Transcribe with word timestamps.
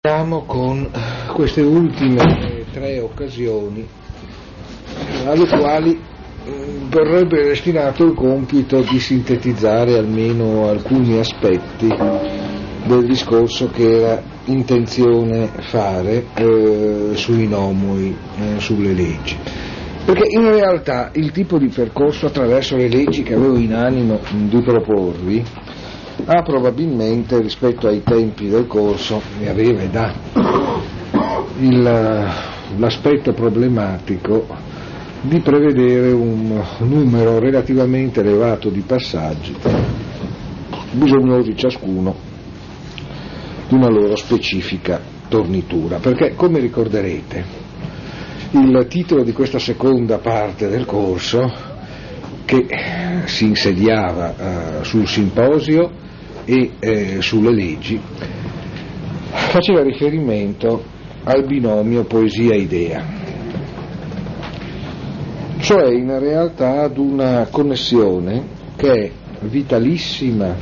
Siamo 0.00 0.44
con 0.44 0.88
queste 1.32 1.60
ultime 1.60 2.64
tre 2.70 3.00
occasioni 3.00 3.84
alle 5.26 5.48
quali 5.48 6.00
verrebbe 6.88 7.42
destinato 7.42 8.04
il 8.04 8.14
compito 8.14 8.80
di 8.82 9.00
sintetizzare 9.00 9.98
almeno 9.98 10.68
alcuni 10.68 11.18
aspetti 11.18 11.88
del 12.86 13.06
discorso 13.06 13.70
che 13.70 13.96
era 13.96 14.22
intenzione 14.44 15.48
fare 15.68 16.26
eh, 16.32 17.10
sui 17.14 17.48
nomoi, 17.48 18.16
eh, 18.36 18.60
sulle 18.60 18.92
leggi. 18.92 19.36
Perché 20.04 20.28
in 20.30 20.48
realtà 20.48 21.10
il 21.14 21.32
tipo 21.32 21.58
di 21.58 21.70
percorso 21.70 22.26
attraverso 22.26 22.76
le 22.76 22.86
leggi 22.86 23.24
che 23.24 23.34
avevo 23.34 23.58
in 23.58 23.74
animo 23.74 24.20
di 24.30 24.62
proporvi 24.62 25.44
ha 26.24 26.42
probabilmente 26.42 27.40
rispetto 27.40 27.86
ai 27.86 28.02
tempi 28.02 28.48
del 28.48 28.66
corso, 28.66 29.20
ne 29.40 29.48
aveva 29.48 29.82
ha, 29.82 30.14
il, 31.60 31.82
l'aspetto 32.76 33.32
problematico 33.32 34.46
di 35.22 35.40
prevedere 35.40 36.12
un 36.12 36.62
numero 36.78 37.38
relativamente 37.38 38.20
elevato 38.20 38.68
di 38.68 38.80
passaggi, 38.80 39.54
bisognosi 40.92 41.56
ciascuno 41.56 42.14
di 43.68 43.74
una 43.74 43.88
loro 43.88 44.16
specifica 44.16 45.00
tornitura, 45.28 45.98
perché 45.98 46.34
come 46.34 46.58
ricorderete 46.58 47.66
il 48.52 48.86
titolo 48.88 49.24
di 49.24 49.32
questa 49.32 49.58
seconda 49.58 50.18
parte 50.18 50.68
del 50.68 50.86
corso 50.86 51.76
che 52.46 52.66
si 53.26 53.44
insediava 53.44 54.78
uh, 54.80 54.84
sul 54.84 55.06
simposio 55.06 56.06
e 56.48 56.70
eh, 56.78 57.20
sulle 57.20 57.52
leggi, 57.52 58.00
faceva 59.50 59.82
riferimento 59.82 60.82
al 61.24 61.44
binomio 61.44 62.04
poesia-idea, 62.04 63.04
cioè 65.58 65.92
in 65.92 66.18
realtà 66.18 66.84
ad 66.84 66.96
una 66.96 67.48
connessione 67.50 68.46
che 68.76 68.92
è 68.92 69.10
vitalissima 69.40 70.56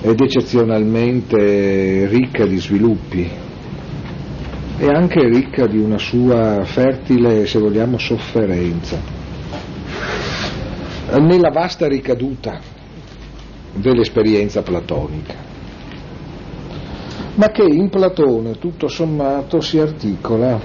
ed 0.00 0.20
eccezionalmente 0.20 2.08
ricca 2.08 2.44
di 2.44 2.58
sviluppi 2.58 3.30
e 4.76 4.86
anche 4.88 5.28
ricca 5.28 5.68
di 5.68 5.78
una 5.78 5.98
sua 5.98 6.64
fertile, 6.64 7.46
se 7.46 7.60
vogliamo, 7.60 7.96
sofferenza. 7.96 9.00
Nella 11.12 11.50
vasta 11.50 11.86
ricaduta 11.86 12.73
dell'esperienza 13.74 14.62
platonica, 14.62 15.34
ma 17.34 17.48
che 17.48 17.64
in 17.64 17.90
Platone 17.90 18.58
tutto 18.58 18.88
sommato 18.88 19.60
si 19.60 19.78
articola 19.78 20.60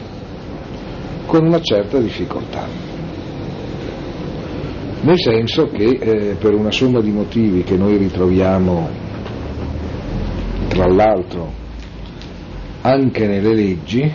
con 1.25 1.45
una 1.45 1.59
certa 1.61 1.99
difficoltà, 1.99 2.67
nel 5.01 5.19
senso 5.19 5.67
che 5.67 5.85
eh, 5.85 6.35
per 6.39 6.53
una 6.53 6.71
somma 6.71 7.01
di 7.01 7.11
motivi 7.11 7.63
che 7.63 7.77
noi 7.77 7.97
ritroviamo 7.97 8.89
tra 10.67 10.87
l'altro 10.87 11.51
anche 12.81 13.27
nelle 13.27 13.53
leggi, 13.53 14.11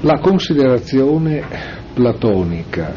la 0.00 0.18
considerazione 0.20 1.42
platonica 1.94 2.92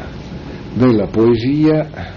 della 0.74 1.06
poesia 1.06 2.16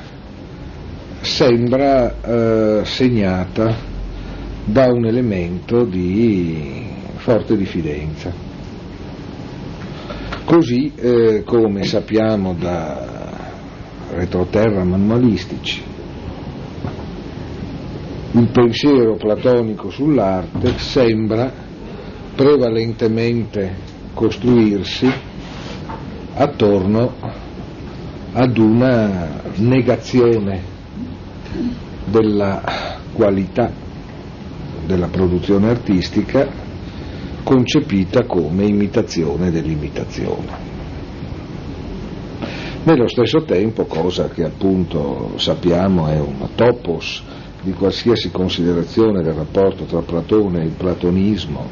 sembra 1.22 2.16
eh, 2.22 2.86
segnata 2.86 3.76
da 4.66 4.88
un 4.88 5.06
elemento 5.06 5.84
di 5.84 6.84
forte 7.18 7.56
diffidenza. 7.56 8.34
Così 10.44 10.92
eh, 10.96 11.44
come 11.46 11.84
sappiamo 11.84 12.54
da 12.54 13.30
retroterra 14.12 14.84
manualistici, 14.84 15.82
il 18.32 18.50
pensiero 18.52 19.16
platonico 19.16 19.90
sull'arte 19.90 20.78
sembra 20.78 21.52
prevalentemente 22.36 23.76
costruirsi 24.14 25.10
attorno 26.34 27.14
ad 28.34 28.58
una 28.58 29.42
negazione 29.58 30.71
della 32.06 32.62
qualità 33.14 33.72
della 34.86 35.08
produzione 35.08 35.70
artistica 35.70 36.48
concepita 37.44 38.26
come 38.26 38.66
imitazione 38.66 39.52
dell'imitazione. 39.52 40.70
Nello 42.84 43.08
stesso 43.08 43.44
tempo, 43.44 43.86
cosa 43.86 44.28
che 44.30 44.44
appunto 44.44 45.34
sappiamo 45.38 46.08
è 46.08 46.20
un 46.20 46.48
topos 46.56 47.24
di 47.62 47.74
qualsiasi 47.74 48.32
considerazione 48.32 49.22
del 49.22 49.34
rapporto 49.34 49.84
tra 49.84 50.02
Platone 50.02 50.62
e 50.62 50.66
il 50.66 50.72
platonismo 50.72 51.70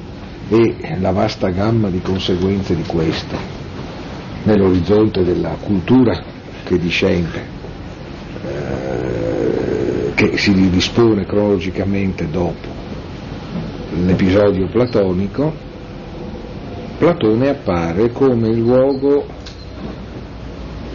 e 0.50 0.98
la 1.00 1.12
vasta 1.12 1.50
gamma 1.50 1.90
di 1.90 2.02
conseguenze 2.02 2.76
di 2.76 2.84
questo 2.84 3.36
nell'orizzonte 4.44 5.24
della 5.24 5.56
cultura 5.60 6.22
che 6.64 6.78
discende 6.78 7.58
che 10.20 10.36
si 10.36 10.70
dispone 10.70 11.26
cronologicamente 11.26 12.30
dopo 12.30 12.68
l'episodio 14.04 14.68
platonico, 14.68 15.54
Platone 16.98 17.48
appare 17.48 18.12
come 18.12 18.50
il 18.50 18.58
luogo 18.60 19.26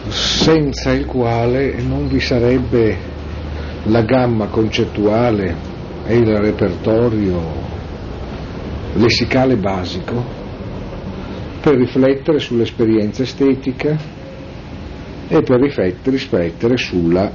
senza 0.09 0.91
il 0.91 1.07
quale 1.07 1.81
non 1.81 2.07
vi 2.07 2.19
sarebbe 2.19 2.95
la 3.85 4.03
gamma 4.03 4.45
concettuale 4.45 5.55
e 6.05 6.17
il 6.17 6.37
repertorio 6.37 7.41
lessicale 8.93 9.55
basico 9.55 10.23
per 11.61 11.73
riflettere 11.77 12.37
sull'esperienza 12.37 13.23
estetica 13.23 13.97
e 15.27 15.41
per 15.41 15.59
riflettere 15.59 16.77
sulla 16.77 17.31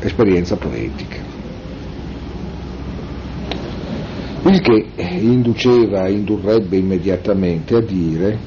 esperienza 0.00 0.56
poetica. 0.56 1.23
Il 4.46 4.60
che 4.60 4.86
induceva, 4.98 6.06
indurrebbe 6.06 6.76
immediatamente 6.76 7.76
a 7.76 7.80
dire 7.80 8.38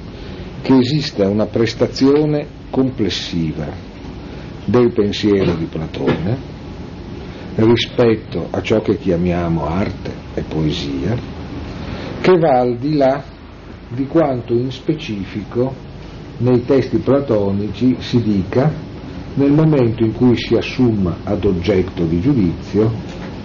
che 0.62 0.76
esiste 0.76 1.24
una 1.24 1.48
prestazione 1.48 2.46
complessiva 2.70 3.68
del 4.66 4.94
pensiero 4.94 5.56
di 5.56 5.66
Platone 5.66 6.38
rispetto 7.56 8.48
a 8.52 8.62
ciò 8.62 8.80
che 8.82 8.98
chiamiamo 9.00 9.66
arte 9.66 10.12
e 10.36 10.44
poesia, 10.44 11.16
che 12.22 12.38
va 12.38 12.60
al 12.60 12.78
di 12.78 12.96
là 12.96 13.24
di 13.90 14.06
quanto 14.06 14.54
in 14.54 14.70
specifico 14.70 15.74
nei 16.40 16.64
testi 16.64 17.00
platonici 17.00 17.96
si 18.00 18.22
dica 18.22 18.72
nel 19.34 19.52
momento 19.52 20.04
in 20.04 20.14
cui 20.14 20.36
si 20.38 20.54
assuma 20.54 21.18
ad 21.24 21.44
oggetto 21.44 22.04
di 22.04 22.20
giudizio 22.22 22.92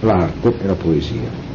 l'arte 0.01 0.59
e 0.59 0.67
la 0.67 0.75
poesia. 0.75 1.52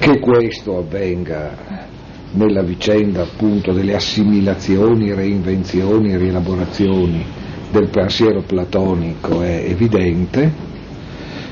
Che 0.00 0.18
questo 0.18 0.78
avvenga 0.78 1.86
nella 2.32 2.62
vicenda 2.62 3.20
appunto 3.20 3.70
delle 3.72 3.94
assimilazioni, 3.94 5.12
reinvenzioni 5.12 6.16
rielaborazioni 6.16 7.22
del 7.70 7.90
pensiero 7.90 8.40
platonico 8.40 9.42
è 9.42 9.62
evidente, 9.66 10.50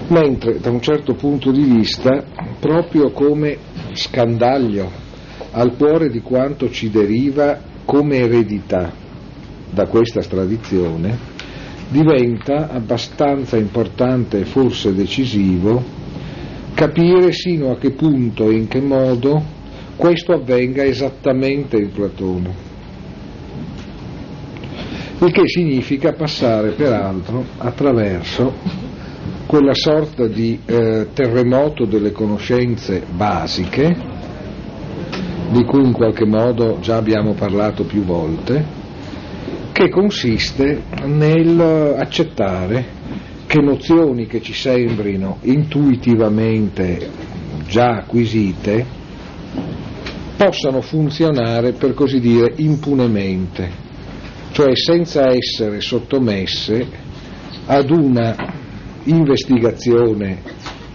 mentre 0.08 0.61
da 0.61 0.70
un 0.70 0.81
certo 0.81 1.12
punto 1.12 1.52
di 1.52 1.62
vista, 1.62 2.25
proprio 2.58 3.11
come 3.11 3.58
scandaglio 3.93 4.90
al 5.50 5.76
cuore 5.76 6.08
di 6.08 6.22
quanto 6.22 6.70
ci 6.70 6.88
deriva 6.88 7.61
come 7.84 8.17
eredità 8.17 8.90
da 9.70 9.87
questa 9.88 10.22
tradizione, 10.22 11.17
diventa 11.90 12.70
abbastanza 12.70 13.58
importante 13.58 14.40
e 14.40 14.44
forse 14.46 14.94
decisivo 14.94 15.97
capire 16.78 17.32
sino 17.32 17.72
a 17.72 17.76
che 17.76 17.90
punto 17.90 18.48
e 18.48 18.52
in 18.52 18.69
che 18.69 18.80
modo 18.80 19.42
questo 19.96 20.34
avvenga 20.34 20.84
esattamente 20.84 21.76
in 21.76 21.90
Platone. 21.90 22.54
Il 25.19 25.32
che 25.32 25.48
significa 25.48 26.12
passare 26.12 26.70
peraltro 26.70 27.44
attraverso 27.58 28.52
quella 29.48 29.75
sorta 29.75 30.28
di 30.28 30.60
eh, 30.64 31.08
terremoto 31.12 31.84
delle 31.84 32.12
conoscenze 32.12 33.02
basiche, 33.10 33.96
di 35.50 35.64
cui 35.64 35.84
in 35.84 35.92
qualche 35.92 36.26
modo 36.26 36.78
già 36.78 36.94
abbiamo 36.94 37.32
parlato 37.32 37.82
più 37.86 38.04
volte, 38.04 38.64
che 39.72 39.88
consiste 39.88 40.84
nel 41.06 41.58
accettare 41.98 42.97
che 43.48 43.62
nozioni 43.62 44.26
che 44.26 44.42
ci 44.42 44.52
sembrino 44.52 45.38
intuitivamente 45.40 47.10
già 47.66 47.96
acquisite 47.96 48.84
possano 50.36 50.82
funzionare 50.82 51.72
per 51.72 51.94
così 51.94 52.20
dire 52.20 52.52
impunemente, 52.56 53.70
cioè 54.52 54.76
senza 54.76 55.30
essere 55.30 55.80
sottomesse 55.80 56.86
ad 57.64 57.90
una 57.90 58.36
investigazione 59.04 60.42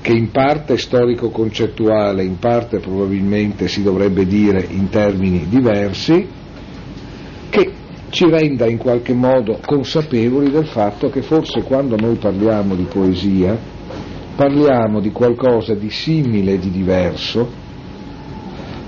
che 0.01 0.11
in 0.11 0.29
parte 0.29 0.77
storico-concettuale, 0.77 2.23
in 2.23 2.37
parte 2.37 2.77
probabilmente 2.77 3.67
si 3.67 3.81
dovrebbe 3.81 4.27
dire 4.27 4.63
in 4.69 4.89
termini 4.89 5.47
diversi, 5.49 6.27
che 7.49 7.71
ci 8.13 8.29
renda 8.29 8.67
in 8.67 8.77
qualche 8.77 9.13
modo 9.13 9.57
consapevoli 9.65 10.51
del 10.51 10.67
fatto 10.67 11.09
che 11.09 11.23
forse 11.23 11.63
quando 11.63 11.95
noi 11.95 12.15
parliamo 12.17 12.75
di 12.75 12.83
poesia 12.83 13.57
parliamo 14.35 14.99
di 14.99 15.11
qualcosa 15.11 15.73
di 15.73 15.89
simile 15.89 16.53
e 16.53 16.59
di 16.59 16.69
diverso 16.69 17.49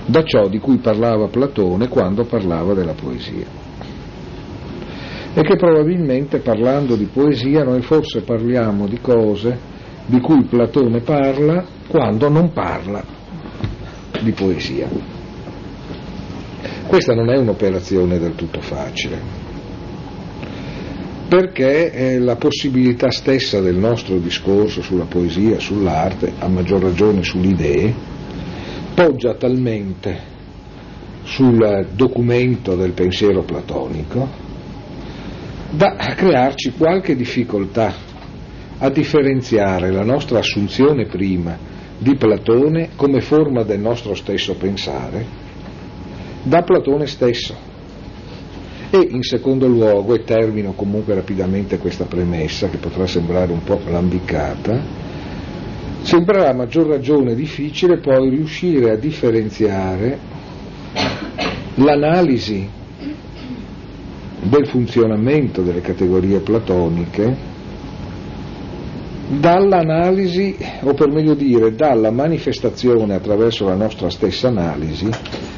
da 0.05 0.21
ciò 0.23 0.47
di 0.47 0.59
cui 0.59 0.77
parlava 0.77 1.27
Platone 1.27 1.87
quando 1.87 2.25
parlava 2.25 2.75
della 2.75 2.93
poesia. 2.93 3.47
E 5.33 5.41
che 5.41 5.55
probabilmente 5.55 6.37
parlando 6.37 6.95
di 6.95 7.05
poesia 7.05 7.63
noi 7.63 7.81
forse 7.81 8.21
parliamo 8.21 8.85
di 8.85 8.99
cose 9.01 9.57
di 10.05 10.19
cui 10.19 10.43
Platone 10.43 10.99
parla 10.99 11.65
quando 11.87 12.29
non 12.29 12.53
parla 12.53 13.03
di 14.21 14.31
poesia. 14.33 15.14
Questa 16.87 17.13
non 17.13 17.29
è 17.29 17.37
un'operazione 17.37 18.19
del 18.19 18.35
tutto 18.35 18.61
facile, 18.61 19.19
perché 21.27 21.91
eh, 21.91 22.19
la 22.19 22.35
possibilità 22.35 23.09
stessa 23.09 23.59
del 23.59 23.75
nostro 23.75 24.17
discorso 24.17 24.81
sulla 24.81 25.05
poesia, 25.05 25.59
sull'arte, 25.59 26.33
a 26.39 26.47
maggior 26.47 26.83
ragione 26.83 27.23
sulle 27.23 27.47
idee, 27.47 27.93
poggia 28.93 29.33
talmente 29.35 30.33
sul 31.23 31.87
documento 31.95 32.75
del 32.75 32.91
pensiero 32.91 33.41
platonico 33.41 34.43
da 35.71 35.95
crearci 36.15 36.73
qualche 36.77 37.15
difficoltà 37.15 37.93
a 38.77 38.89
differenziare 38.89 39.91
la 39.91 40.03
nostra 40.03 40.39
assunzione 40.39 41.07
prima 41.07 41.57
di 41.97 42.15
Platone 42.15 42.89
come 42.95 43.21
forma 43.21 43.63
del 43.63 43.79
nostro 43.79 44.13
stesso 44.13 44.55
pensare 44.55 45.44
da 46.45 46.61
Platone 46.61 47.07
stesso. 47.07 47.55
E 48.91 49.07
in 49.09 49.23
secondo 49.23 49.67
luogo, 49.67 50.13
e 50.13 50.23
termino 50.23 50.73
comunque 50.73 51.15
rapidamente 51.15 51.79
questa 51.79 52.05
premessa 52.05 52.69
che 52.69 52.77
potrà 52.77 53.07
sembrare 53.07 53.51
un 53.51 53.63
po' 53.63 53.81
lambicata, 53.87 54.79
sembrerà 56.03 56.49
a 56.49 56.53
maggior 56.53 56.87
ragione 56.87 57.33
difficile 57.33 57.97
poi 57.97 58.29
riuscire 58.29 58.91
a 58.91 58.95
differenziare 58.95 60.19
l'analisi 61.75 62.69
del 64.43 64.67
funzionamento 64.67 65.63
delle 65.63 65.81
categorie 65.81 66.39
platoniche 66.39 67.53
dall'analisi, 69.39 70.55
o 70.81 70.93
per 70.93 71.09
meglio 71.09 71.33
dire, 71.33 71.73
dalla 71.73 72.11
manifestazione 72.11 73.15
attraverso 73.15 73.65
la 73.65 73.75
nostra 73.75 74.11
stessa 74.11 74.49
analisi 74.49 75.09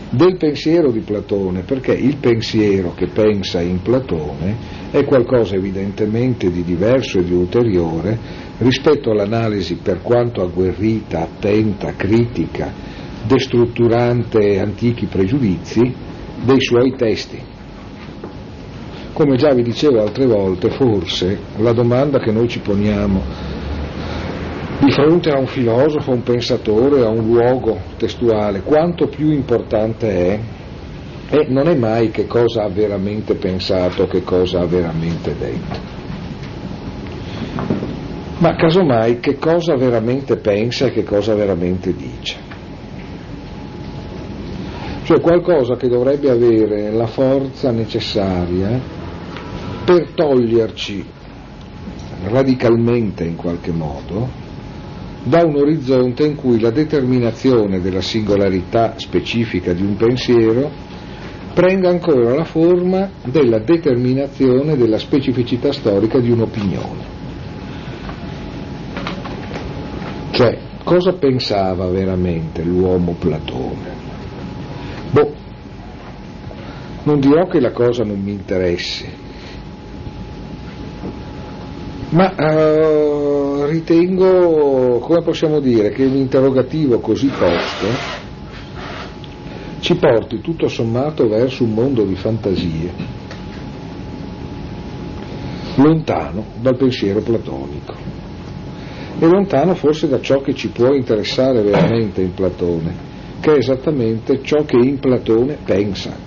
del 0.09 0.37
pensiero 0.37 0.91
di 0.91 1.01
Platone, 1.01 1.61
perché 1.61 1.93
il 1.93 2.17
pensiero 2.17 2.93
che 2.93 3.07
pensa 3.07 3.61
in 3.61 3.81
Platone 3.81 4.55
è 4.91 5.03
qualcosa 5.03 5.55
evidentemente 5.55 6.49
di 6.49 6.63
diverso 6.63 7.19
e 7.19 7.23
di 7.23 7.33
ulteriore 7.33 8.17
rispetto 8.59 9.11
all'analisi 9.11 9.75
per 9.75 10.01
quanto 10.01 10.41
agguerrita, 10.41 11.23
attenta, 11.23 11.93
critica, 11.95 12.71
destrutturante 13.25 14.59
antichi 14.59 15.05
pregiudizi 15.05 15.93
dei 16.43 16.61
suoi 16.61 16.95
testi. 16.95 17.39
Come 19.11 19.35
già 19.35 19.53
vi 19.53 19.63
dicevo 19.63 20.01
altre 20.01 20.25
volte, 20.25 20.69
forse 20.69 21.37
la 21.57 21.73
domanda 21.73 22.19
che 22.19 22.31
noi 22.31 22.47
ci 22.47 22.59
poniamo 22.59 23.56
di 24.79 24.91
fronte 24.91 25.31
a 25.31 25.39
un 25.39 25.47
filosofo, 25.47 26.11
a 26.11 26.13
un 26.13 26.23
pensatore, 26.23 27.03
a 27.03 27.09
un 27.09 27.25
luogo 27.25 27.79
testuale, 27.97 28.61
quanto 28.61 29.07
più 29.07 29.31
importante 29.31 30.09
è, 30.09 30.39
e 31.29 31.45
non 31.49 31.67
è 31.67 31.75
mai 31.75 32.11
che 32.11 32.27
cosa 32.27 32.63
ha 32.63 32.69
veramente 32.69 33.35
pensato, 33.35 34.05
che 34.07 34.23
cosa 34.23 34.59
ha 34.61 34.65
veramente 34.65 35.35
detto, 35.35 35.79
ma 38.37 38.55
casomai 38.55 39.19
che 39.19 39.37
cosa 39.39 39.75
veramente 39.75 40.37
pensa 40.37 40.85
e 40.85 40.91
che 40.91 41.03
cosa 41.03 41.33
veramente 41.33 41.93
dice. 41.95 42.45
Cioè 45.03 45.19
qualcosa 45.21 45.75
che 45.75 45.87
dovrebbe 45.87 46.29
avere 46.29 46.91
la 46.91 47.07
forza 47.07 47.71
necessaria 47.71 48.79
per 49.85 50.09
toglierci 50.13 51.05
radicalmente 52.25 53.23
in 53.23 53.37
qualche 53.37 53.71
modo 53.71 54.46
da 55.27 55.43
un 55.43 55.55
orizzonte 55.55 56.25
in 56.25 56.35
cui 56.35 56.59
la 56.59 56.71
determinazione 56.71 57.81
della 57.81 58.01
singolarità 58.01 58.93
specifica 58.97 59.73
di 59.73 59.81
un 59.81 59.95
pensiero 59.95 60.71
prenda 61.53 61.89
ancora 61.89 62.35
la 62.35 62.45
forma 62.45 63.09
della 63.25 63.59
determinazione 63.59 64.77
della 64.77 64.97
specificità 64.97 65.71
storica 65.71 66.19
di 66.19 66.31
un'opinione. 66.31 67.15
Cioè, 70.31 70.57
cosa 70.83 71.13
pensava 71.13 71.87
veramente 71.87 72.63
l'uomo 72.63 73.15
Platone? 73.17 73.95
Boh, 75.11 75.33
non 77.03 77.19
dirò 77.19 77.47
che 77.47 77.59
la 77.59 77.71
cosa 77.71 78.03
non 78.03 78.21
mi 78.21 78.31
interessi, 78.31 79.07
ma 82.09 82.33
uh, 82.37 83.65
ritengo, 83.65 84.99
come 84.99 85.21
possiamo 85.21 85.59
dire, 85.59 85.89
che 85.89 86.05
un 86.05 86.15
interrogativo 86.15 86.99
così 86.99 87.27
posto 87.27 87.85
ci 89.79 89.95
porti 89.95 90.41
tutto 90.41 90.67
sommato 90.67 91.27
verso 91.27 91.63
un 91.63 91.73
mondo 91.73 92.03
di 92.03 92.15
fantasie, 92.15 92.91
lontano 95.75 96.45
dal 96.61 96.77
pensiero 96.77 97.19
platonico 97.19 97.93
e 99.19 99.25
lontano 99.25 99.75
forse 99.75 100.07
da 100.07 100.21
ciò 100.21 100.41
che 100.41 100.53
ci 100.53 100.69
può 100.69 100.93
interessare 100.93 101.61
veramente 101.61 102.21
in 102.21 102.33
Platone, 102.33 102.93
che 103.39 103.53
è 103.53 103.57
esattamente 103.57 104.41
ciò 104.43 104.63
che 104.63 104.77
in 104.77 104.99
Platone 104.99 105.57
pensa. 105.63 106.26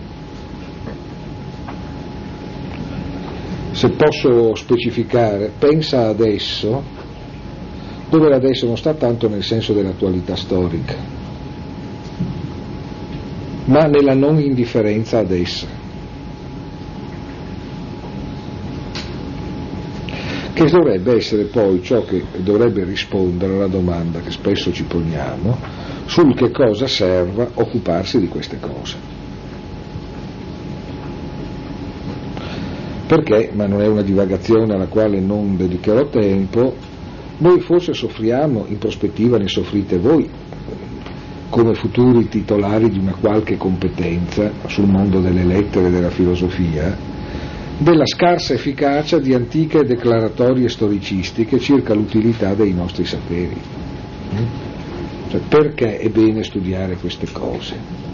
Se 3.80 3.88
posso 3.92 4.54
specificare, 4.56 5.52
pensa 5.58 6.08
adesso, 6.08 6.82
dove 8.10 8.28
l'adesso 8.28 8.66
non 8.66 8.76
sta 8.76 8.92
tanto 8.92 9.26
nel 9.26 9.42
senso 9.42 9.72
dell'attualità 9.72 10.36
storica, 10.36 10.94
ma 13.64 13.86
nella 13.86 14.12
non 14.12 14.38
indifferenza 14.38 15.20
ad 15.20 15.30
essa. 15.30 15.66
Che 20.52 20.64
dovrebbe 20.66 21.14
essere 21.16 21.44
poi 21.44 21.82
ciò 21.82 22.04
che 22.04 22.22
dovrebbe 22.36 22.84
rispondere 22.84 23.54
alla 23.54 23.66
domanda 23.66 24.20
che 24.20 24.30
spesso 24.30 24.70
ci 24.74 24.82
poniamo 24.82 25.56
sul 26.04 26.34
che 26.34 26.50
cosa 26.50 26.86
serva 26.86 27.48
occuparsi 27.54 28.20
di 28.20 28.28
queste 28.28 28.60
cose. 28.60 29.19
Perché, 33.10 33.50
ma 33.52 33.66
non 33.66 33.80
è 33.80 33.88
una 33.88 34.02
divagazione 34.02 34.72
alla 34.72 34.86
quale 34.86 35.18
non 35.18 35.56
dedicherò 35.56 36.06
tempo, 36.10 36.76
noi 37.38 37.58
forse 37.58 37.92
soffriamo, 37.92 38.66
in 38.68 38.78
prospettiva 38.78 39.36
ne 39.36 39.48
soffrite 39.48 39.98
voi, 39.98 40.28
come 41.48 41.74
futuri 41.74 42.28
titolari 42.28 42.88
di 42.88 43.00
una 43.00 43.16
qualche 43.20 43.56
competenza 43.56 44.52
sul 44.66 44.86
mondo 44.86 45.18
delle 45.18 45.42
lettere 45.42 45.88
e 45.88 45.90
della 45.90 46.10
filosofia, 46.10 46.96
della 47.78 48.06
scarsa 48.06 48.54
efficacia 48.54 49.18
di 49.18 49.34
antiche 49.34 49.82
declaratorie 49.82 50.68
storicistiche 50.68 51.58
circa 51.58 51.94
l'utilità 51.94 52.54
dei 52.54 52.72
nostri 52.72 53.04
saperi. 53.04 53.60
Cioè, 55.30 55.40
perché 55.48 55.98
è 55.98 56.08
bene 56.10 56.44
studiare 56.44 56.94
queste 56.94 57.26
cose? 57.32 58.09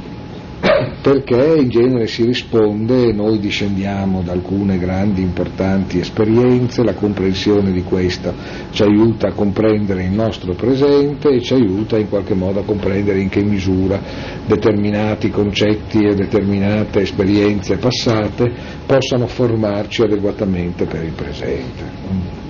Perché 1.06 1.56
in 1.58 1.68
genere 1.68 2.06
si 2.06 2.24
risponde, 2.24 3.12
noi 3.12 3.38
discendiamo 3.38 4.22
da 4.22 4.32
alcune 4.32 4.78
grandi 4.78 5.20
importanti 5.22 5.98
esperienze, 6.00 6.82
la 6.82 6.94
comprensione 6.94 7.70
di 7.70 7.82
questo 7.82 8.34
ci 8.70 8.82
aiuta 8.82 9.28
a 9.28 9.32
comprendere 9.32 10.04
il 10.04 10.10
nostro 10.10 10.54
presente 10.54 11.28
e 11.28 11.40
ci 11.40 11.54
aiuta 11.54 11.96
in 11.98 12.08
qualche 12.08 12.34
modo 12.34 12.60
a 12.60 12.64
comprendere 12.64 13.20
in 13.20 13.28
che 13.28 13.42
misura 13.42 14.00
determinati 14.46 15.30
concetti 15.30 15.98
e 16.04 16.14
determinate 16.14 17.00
esperienze 17.02 17.76
passate 17.76 18.52
possano 18.84 19.26
formarci 19.26 20.02
adeguatamente 20.02 20.86
per 20.86 21.04
il 21.04 21.12
presente. 21.12 22.44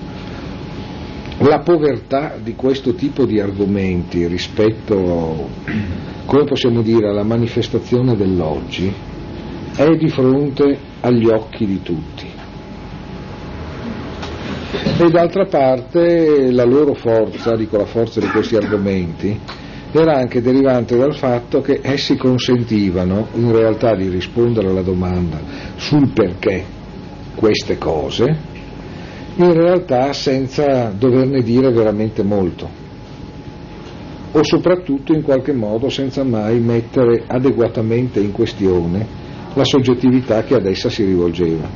La 1.39 1.59
povertà 1.59 2.35
di 2.41 2.55
questo 2.55 2.93
tipo 2.93 3.25
di 3.25 3.39
argomenti 3.39 4.25
rispetto, 4.25 5.49
come 6.25 6.43
possiamo 6.45 6.81
dire, 6.81 7.09
alla 7.09 7.23
manifestazione 7.23 8.15
dell'oggi 8.15 8.91
è 9.75 9.95
di 9.95 10.09
fronte 10.09 10.77
agli 11.01 11.27
occhi 11.27 11.67
di 11.67 11.81
tutti. 11.83 12.25
E 14.99 15.09
d'altra 15.11 15.45
parte 15.45 16.51
la 16.51 16.65
loro 16.65 16.95
forza, 16.95 17.55
dico 17.55 17.77
la 17.77 17.85
forza 17.85 18.19
di 18.19 18.27
questi 18.29 18.55
argomenti, 18.55 19.39
era 19.91 20.15
anche 20.15 20.41
derivante 20.41 20.97
dal 20.97 21.15
fatto 21.15 21.61
che 21.61 21.81
essi 21.83 22.17
consentivano 22.17 23.27
in 23.35 23.51
realtà 23.51 23.95
di 23.95 24.09
rispondere 24.09 24.69
alla 24.69 24.81
domanda 24.81 25.39
sul 25.75 26.09
perché 26.09 26.65
queste 27.35 27.77
cose, 27.77 28.55
in 29.37 29.53
realtà 29.53 30.13
senza 30.13 30.91
doverne 30.97 31.43
dire 31.43 31.71
veramente 31.71 32.23
molto 32.23 32.85
o 34.31 34.43
soprattutto 34.43 35.13
in 35.13 35.21
qualche 35.21 35.53
modo 35.53 35.89
senza 35.89 36.23
mai 36.23 36.59
mettere 36.59 37.23
adeguatamente 37.27 38.19
in 38.19 38.31
questione 38.31 39.05
la 39.53 39.63
soggettività 39.63 40.43
che 40.43 40.55
ad 40.55 40.65
essa 40.65 40.89
si 40.89 41.03
rivolgeva. 41.03 41.67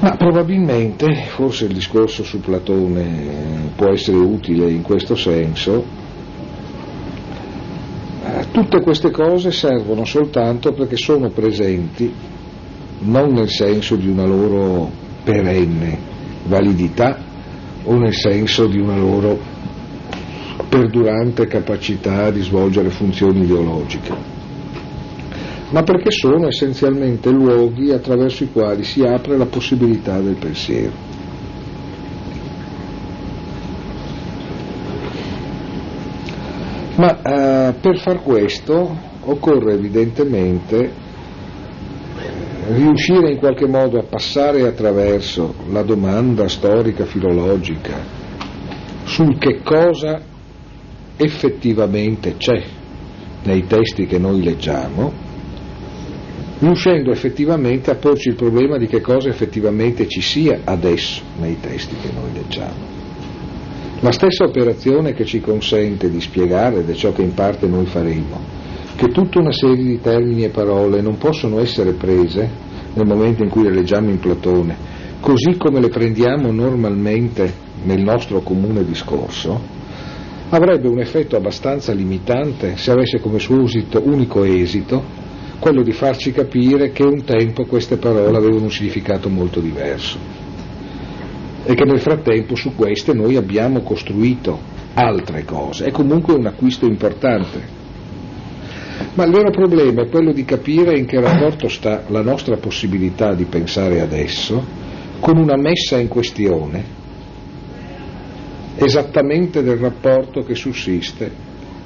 Ma 0.00 0.16
probabilmente, 0.16 1.12
forse 1.28 1.66
il 1.66 1.74
discorso 1.74 2.24
su 2.24 2.40
Platone 2.40 3.70
può 3.76 3.90
essere 3.90 4.16
utile 4.16 4.70
in 4.70 4.82
questo 4.82 5.14
senso, 5.14 5.84
eh, 8.24 8.46
tutte 8.50 8.80
queste 8.80 9.10
cose 9.10 9.52
servono 9.52 10.04
soltanto 10.04 10.72
perché 10.72 10.96
sono 10.96 11.28
presenti 11.28 12.12
non 13.04 13.32
nel 13.32 13.50
senso 13.50 13.96
di 13.96 14.08
una 14.08 14.24
loro 14.24 14.90
perenne 15.24 15.98
validità 16.46 17.18
o 17.84 17.96
nel 17.96 18.14
senso 18.14 18.66
di 18.66 18.78
una 18.78 18.96
loro 18.96 19.38
perdurante 20.68 21.46
capacità 21.46 22.30
di 22.30 22.40
svolgere 22.42 22.90
funzioni 22.90 23.42
ideologiche, 23.42 24.14
ma 25.70 25.82
perché 25.82 26.10
sono 26.10 26.46
essenzialmente 26.46 27.30
luoghi 27.30 27.90
attraverso 27.90 28.44
i 28.44 28.52
quali 28.52 28.84
si 28.84 29.02
apre 29.02 29.36
la 29.36 29.46
possibilità 29.46 30.20
del 30.20 30.36
pensiero. 30.36 31.10
Ma 36.96 37.20
eh, 37.20 37.74
per 37.80 37.98
far 37.98 38.22
questo 38.22 38.96
occorre 39.24 39.74
evidentemente 39.74 41.01
riuscire 42.68 43.32
in 43.32 43.38
qualche 43.38 43.66
modo 43.66 43.98
a 43.98 44.04
passare 44.04 44.66
attraverso 44.66 45.54
la 45.70 45.82
domanda 45.82 46.48
storica 46.48 47.04
filologica 47.04 48.20
sul 49.04 49.36
che 49.38 49.60
cosa 49.62 50.22
effettivamente 51.16 52.36
c'è 52.36 52.62
nei 53.44 53.66
testi 53.66 54.06
che 54.06 54.18
noi 54.18 54.42
leggiamo, 54.42 55.12
riuscendo 56.60 57.10
effettivamente 57.10 57.90
a 57.90 57.96
porci 57.96 58.28
il 58.28 58.36
problema 58.36 58.78
di 58.78 58.86
che 58.86 59.00
cosa 59.00 59.28
effettivamente 59.28 60.06
ci 60.06 60.20
sia 60.20 60.60
adesso 60.64 61.22
nei 61.38 61.58
testi 61.60 61.96
che 61.96 62.10
noi 62.12 62.32
leggiamo. 62.32 63.00
La 64.00 64.12
stessa 64.12 64.44
operazione 64.44 65.12
che 65.12 65.24
ci 65.24 65.40
consente 65.40 66.10
di 66.10 66.20
spiegare, 66.20 66.78
ed 66.80 66.90
è 66.90 66.94
ciò 66.94 67.12
che 67.12 67.22
in 67.22 67.34
parte 67.34 67.66
noi 67.66 67.86
faremo, 67.86 68.40
che 69.02 69.08
tutta 69.08 69.40
una 69.40 69.50
serie 69.50 69.82
di 69.82 70.00
termini 70.00 70.44
e 70.44 70.50
parole 70.50 71.00
non 71.00 71.18
possono 71.18 71.58
essere 71.58 71.90
prese 71.90 72.48
nel 72.94 73.04
momento 73.04 73.42
in 73.42 73.48
cui 73.48 73.64
le 73.64 73.74
leggiamo 73.74 74.10
in 74.10 74.20
Platone, 74.20 74.76
così 75.18 75.56
come 75.58 75.80
le 75.80 75.88
prendiamo 75.88 76.52
normalmente 76.52 77.52
nel 77.82 78.00
nostro 78.00 78.42
comune 78.42 78.84
discorso, 78.84 79.60
avrebbe 80.50 80.86
un 80.86 81.00
effetto 81.00 81.34
abbastanza 81.34 81.92
limitante 81.92 82.76
se 82.76 82.92
avesse 82.92 83.18
come 83.18 83.40
suo 83.40 83.64
esito, 83.64 84.00
unico 84.04 84.44
esito 84.44 85.02
quello 85.58 85.82
di 85.82 85.90
farci 85.90 86.30
capire 86.30 86.92
che 86.92 87.02
un 87.02 87.24
tempo 87.24 87.64
queste 87.64 87.96
parole 87.96 88.36
avevano 88.36 88.62
un 88.62 88.70
significato 88.70 89.28
molto 89.28 89.58
diverso 89.58 90.16
e 91.64 91.74
che 91.74 91.84
nel 91.84 91.98
frattempo 91.98 92.54
su 92.54 92.76
queste 92.76 93.14
noi 93.14 93.34
abbiamo 93.34 93.80
costruito 93.80 94.60
altre 94.94 95.44
cose. 95.44 95.86
È 95.86 95.90
comunque 95.90 96.34
un 96.34 96.46
acquisto 96.46 96.86
importante 96.86 97.80
ma 99.14 99.24
il 99.24 99.32
vero 99.32 99.50
problema 99.50 100.02
è 100.02 100.08
quello 100.08 100.32
di 100.32 100.44
capire 100.44 100.98
in 100.98 101.06
che 101.06 101.20
rapporto 101.20 101.68
sta 101.68 102.04
la 102.08 102.22
nostra 102.22 102.56
possibilità 102.56 103.34
di 103.34 103.44
pensare 103.44 104.00
adesso 104.00 104.64
con 105.20 105.36
una 105.36 105.56
messa 105.56 105.98
in 105.98 106.08
questione 106.08 107.00
esattamente 108.76 109.62
del 109.62 109.76
rapporto 109.76 110.42
che 110.42 110.54
sussiste 110.54 111.30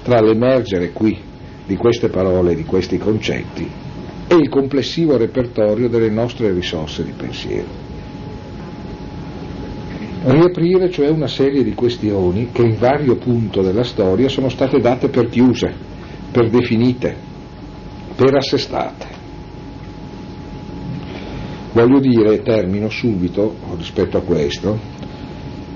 tra 0.02 0.20
l'emergere 0.20 0.92
qui 0.92 1.18
di 1.66 1.76
queste 1.76 2.08
parole, 2.08 2.54
di 2.54 2.64
questi 2.64 2.96
concetti 2.96 3.68
e 4.28 4.34
il 4.34 4.48
complessivo 4.48 5.16
repertorio 5.16 5.88
delle 5.88 6.10
nostre 6.10 6.52
risorse 6.52 7.04
di 7.04 7.12
pensiero. 7.16 7.84
Riaprire 10.24 10.90
cioè 10.90 11.08
una 11.08 11.28
serie 11.28 11.62
di 11.62 11.74
questioni 11.74 12.50
che 12.50 12.62
in 12.62 12.76
vario 12.78 13.16
punto 13.16 13.62
della 13.62 13.84
storia 13.84 14.28
sono 14.28 14.48
state 14.48 14.78
date 14.78 15.08
per 15.08 15.28
chiuse 15.28 15.94
per 16.36 16.50
definite, 16.50 17.16
per 18.14 18.34
assestate. 18.34 19.06
Voglio 21.72 21.98
dire, 21.98 22.42
termino 22.42 22.90
subito 22.90 23.54
rispetto 23.78 24.18
a 24.18 24.20
questo, 24.20 24.78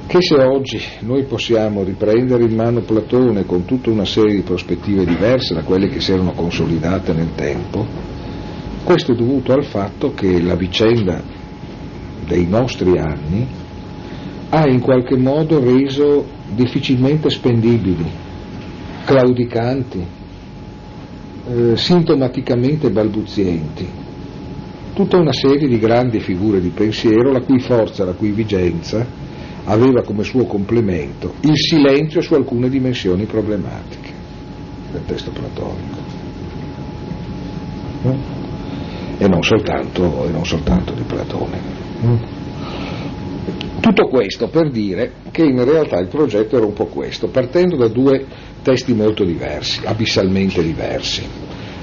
che 0.06 0.18
se 0.20 0.34
oggi 0.34 0.78
noi 1.00 1.24
possiamo 1.24 1.82
riprendere 1.82 2.44
in 2.44 2.54
mano 2.54 2.80
Platone 2.80 3.46
con 3.46 3.64
tutta 3.64 3.88
una 3.88 4.04
serie 4.04 4.34
di 4.34 4.42
prospettive 4.42 5.06
diverse 5.06 5.54
da 5.54 5.62
quelle 5.62 5.88
che 5.88 6.00
si 6.00 6.12
erano 6.12 6.32
consolidate 6.32 7.14
nel 7.14 7.34
tempo, 7.34 7.86
questo 8.84 9.12
è 9.12 9.14
dovuto 9.14 9.54
al 9.54 9.64
fatto 9.64 10.12
che 10.12 10.42
la 10.42 10.56
vicenda 10.56 11.22
dei 12.26 12.46
nostri 12.46 12.98
anni 12.98 13.46
ha 14.50 14.68
in 14.68 14.80
qualche 14.80 15.16
modo 15.16 15.58
reso 15.58 16.26
difficilmente 16.54 17.30
spendibili, 17.30 18.04
claudicanti, 19.06 20.18
eh, 21.50 21.76
sintomaticamente 21.76 22.90
balbuzienti, 22.90 23.88
tutta 24.94 25.16
una 25.16 25.32
serie 25.32 25.66
di 25.66 25.78
grandi 25.78 26.20
figure 26.20 26.60
di 26.60 26.68
pensiero 26.68 27.32
la 27.32 27.40
cui 27.40 27.58
forza, 27.58 28.04
la 28.04 28.12
cui 28.12 28.30
vigenza 28.30 29.04
aveva 29.64 30.02
come 30.02 30.22
suo 30.22 30.44
complemento 30.44 31.34
il 31.40 31.56
silenzio 31.56 32.20
su 32.20 32.34
alcune 32.34 32.68
dimensioni 32.68 33.24
problematiche 33.24 34.08
del 34.92 35.04
testo 35.06 35.30
platonico. 35.30 35.98
Mm? 38.06 38.38
E, 39.18 39.28
non 39.28 39.42
soltanto, 39.42 40.26
e 40.26 40.30
non 40.30 40.46
soltanto 40.46 40.92
di 40.94 41.02
Platone. 41.02 41.58
Tutto 43.90 44.06
questo 44.06 44.46
per 44.46 44.70
dire 44.70 45.14
che 45.32 45.42
in 45.42 45.64
realtà 45.64 45.98
il 45.98 46.06
progetto 46.06 46.56
era 46.56 46.64
un 46.64 46.74
po' 46.74 46.86
questo, 46.86 47.26
partendo 47.26 47.74
da 47.74 47.88
due 47.88 48.24
testi 48.62 48.94
molto 48.94 49.24
diversi, 49.24 49.80
abissalmente 49.84 50.62
diversi, 50.62 51.26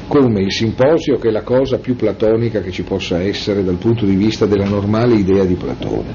come 0.08 0.40
il 0.40 0.54
simposio 0.54 1.18
che 1.18 1.28
è 1.28 1.32
la 1.32 1.42
cosa 1.42 1.80
più 1.80 1.98
platonica 1.98 2.62
che 2.62 2.72
ci 2.72 2.84
possa 2.84 3.22
essere 3.22 3.62
dal 3.62 3.76
punto 3.76 4.06
di 4.06 4.16
vista 4.16 4.46
della 4.46 4.70
normale 4.70 5.16
idea 5.16 5.44
di 5.44 5.56
Platone. 5.56 6.14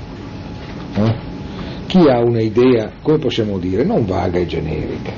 Eh? 0.95 1.15
Chi 1.89 2.09
ha 2.09 2.21
un'idea, 2.21 2.93
come 3.03 3.19
possiamo 3.19 3.59
dire, 3.59 3.85
non 3.85 4.07
vaga 4.07 4.39
e 4.39 4.47
generica, 4.47 5.13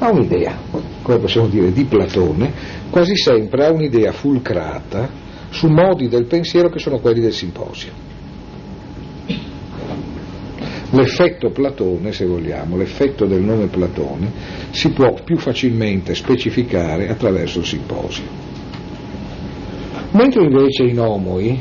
ha 0.00 0.10
un'idea, 0.10 0.54
come 1.00 1.18
possiamo 1.18 1.46
dire, 1.46 1.72
di 1.72 1.84
Platone, 1.84 2.52
quasi 2.90 3.16
sempre 3.16 3.64
ha 3.64 3.72
un'idea 3.72 4.12
fulcrata 4.12 5.08
su 5.48 5.66
modi 5.68 6.08
del 6.08 6.26
pensiero 6.26 6.68
che 6.68 6.78
sono 6.78 6.98
quelli 6.98 7.20
del 7.20 7.32
simposio 7.32 8.12
l'effetto 10.90 11.50
Platone, 11.50 12.12
se 12.12 12.24
vogliamo, 12.24 12.76
l'effetto 12.76 13.26
del 13.26 13.42
nome 13.42 13.66
Platone, 13.66 14.30
si 14.70 14.90
può 14.90 15.14
più 15.24 15.36
facilmente 15.36 16.14
specificare 16.14 17.08
attraverso 17.08 17.60
il 17.60 17.66
simposio. 17.66 18.24
Mentre 20.12 20.44
invece 20.44 20.84
in 20.84 21.00
Omoi, 21.00 21.60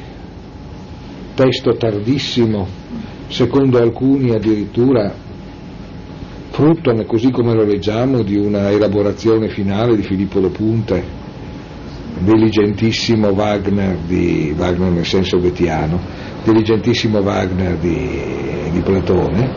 testo 1.33 1.75
tardissimo, 1.75 2.67
secondo 3.27 3.79
alcuni 3.79 4.31
addirittura 4.31 5.11
frutto, 6.49 6.93
così 7.05 7.31
come 7.31 7.55
lo 7.55 7.63
leggiamo, 7.63 8.21
di 8.21 8.37
una 8.37 8.69
elaborazione 8.69 9.49
finale 9.49 9.95
di 9.95 10.03
Filippo 10.03 10.39
Lo 10.39 10.49
Punte, 10.49 11.21
diligentissimo 12.19 13.29
Wagner, 13.29 13.97
di, 14.05 14.53
Wagner 14.55 14.91
nel 14.91 15.05
senso 15.05 15.39
vettiano, 15.39 15.99
diligentissimo 16.43 17.19
Wagner 17.19 17.77
di, 17.77 18.21
di 18.71 18.79
Platone, 18.81 19.51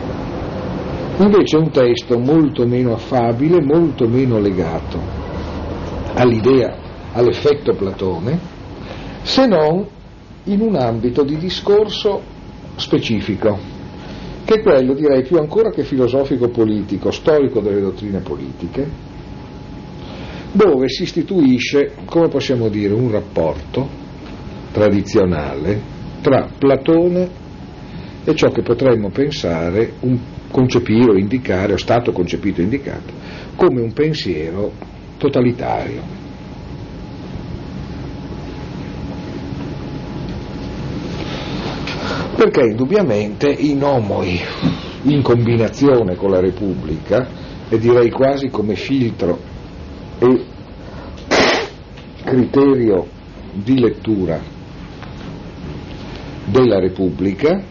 invece 1.17 1.57
è 1.57 1.59
un 1.59 1.71
testo 1.71 2.19
molto 2.19 2.65
meno 2.65 2.93
affabile, 2.93 3.61
molto 3.61 4.07
meno 4.07 4.39
legato 4.39 4.99
all'idea, 6.13 6.75
all'effetto 7.13 7.73
Platone, 7.73 8.39
se 9.21 9.45
non 9.45 9.85
in 10.45 10.61
un 10.61 10.75
ambito 10.75 11.23
di 11.23 11.37
discorso 11.37 12.21
specifico 12.75 13.75
che 14.47 14.53
è 14.53 14.61
quello, 14.61 14.93
direi, 14.93 15.23
più 15.23 15.39
ancora 15.39 15.71
che 15.71 15.83
filosofico-politico, 15.83 17.11
storico 17.11 17.59
delle 17.59 17.81
dottrine 17.81 18.19
politiche, 18.19 18.89
dove 20.57 20.89
si 20.89 21.03
istituisce, 21.03 21.93
come 22.05 22.29
possiamo 22.29 22.67
dire, 22.67 22.91
un 22.91 23.11
rapporto 23.11 23.87
tradizionale 24.71 25.79
tra 26.21 26.49
Platone 26.57 27.29
e 28.23 28.35
ciò 28.35 28.49
che 28.49 28.63
potremmo 28.63 29.11
pensare, 29.11 29.93
un, 29.99 30.17
concepire 30.49 31.11
o 31.11 31.17
indicare, 31.17 31.73
o 31.73 31.77
stato 31.77 32.11
concepito 32.11 32.59
e 32.59 32.63
indicato, 32.63 33.13
come 33.55 33.81
un 33.81 33.93
pensiero 33.93 34.71
totalitario. 35.17 36.25
perché 42.37 42.61
indubbiamente 42.61 43.49
i 43.49 43.73
nomoi 43.73 44.39
in 45.03 45.23
combinazione 45.23 46.15
con 46.15 46.29
la 46.29 46.39
Repubblica, 46.39 47.27
e 47.69 47.77
direi 47.79 48.09
quasi 48.09 48.49
come 48.49 48.75
filtro 48.75 49.39
e 50.19 50.45
criterio 52.23 53.07
di 53.53 53.79
lettura 53.79 54.39
della 56.45 56.79
Repubblica, 56.79 57.61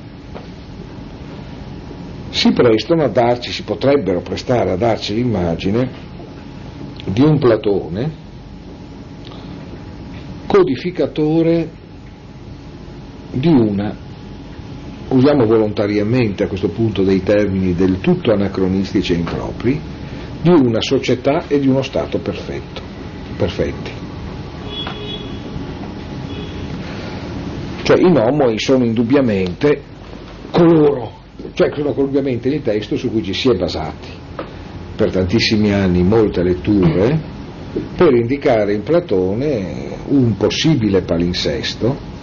si 2.30 2.52
prestano 2.52 3.04
a 3.04 3.08
darci, 3.08 3.50
si 3.50 3.62
potrebbero 3.62 4.20
prestare 4.20 4.70
a 4.70 4.76
darci 4.76 5.14
l'immagine 5.14 5.90
di 7.04 7.22
un 7.22 7.38
Platone 7.38 8.24
codificatore 10.46 11.70
di 13.32 13.48
una 13.48 14.04
usiamo 15.08 15.46
volontariamente 15.46 16.44
a 16.44 16.48
questo 16.48 16.68
punto 16.68 17.02
dei 17.02 17.22
termini 17.22 17.74
del 17.74 18.00
tutto 18.00 18.32
anacronistici 18.32 19.12
e 19.12 19.16
impropri, 19.16 19.80
di 20.54 20.64
una 20.64 20.80
società 20.80 21.48
e 21.48 21.58
di 21.58 21.66
uno 21.66 21.82
Stato 21.82 22.18
perfetto, 22.18 22.80
perfetti. 23.36 23.90
Cioè 27.82 27.98
i 27.98 28.12
nomoi 28.12 28.58
sono 28.60 28.84
indubbiamente 28.84 29.82
coloro, 30.52 31.10
cioè 31.52 31.70
sono 31.74 31.92
indubbiamente 31.96 32.48
il 32.48 32.62
testo 32.62 32.96
su 32.96 33.10
cui 33.10 33.24
ci 33.24 33.32
si 33.32 33.50
è 33.50 33.56
basati 33.56 34.08
per 34.94 35.10
tantissimi 35.10 35.72
anni, 35.72 36.04
molte 36.04 36.42
letture, 36.42 37.20
per 37.96 38.14
indicare 38.14 38.72
in 38.72 38.82
Platone 38.82 39.96
un 40.06 40.36
possibile 40.36 41.02
palinsesto 41.02 42.14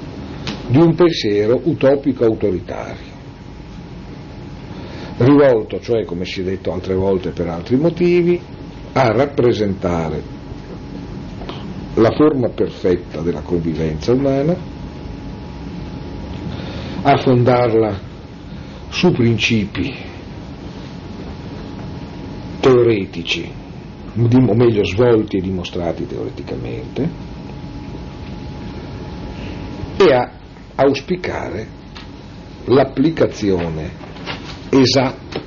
di 0.68 0.78
un 0.78 0.96
pensiero 0.96 1.60
utopico 1.64 2.24
autoritario, 2.24 3.13
rivolto, 5.18 5.80
cioè 5.80 6.06
come 6.06 6.26
si 6.26 6.42
è 6.42 6.44
detto 6.44 6.72
altre 6.72 6.96
volte 6.96 7.32
per 7.32 7.48
altri 7.48 7.76
motivi, 7.78 8.40
a 8.94 9.12
rappresentare 9.12 10.22
la 11.96 12.12
forma 12.12 12.50
perfetta 12.50 13.22
della 13.22 13.42
convivenza 13.42 14.14
umana, 14.14 14.56
a 17.04 17.18
fondarla 17.18 18.00
su 18.90 19.12
principi 19.12 19.94
teoretici, 22.60 23.52
o 24.16 24.56
meglio 24.56 24.86
svolti 24.86 25.38
e 25.38 25.42
dimostrati 25.42 26.08
teoreticamente, 26.08 27.10
e 29.98 30.14
a 30.14 30.32
auspicare 30.76 31.68
l'applicazione 32.66 34.12
esatta 34.82 35.42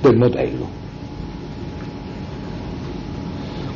del 0.00 0.16
modello. 0.16 0.80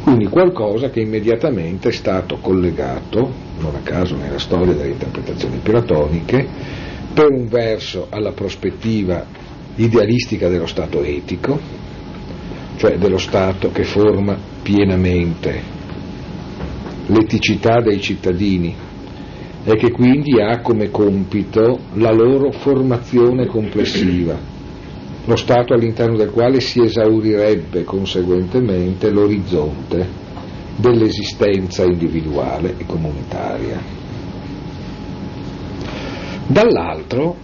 Quindi 0.02 0.26
qualcosa 0.26 0.88
che 0.88 1.00
immediatamente 1.00 1.88
è 1.88 1.92
stato 1.92 2.36
collegato, 2.36 3.32
non 3.58 3.74
a 3.74 3.80
caso 3.80 4.16
nella 4.16 4.38
storia 4.38 4.72
delle 4.72 4.92
interpretazioni 4.92 5.58
platoniche, 5.58 6.48
per 7.12 7.26
un 7.30 7.48
verso 7.48 8.06
alla 8.10 8.32
prospettiva 8.32 9.26
idealistica 9.74 10.48
dello 10.48 10.66
Stato 10.66 11.02
etico, 11.02 11.58
cioè 12.76 12.98
dello 12.98 13.18
Stato 13.18 13.70
che 13.70 13.84
forma 13.84 14.38
pienamente 14.62 15.60
l'eticità 17.06 17.80
dei 17.80 18.00
cittadini 18.00 18.85
e 19.68 19.74
che 19.74 19.90
quindi 19.90 20.40
ha 20.40 20.60
come 20.60 20.90
compito 20.92 21.80
la 21.94 22.12
loro 22.12 22.52
formazione 22.52 23.46
complessiva, 23.46 24.38
lo 25.24 25.34
stato 25.34 25.74
all'interno 25.74 26.16
del 26.16 26.30
quale 26.30 26.60
si 26.60 26.80
esaurirebbe 26.80 27.82
conseguentemente 27.82 29.10
l'orizzonte 29.10 30.08
dell'esistenza 30.76 31.82
individuale 31.82 32.76
e 32.78 32.86
comunitaria. 32.86 33.82
Dall'altro 36.46 37.36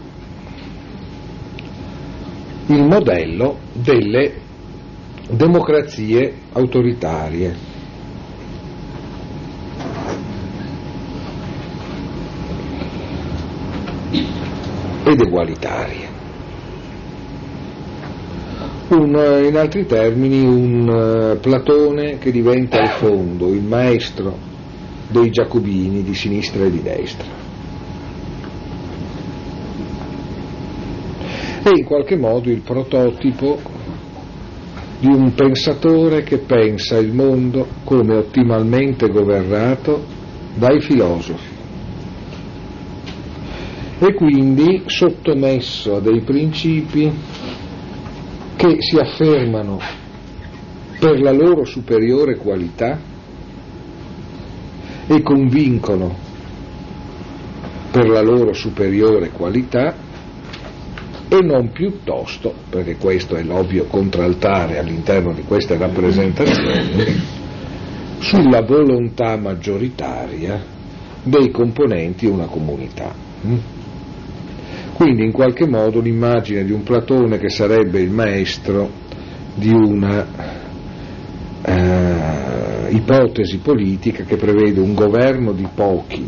il 2.67 2.83
modello 2.85 3.59
delle 3.73 4.35
democrazie 5.29 6.35
autoritarie 6.53 7.72
ed 15.05 15.21
egualitarie. 15.21 16.21
Un, 18.89 19.45
in 19.47 19.57
altri 19.57 19.87
termini 19.87 20.45
un 20.45 20.89
uh, 20.89 21.41
Platone 21.41 22.19
che 22.19 22.31
diventa 22.31 22.79
al 22.79 22.89
fondo 22.91 23.49
il 23.53 23.63
maestro 23.63 24.37
dei 25.09 25.31
giacobini 25.31 26.03
di 26.03 26.15
sinistra 26.15 26.65
e 26.65 26.71
di 26.71 26.83
destra. 26.83 27.41
E 31.65 31.71
in 31.75 31.85
qualche 31.85 32.17
modo 32.17 32.51
il 32.51 32.61
prototipo 32.61 33.61
di 34.99 35.07
un 35.07 35.33
pensatore 35.35 36.23
che 36.23 36.39
pensa 36.39 36.99
il 36.99 37.13
mondo 37.13 37.67
come 37.85 38.17
ottimalmente 38.17 39.09
governato 39.09 40.05
dai 40.55 40.81
filosofi 40.81 41.52
e 44.05 44.15
quindi 44.15 44.83
sottomesso 44.87 45.95
a 45.97 46.01
dei 46.01 46.23
principi 46.23 47.09
che 48.57 48.77
si 48.81 48.97
affermano 48.97 49.79
per 50.99 51.21
la 51.21 51.31
loro 51.31 51.65
superiore 51.65 52.37
qualità 52.37 52.99
e 55.07 55.23
convincono 55.23 56.17
per 57.93 58.09
la 58.09 58.23
loro 58.23 58.53
superiore 58.53 59.31
qualità 59.31 59.95
e 61.29 61.41
non 61.41 61.71
piuttosto, 61.71 62.53
perché 62.71 62.97
questo 62.97 63.37
è 63.37 63.43
l'ovvio 63.45 63.85
contraltare 63.85 64.81
all'interno 64.81 65.33
di 65.33 65.43
queste 65.43 65.77
rappresentazioni, 65.77 67.21
sulla 68.19 68.63
volontà 68.63 69.37
maggioritaria 69.37 70.61
dei 71.23 71.53
componenti 71.53 72.27
di 72.27 72.33
una 72.33 72.47
comunità. 72.47 73.15
Quindi 75.03 75.25
in 75.25 75.33
qualche 75.33 75.67
modo 75.67 75.99
l'immagine 75.99 76.65
di 76.65 76.71
un 76.71 76.85
Platone 76.85 77.37
che 77.39 77.49
sarebbe 77.49 78.01
il 78.01 78.11
maestro 78.11 78.89
di 79.53 79.73
una 79.73 80.25
eh, 81.61 82.91
ipotesi 82.91 83.59
politica 83.59 84.23
che 84.23 84.37
prevede 84.37 84.79
un 84.79 84.95
governo 84.95 85.51
di 85.51 85.67
pochi 85.75 86.25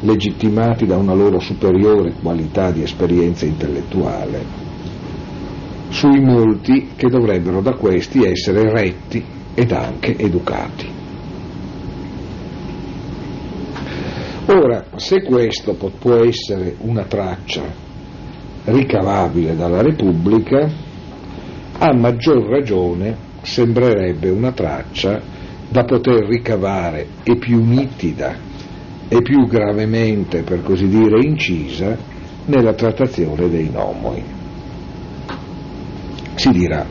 legittimati 0.00 0.86
da 0.86 0.96
una 0.96 1.14
loro 1.14 1.38
superiore 1.38 2.14
qualità 2.20 2.72
di 2.72 2.82
esperienza 2.82 3.46
intellettuale, 3.46 4.44
sui 5.90 6.18
molti 6.18 6.88
che 6.96 7.06
dovrebbero 7.06 7.60
da 7.60 7.74
questi 7.74 8.24
essere 8.24 8.72
retti 8.72 9.24
ed 9.54 9.70
anche 9.70 10.16
educati. 10.16 10.88
Ora, 14.46 14.84
se 15.00 15.22
questo 15.22 15.72
può 15.72 16.16
essere 16.16 16.76
una 16.80 17.04
traccia 17.04 17.62
ricavabile 18.64 19.56
dalla 19.56 19.80
Repubblica, 19.80 20.70
a 21.78 21.94
maggior 21.94 22.46
ragione 22.46 23.16
sembrerebbe 23.40 24.28
una 24.28 24.52
traccia 24.52 25.18
da 25.70 25.84
poter 25.84 26.26
ricavare 26.26 27.06
e 27.22 27.36
più 27.36 27.64
nitida 27.64 28.36
e 29.08 29.22
più 29.22 29.46
gravemente, 29.46 30.42
per 30.42 30.62
così 30.62 30.86
dire, 30.86 31.24
incisa 31.24 31.96
nella 32.44 32.74
trattazione 32.74 33.48
dei 33.48 33.70
nomoi. 33.70 34.22
Si 36.34 36.50
dirà, 36.50 36.84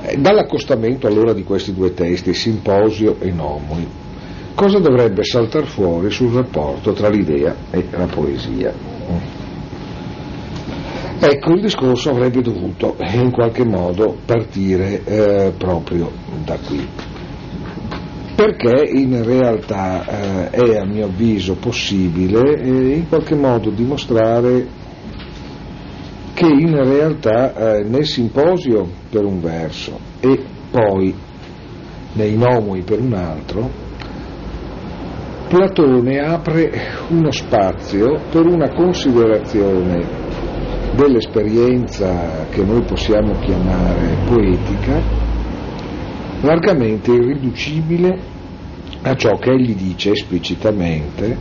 eh, 0.00 0.16
dall'accostamento 0.16 1.06
allora 1.06 1.34
di 1.34 1.44
questi 1.44 1.74
due 1.74 1.92
testi, 1.92 2.32
simposio 2.32 3.16
e 3.20 3.30
nomoi, 3.30 3.86
cosa 4.58 4.80
dovrebbe 4.80 5.22
saltare 5.22 5.66
fuori 5.66 6.10
sul 6.10 6.32
rapporto 6.32 6.92
tra 6.92 7.08
l'idea 7.08 7.54
e 7.70 7.86
la 7.92 8.06
poesia? 8.06 8.74
Ecco, 11.20 11.52
il 11.52 11.60
discorso 11.60 12.10
avrebbe 12.10 12.42
dovuto 12.42 12.96
in 13.12 13.30
qualche 13.30 13.64
modo 13.64 14.16
partire 14.24 15.04
eh, 15.04 15.52
proprio 15.56 16.10
da 16.44 16.58
qui, 16.66 16.84
perché 18.34 18.90
in 18.94 19.24
realtà 19.24 20.50
eh, 20.50 20.50
è 20.50 20.76
a 20.76 20.84
mio 20.84 21.04
avviso 21.04 21.54
possibile 21.54 22.60
eh, 22.60 22.96
in 22.96 23.08
qualche 23.08 23.36
modo 23.36 23.70
dimostrare 23.70 24.66
che 26.34 26.46
in 26.46 26.74
realtà 26.84 27.76
eh, 27.76 27.84
nel 27.84 28.06
simposio 28.06 28.88
per 29.08 29.24
un 29.24 29.40
verso 29.40 30.00
e 30.18 30.36
poi 30.72 31.14
nei 32.14 32.36
nomoi 32.36 32.82
per 32.82 32.98
un 33.00 33.12
altro, 33.12 33.86
Platone 35.48 36.18
apre 36.18 36.70
uno 37.08 37.30
spazio 37.30 38.20
per 38.30 38.44
una 38.44 38.68
considerazione 38.68 40.04
dell'esperienza 40.94 42.44
che 42.50 42.62
noi 42.62 42.82
possiamo 42.82 43.32
chiamare 43.38 44.18
poetica, 44.26 45.00
largamente 46.42 47.12
irriducibile 47.12 48.20
a 49.00 49.14
ciò 49.14 49.38
che 49.38 49.52
egli 49.52 49.74
dice 49.74 50.10
esplicitamente 50.10 51.34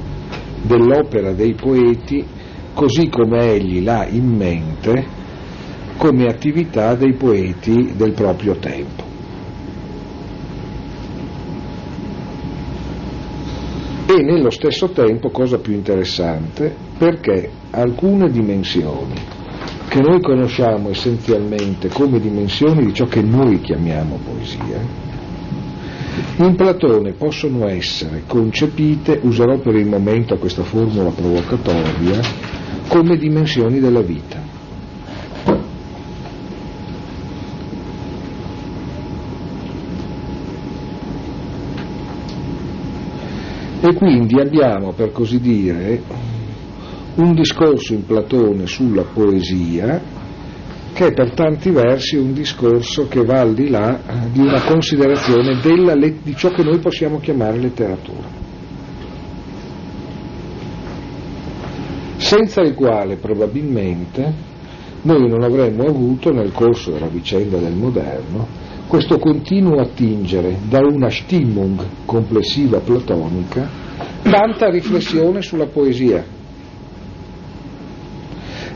dell'opera 0.61 1.33
dei 1.33 1.53
poeti 1.53 2.25
così 2.73 3.09
come 3.09 3.55
egli 3.55 3.83
l'ha 3.83 4.07
in 4.07 4.25
mente 4.25 5.05
come 5.97 6.27
attività 6.27 6.95
dei 6.95 7.13
poeti 7.13 7.91
del 7.97 8.13
proprio 8.13 8.55
tempo. 8.55 9.06
E 14.09 14.21
nello 14.23 14.49
stesso 14.51 14.91
tempo, 14.91 15.29
cosa 15.31 15.57
più 15.57 15.73
interessante, 15.73 16.73
perché 16.97 17.51
alcune 17.71 18.29
dimensioni 18.31 19.15
che 19.89 19.99
noi 19.99 20.21
conosciamo 20.21 20.89
essenzialmente 20.89 21.89
come 21.89 22.19
dimensioni 22.21 22.85
di 22.85 22.93
ciò 22.93 23.03
che 23.05 23.21
noi 23.21 23.59
chiamiamo 23.59 24.17
poesia, 24.23 24.79
in 26.37 26.55
Platone 26.55 27.11
possono 27.13 27.67
essere 27.67 28.23
concepite, 28.25 29.19
userò 29.23 29.57
per 29.57 29.75
il 29.75 29.87
momento 29.87 30.37
questa 30.37 30.63
formula 30.63 31.09
provocatoria, 31.09 32.21
come 32.87 33.17
dimensioni 33.17 33.79
della 33.81 34.01
vita. 34.01 34.46
E 43.79 43.93
quindi 43.93 44.39
abbiamo, 44.39 44.91
per 44.93 45.11
così 45.11 45.39
dire, 45.39 46.01
un 47.15 47.33
discorso 47.33 47.93
in 47.93 48.05
Platone 48.05 48.65
sulla 48.65 49.03
poesia 49.03 50.15
che 50.93 51.07
è 51.07 51.13
per 51.13 51.33
tanti 51.33 51.69
versi 51.69 52.15
un 52.15 52.33
discorso 52.33 53.07
che 53.07 53.23
va 53.23 53.41
al 53.41 53.53
di 53.53 53.69
là 53.69 53.99
di 54.31 54.39
una 54.39 54.63
considerazione 54.63 55.59
della, 55.61 55.95
di 55.95 56.35
ciò 56.35 56.49
che 56.49 56.63
noi 56.63 56.79
possiamo 56.79 57.19
chiamare 57.19 57.59
letteratura. 57.59 58.27
Senza 62.17 62.61
il 62.61 62.73
quale 62.73 63.17
probabilmente 63.17 64.33
noi 65.03 65.29
non 65.29 65.43
avremmo 65.43 65.83
avuto 65.83 66.31
nel 66.31 66.51
corso 66.51 66.89
della 66.89 67.07
vicenda 67.07 67.57
del 67.57 67.75
moderno 67.75 68.47
questo 68.87 69.19
continuo 69.19 69.81
attingere 69.81 70.59
da 70.67 70.79
una 70.79 71.09
Stimmung 71.09 72.05
complessiva 72.05 72.79
platonica 72.79 73.69
tanta 74.23 74.69
riflessione 74.69 75.41
sulla 75.41 75.67
poesia. 75.67 76.23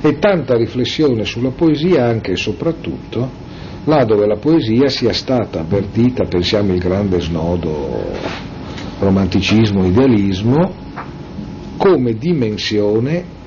E 0.02 0.20
tanta 0.20 0.58
riflessione 0.58 1.24
sulla 1.24 1.52
poesia 1.52 2.06
anche 2.06 2.32
e 2.32 2.36
soprattutto 2.36 3.30
là 3.86 4.04
dove 4.04 4.26
la 4.26 4.38
poesia 4.38 4.90
sia 4.90 5.14
stata 5.14 5.62
avvertita, 5.62 6.26
pensiamo 6.26 6.74
il 6.74 6.80
grande 6.80 7.20
snodo 7.22 8.04
romanticismo, 9.00 9.86
idealismo, 9.86 10.74
come 11.78 12.14
dimensione 12.14 13.40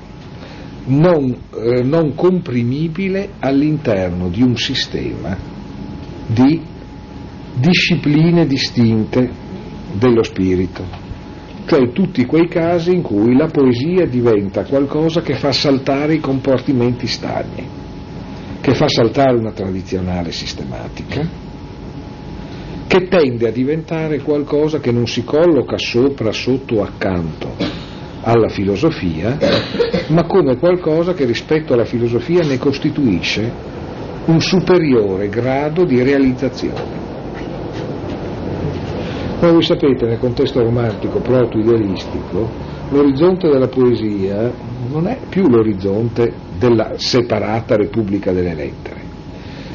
non, 0.85 1.35
eh, 1.55 1.83
non 1.83 2.15
comprimibile 2.15 3.33
all'interno 3.39 4.29
di 4.29 4.41
un 4.41 4.55
sistema 4.55 5.54
di 6.27 6.61
discipline 7.55 8.45
distinte 8.45 9.29
dello 9.93 10.23
spirito. 10.23 11.03
Cioè 11.65 11.91
tutti 11.91 12.25
quei 12.25 12.47
casi 12.47 12.93
in 12.93 13.01
cui 13.01 13.35
la 13.35 13.47
poesia 13.47 14.05
diventa 14.05 14.65
qualcosa 14.65 15.21
che 15.21 15.35
fa 15.35 15.51
saltare 15.51 16.15
i 16.15 16.19
comportamenti 16.19 17.07
stagni, 17.07 17.67
che 18.61 18.73
fa 18.75 18.87
saltare 18.87 19.35
una 19.35 19.51
tradizionale 19.51 20.31
sistematica, 20.31 21.27
che 22.87 23.07
tende 23.07 23.47
a 23.47 23.51
diventare 23.51 24.21
qualcosa 24.21 24.79
che 24.79 24.91
non 24.91 25.07
si 25.07 25.23
colloca 25.23 25.77
sopra, 25.77 26.31
sotto 26.31 26.83
accanto 26.83 27.55
alla 28.21 28.49
filosofia, 28.49 29.37
ma 30.09 30.25
come 30.25 30.57
qualcosa 30.57 31.13
che 31.13 31.25
rispetto 31.25 31.73
alla 31.73 31.85
filosofia 31.85 32.43
ne 32.43 32.59
costituisce 32.59 33.73
un 34.25 34.41
superiore 34.41 35.29
grado 35.29 35.85
di 35.85 36.01
realizzazione. 36.01 37.03
Come 39.39 39.51
voi 39.51 39.61
sapete, 39.61 40.07
nel 40.07 40.17
contesto 40.17 40.63
romantico 40.63 41.19
proto-idealistico, 41.19 42.49
l'orizzonte 42.89 43.49
della 43.49 43.67
poesia 43.67 44.51
non 44.89 45.07
è 45.07 45.19
più 45.29 45.47
l'orizzonte 45.47 46.33
della 46.57 46.93
separata 46.95 47.75
Repubblica 47.75 48.31
delle 48.31 48.55
Lettere, 48.55 49.01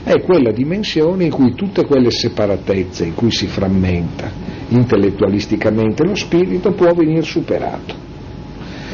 è 0.03 0.21
quella 0.23 0.51
dimensione 0.51 1.25
in 1.25 1.31
cui 1.31 1.55
tutte 1.55 1.87
quelle 1.87 2.11
separatezze 2.11 3.05
in 3.05 3.15
cui 3.15 3.31
si 3.31 3.47
frammenta 3.47 4.49
intellettualisticamente 4.69 6.05
lo 6.05 6.15
spirito 6.15 6.73
può 6.73 6.93
venire 6.95 7.23
superato 7.23 7.95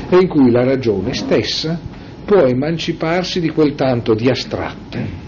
e 0.08 0.16
in 0.16 0.28
cui 0.28 0.50
la 0.50 0.64
ragione 0.64 1.12
stessa 1.14 1.78
può 2.24 2.42
emanciparsi 2.42 3.40
di 3.40 3.50
quel 3.50 3.74
tanto 3.74 4.14
di 4.14 4.28
astratte 4.28 5.24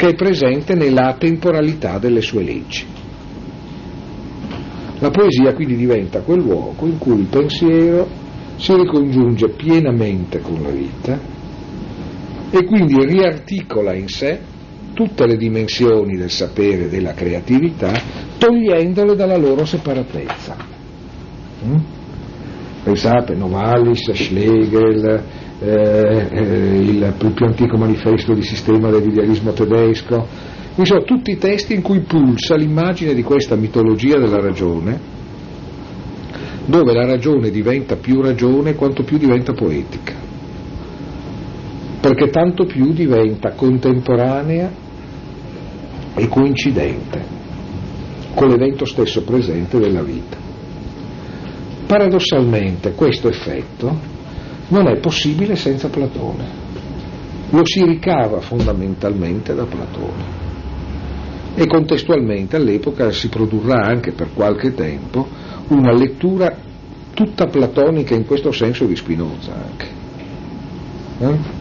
che 0.00 0.08
è 0.08 0.14
presente 0.14 0.74
nella 0.74 1.14
temporalità 1.18 1.98
delle 1.98 2.22
sue 2.22 2.42
leggi. 2.42 2.86
La 4.98 5.10
poesia 5.10 5.52
quindi 5.52 5.76
diventa 5.76 6.22
quel 6.22 6.40
luogo 6.40 6.86
in 6.86 6.96
cui 6.96 7.20
il 7.20 7.26
pensiero 7.26 8.08
si 8.56 8.74
ricongiunge 8.76 9.50
pienamente 9.50 10.40
con 10.40 10.62
la 10.62 10.70
vita 10.70 11.20
e 12.50 12.64
quindi 12.64 13.04
riarticola 13.04 13.92
in 13.92 14.08
sé 14.08 14.40
tutte 14.94 15.26
le 15.26 15.36
dimensioni 15.36 16.16
del 16.16 16.30
sapere 16.30 16.84
e 16.84 16.88
della 16.88 17.12
creatività, 17.12 17.92
togliendole 18.38 19.14
dalla 19.14 19.36
loro 19.36 19.66
separatezza. 19.66 20.56
Mm? 21.66 21.76
Pensate, 22.84 23.34
Novalis, 23.34 24.10
Schlegel, 24.12 25.24
eh, 25.60 26.80
il 26.80 27.14
più 27.18 27.44
antico 27.44 27.76
manifesto 27.76 28.32
di 28.32 28.42
sistema 28.42 28.90
dell'idealismo 28.90 29.52
tedesco, 29.52 30.26
sono 30.82 31.02
tutti 31.02 31.32
i 31.32 31.36
testi 31.36 31.74
in 31.74 31.82
cui 31.82 32.00
pulsa 32.00 32.54
l'immagine 32.56 33.12
di 33.14 33.22
questa 33.22 33.54
mitologia 33.56 34.18
della 34.18 34.40
ragione, 34.40 34.98
dove 36.64 36.92
la 36.94 37.04
ragione 37.04 37.50
diventa 37.50 37.96
più 37.96 38.22
ragione 38.22 38.74
quanto 38.74 39.02
più 39.02 39.18
diventa 39.18 39.52
poetica, 39.52 40.14
perché 42.00 42.30
tanto 42.30 42.64
più 42.64 42.92
diventa 42.92 43.52
contemporanea 43.52 44.70
e 46.14 46.28
coincidente 46.28 47.38
con 48.34 48.48
l'evento 48.48 48.86
stesso 48.86 49.22
presente 49.22 49.78
della 49.78 50.02
vita. 50.02 50.38
Paradossalmente 51.86 52.92
questo 52.92 53.28
effetto 53.28 54.09
non 54.70 54.88
è 54.88 54.98
possibile 54.98 55.54
senza 55.56 55.88
Platone, 55.88 56.44
lo 57.50 57.64
si 57.64 57.84
ricava 57.84 58.40
fondamentalmente 58.40 59.54
da 59.54 59.64
Platone 59.64 60.38
e 61.54 61.66
contestualmente 61.66 62.56
all'epoca 62.56 63.10
si 63.10 63.28
produrrà 63.28 63.84
anche 63.84 64.12
per 64.12 64.30
qualche 64.32 64.72
tempo 64.74 65.26
una 65.68 65.92
lettura 65.92 66.54
tutta 67.12 67.46
platonica 67.46 68.14
in 68.14 68.24
questo 68.24 68.52
senso 68.52 68.86
di 68.86 68.96
Spinoza 68.96 69.52
anche. 69.52 69.86
Eh? 71.18 71.58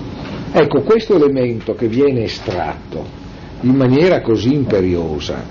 Ecco, 0.52 0.82
questo 0.82 1.16
elemento 1.16 1.74
che 1.74 1.88
viene 1.88 2.24
estratto 2.24 3.18
in 3.62 3.76
maniera 3.76 4.22
così 4.22 4.54
imperiosa 4.54 5.44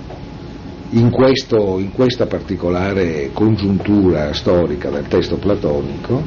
in, 0.91 1.11
questo, 1.11 1.77
in 1.79 1.91
questa 1.91 2.25
particolare 2.25 3.29
congiuntura 3.33 4.33
storica 4.33 4.89
del 4.89 5.07
testo 5.07 5.35
platonico 5.37 6.23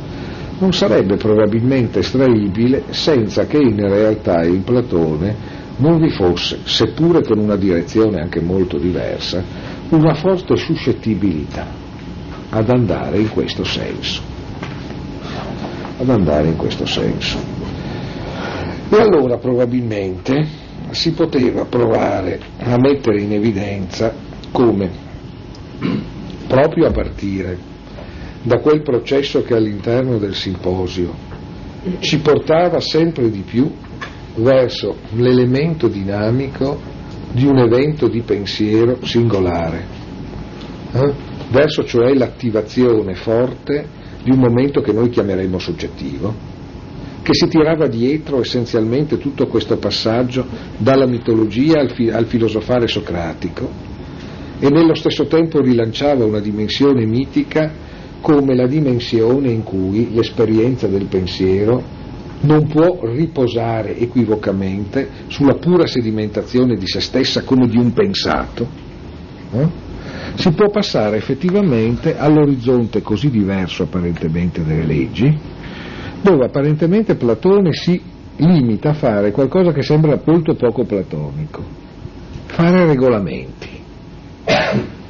non 0.63 0.73
sarebbe 0.73 1.17
probabilmente 1.17 1.99
estraibile 1.99 2.85
senza 2.91 3.47
che 3.47 3.57
in 3.57 3.81
realtà 3.81 4.45
in 4.45 4.63
Platone 4.63 5.35
non 5.79 5.99
vi 5.99 6.11
fosse, 6.11 6.61
seppure 6.63 7.25
con 7.25 7.39
una 7.39 7.57
direzione 7.57 8.21
anche 8.21 8.41
molto 8.41 8.79
diversa, 8.79 9.43
una 9.89 10.15
forte 10.15 10.55
suscettibilità 10.57 11.67
ad 12.51 12.71
andare 12.71 13.19
in 13.19 13.31
questo 13.31 13.65
senso. 13.65 14.23
Ad 15.99 16.09
andare 16.09 16.47
in 16.47 16.57
questo 16.57 16.87
senso. 16.87 17.39
E 18.89 18.97
allora 19.01 19.39
probabilmente 19.39 20.47
si 20.91 21.11
poteva 21.11 21.65
provare 21.65 22.39
a 22.59 22.79
mettere 22.79 23.21
in 23.21 23.33
evidenza 23.33 24.15
come, 24.53 24.91
proprio 26.47 26.87
a 26.87 26.93
partire 26.93 27.71
da 28.43 28.59
quel 28.59 28.83
processo 28.83 29.43
che 29.43 29.55
all'interno 29.55 30.19
del 30.19 30.35
simposio 30.35 31.15
ci 32.01 32.19
portava 32.19 32.81
sempre 32.81 33.31
di 33.31 33.41
più 33.41 33.71
verso 34.37 34.97
l'elemento 35.15 35.89
dinamico 35.89 36.81
di 37.33 37.47
un 37.47 37.59
evento 37.59 38.09
di 38.09 38.21
pensiero 38.23 38.99
singolare, 39.05 39.85
eh? 40.93 41.13
verso 41.51 41.85
cioè 41.85 42.13
l'attivazione 42.15 43.15
forte 43.15 44.01
di 44.23 44.31
un 44.31 44.39
momento 44.39 44.81
che 44.81 44.93
noi 44.93 45.09
chiameremo 45.09 45.59
soggettivo, 45.59 46.35
che 47.23 47.35
si 47.35 47.49
tirava 47.49 47.87
dietro 47.87 48.41
essenzialmente 48.41 49.19
tutto 49.19 49.47
questo 49.47 49.77
passaggio 49.77 50.47
dalla 50.77 51.07
mitologia 51.07 51.81
al, 51.81 51.93
fi- 51.93 52.11
al 52.11 52.27
filosofare 52.27 52.87
socratico 52.87 53.91
e 54.59 54.69
nello 54.69 54.95
stesso 54.95 55.27
tempo 55.27 55.61
rilanciava 55.61 56.25
una 56.25 56.41
dimensione 56.41 57.05
mitica 57.07 57.91
come 58.23 58.55
la 58.55 58.67
dimensione 58.67 59.51
in 59.51 59.63
cui 59.63 60.15
l'esperienza 60.15 60.87
del 60.87 61.05
pensiero 61.07 62.01
non 62.43 62.67
può 62.69 63.01
riposare 63.03 63.99
equivocamente 63.99 65.09
sulla 65.27 65.55
pura 65.55 65.87
sedimentazione 65.87 66.77
di 66.77 66.87
se 66.87 67.01
stessa 67.01 67.43
come 67.43 67.69
di 67.69 67.77
un 67.77 67.93
pensato, 67.93 68.67
eh? 69.53 69.69
si 70.35 70.51
può 70.53 70.71
passare 70.71 71.19
effettivamente 71.19 72.17
all'orizzonte 72.17 73.03
così 73.03 73.29
diverso 73.29 73.83
apparentemente 73.83 74.65
delle 74.65 74.87
leggi, 74.87 75.39
dove 76.23 76.45
apparentemente 76.45 77.17
Platone 77.17 77.73
si 77.73 78.01
limita 78.37 78.91
a 78.91 78.95
fare 78.95 79.31
qualcosa 79.31 79.73
che 79.73 79.83
sembra 79.83 80.21
molto 80.25 80.55
poco 80.55 80.85
platonico, 80.85 81.63
fare 82.47 82.87
regolamenti. 82.87 83.81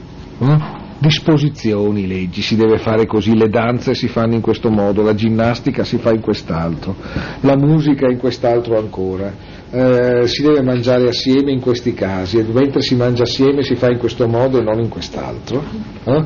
Eh? 0.43 0.82
Disposizioni, 1.03 2.07
leggi, 2.07 2.43
si 2.43 2.55
deve 2.55 2.79
fare 2.79 3.07
così, 3.07 3.37
le 3.37 3.49
danze 3.49 3.93
si 3.93 4.07
fanno 4.07 4.35
in 4.35 4.41
questo 4.41 4.71
modo, 4.71 5.03
la 5.03 5.15
ginnastica 5.15 5.83
si 5.83 5.99
fa 5.99 6.13
in 6.13 6.21
quest'altro, 6.21 6.95
la 7.41 7.57
musica 7.57 8.09
in 8.09 8.19
quest'altro 8.19 8.79
ancora, 8.79 9.35
eh, 9.71 10.29
si 10.29 10.43
deve 10.43 10.63
mangiare 10.63 11.09
assieme 11.09 11.51
in 11.51 11.61
questi 11.61 11.93
casi 11.93 12.39
e 12.39 12.45
mentre 12.45 12.83
si 12.83 12.95
mangia 12.95 13.25
assieme 13.25 13.65
si 13.65 13.75
fa 13.75 13.91
in 13.91 13.99
questo 13.99 14.29
modo 14.29 14.59
e 14.59 14.63
non 14.63 14.79
in 14.79 14.89
quest'altro. 14.89 15.63
Eh? 16.05 16.25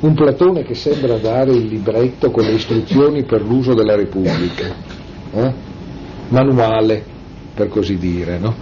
Un 0.00 0.14
Platone 0.14 0.62
che 0.62 0.74
sembra 0.74 1.16
dare 1.16 1.50
il 1.52 1.66
libretto 1.66 2.30
con 2.30 2.44
le 2.44 2.52
istruzioni 2.52 3.24
per 3.24 3.42
l'uso 3.42 3.72
della 3.72 3.96
Repubblica, 3.96 4.66
eh? 5.32 5.52
manuale 6.28 7.02
per 7.54 7.68
così 7.68 7.96
dire, 7.96 8.38
no? 8.38 8.54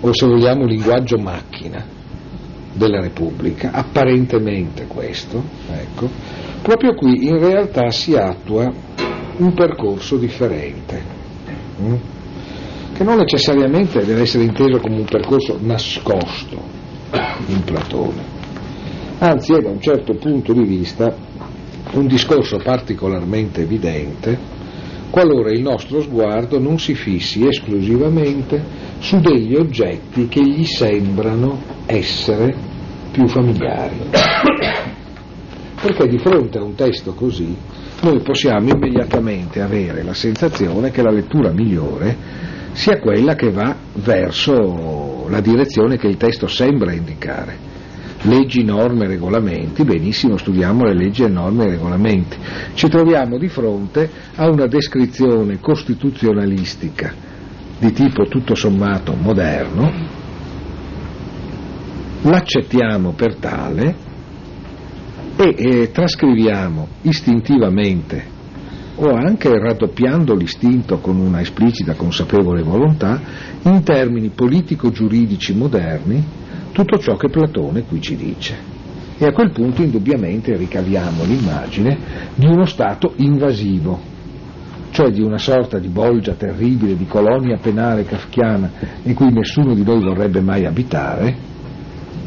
o 0.00 0.12
se 0.12 0.26
vogliamo 0.26 0.66
linguaggio 0.66 1.16
macchina 1.18 1.93
della 2.74 3.00
Repubblica, 3.00 3.70
apparentemente 3.72 4.86
questo, 4.86 5.42
ecco, 5.70 6.08
proprio 6.62 6.94
qui 6.94 7.26
in 7.26 7.38
realtà 7.38 7.90
si 7.90 8.14
attua 8.14 8.70
un 9.36 9.54
percorso 9.54 10.16
differente, 10.16 11.02
hm? 11.78 11.94
che 12.94 13.04
non 13.04 13.18
necessariamente 13.18 14.04
deve 14.04 14.22
essere 14.22 14.44
inteso 14.44 14.78
come 14.78 14.98
un 14.98 15.04
percorso 15.04 15.58
nascosto 15.60 16.60
in 17.46 17.62
Platone, 17.64 18.22
anzi 19.18 19.52
è 19.54 19.60
da 19.60 19.70
un 19.70 19.80
certo 19.80 20.14
punto 20.14 20.52
di 20.52 20.64
vista 20.64 21.14
un 21.92 22.06
discorso 22.06 22.58
particolarmente 22.58 23.62
evidente 23.62 24.36
qualora 25.14 25.52
il 25.52 25.62
nostro 25.62 26.02
sguardo 26.02 26.58
non 26.58 26.80
si 26.80 26.92
fissi 26.92 27.46
esclusivamente 27.46 28.60
su 28.98 29.20
degli 29.20 29.54
oggetti 29.54 30.26
che 30.26 30.42
gli 30.42 30.64
sembrano 30.64 31.62
essere 31.86 32.52
più 33.12 33.28
familiari. 33.28 33.94
Perché 35.80 36.08
di 36.08 36.18
fronte 36.18 36.58
a 36.58 36.64
un 36.64 36.74
testo 36.74 37.14
così 37.14 37.56
noi 38.02 38.22
possiamo 38.22 38.70
immediatamente 38.70 39.60
avere 39.60 40.02
la 40.02 40.14
sensazione 40.14 40.90
che 40.90 41.02
la 41.02 41.12
lettura 41.12 41.52
migliore 41.52 42.16
sia 42.72 42.98
quella 42.98 43.36
che 43.36 43.52
va 43.52 43.72
verso 43.92 45.26
la 45.28 45.40
direzione 45.40 45.96
che 45.96 46.08
il 46.08 46.16
testo 46.16 46.48
sembra 46.48 46.92
indicare 46.92 47.73
leggi, 48.24 48.62
norme, 48.62 49.06
regolamenti, 49.06 49.84
benissimo, 49.84 50.36
studiamo 50.36 50.84
le 50.84 50.94
leggi, 50.94 51.22
le 51.22 51.28
norme 51.28 51.64
e 51.64 51.70
regolamenti. 51.70 52.36
Ci 52.74 52.88
troviamo 52.88 53.38
di 53.38 53.48
fronte 53.48 54.10
a 54.36 54.48
una 54.48 54.66
descrizione 54.66 55.58
costituzionalistica 55.60 57.12
di 57.78 57.92
tipo 57.92 58.24
tutto 58.24 58.54
sommato 58.54 59.14
moderno, 59.14 59.92
l'accettiamo 62.22 63.12
per 63.12 63.36
tale 63.36 63.94
e 65.36 65.54
eh, 65.56 65.90
trascriviamo 65.90 66.88
istintivamente 67.02 68.32
o 68.96 69.12
anche 69.12 69.58
raddoppiando 69.58 70.34
l'istinto 70.34 70.98
con 70.98 71.18
una 71.18 71.40
esplicita 71.40 71.94
consapevole 71.94 72.62
volontà 72.62 73.20
in 73.62 73.82
termini 73.82 74.28
politico-giuridici 74.28 75.52
moderni 75.54 76.24
tutto 76.74 76.98
ciò 76.98 77.14
che 77.14 77.28
Platone 77.28 77.84
qui 77.84 78.00
ci 78.00 78.16
dice. 78.16 78.72
E 79.16 79.24
a 79.24 79.32
quel 79.32 79.52
punto 79.52 79.80
indubbiamente 79.80 80.56
ricaviamo 80.56 81.22
l'immagine 81.22 81.96
di 82.34 82.46
uno 82.46 82.64
Stato 82.64 83.12
invasivo, 83.14 84.00
cioè 84.90 85.10
di 85.10 85.22
una 85.22 85.38
sorta 85.38 85.78
di 85.78 85.86
bolgia 85.86 86.34
terribile, 86.34 86.96
di 86.96 87.06
colonia 87.06 87.58
penale 87.58 88.04
kafkiana 88.04 88.70
in 89.04 89.14
cui 89.14 89.32
nessuno 89.32 89.72
di 89.72 89.84
noi 89.84 90.02
vorrebbe 90.02 90.40
mai 90.40 90.66
abitare, 90.66 91.36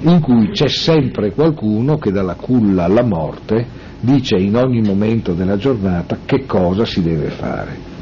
in 0.03 0.21
cui 0.21 0.51
c'è 0.51 0.69
sempre 0.69 1.33
qualcuno 1.33 1.97
che 1.97 2.11
dalla 2.11 2.35
culla 2.35 2.85
alla 2.85 3.03
morte 3.03 3.67
dice 3.99 4.37
in 4.37 4.55
ogni 4.55 4.79
momento 4.79 5.33
della 5.33 5.57
giornata 5.57 6.19
che 6.23 6.45
cosa 6.45 6.85
si 6.85 7.01
deve 7.01 7.29
fare 7.31 7.95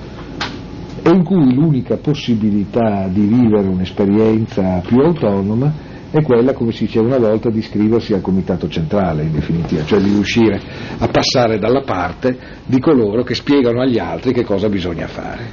e 1.01 1.09
in 1.09 1.23
cui 1.23 1.53
l'unica 1.53 1.97
possibilità 1.97 3.07
di 3.07 3.21
vivere 3.21 3.67
un'esperienza 3.67 4.81
più 4.85 4.99
autonoma 4.99 5.93
è 6.19 6.23
quella, 6.23 6.53
come 6.53 6.71
si 6.71 6.85
diceva 6.85 7.05
una 7.05 7.17
volta, 7.17 7.49
di 7.49 7.59
iscriversi 7.59 8.13
al 8.13 8.21
comitato 8.21 8.69
centrale, 8.69 9.23
in 9.23 9.33
definitiva, 9.33 9.83
cioè 9.83 9.99
di 9.99 10.09
riuscire 10.09 10.61
a 10.97 11.07
passare 11.07 11.57
dalla 11.57 11.81
parte 11.81 12.37
di 12.65 12.79
coloro 12.79 13.23
che 13.23 13.35
spiegano 13.35 13.81
agli 13.81 13.99
altri 13.99 14.31
che 14.31 14.43
cosa 14.43 14.69
bisogna 14.69 15.07
fare. 15.07 15.43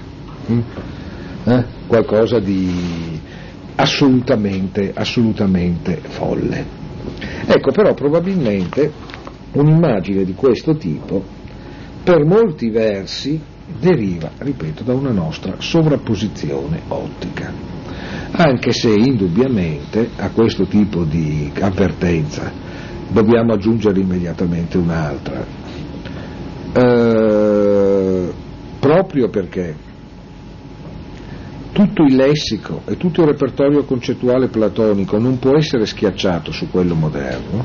Mm? 0.50 0.60
Eh? 1.44 1.64
Qualcosa 1.86 2.38
di 2.38 3.20
assolutamente, 3.74 4.92
assolutamente 4.94 5.98
folle. 6.02 6.64
Ecco, 7.46 7.72
però 7.72 7.94
probabilmente 7.94 8.92
un'immagine 9.52 10.24
di 10.24 10.34
questo 10.34 10.76
tipo, 10.76 11.24
per 12.04 12.24
molti 12.24 12.70
versi, 12.70 13.40
deriva, 13.80 14.30
ripeto, 14.38 14.84
da 14.84 14.94
una 14.94 15.10
nostra 15.10 15.56
sovrapposizione 15.58 16.82
ottica 16.88 17.72
anche 18.32 18.72
se 18.72 18.90
indubbiamente 18.90 20.10
a 20.16 20.30
questo 20.30 20.64
tipo 20.66 21.04
di 21.04 21.52
avvertenza 21.60 22.50
dobbiamo 23.08 23.52
aggiungere 23.52 24.00
immediatamente 24.00 24.78
un'altra, 24.78 25.44
eh, 26.72 28.32
proprio 28.80 29.28
perché 29.28 29.76
tutto 31.72 32.02
il 32.04 32.16
lessico 32.16 32.82
e 32.86 32.96
tutto 32.96 33.22
il 33.22 33.28
repertorio 33.28 33.84
concettuale 33.84 34.48
platonico 34.48 35.18
non 35.18 35.38
può 35.38 35.56
essere 35.56 35.84
schiacciato 35.84 36.52
su 36.52 36.70
quello 36.70 36.94
moderno, 36.94 37.64